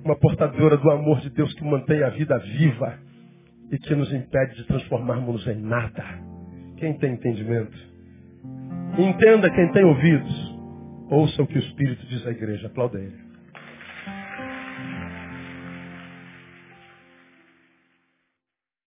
uma 0.03 0.15
portadora 0.17 0.77
do 0.77 0.91
amor 0.91 1.21
de 1.21 1.29
Deus 1.29 1.53
que 1.53 1.63
mantém 1.63 2.03
a 2.03 2.09
vida 2.09 2.37
viva 2.39 2.99
e 3.71 3.77
que 3.77 3.95
nos 3.95 4.11
impede 4.11 4.55
de 4.55 4.65
transformarmos 4.65 5.47
em 5.47 5.61
nada. 5.61 6.03
Quem 6.77 6.97
tem 6.97 7.13
entendimento? 7.13 7.77
Entenda 8.97 9.49
quem 9.49 9.71
tem 9.71 9.83
ouvidos. 9.85 10.53
Ouça 11.09 11.41
o 11.41 11.47
que 11.47 11.57
o 11.57 11.59
Espírito 11.59 12.05
diz 12.07 12.25
à 12.27 12.31
igreja. 12.31 12.67
Aplauda 12.67 12.99
ele. 12.99 13.22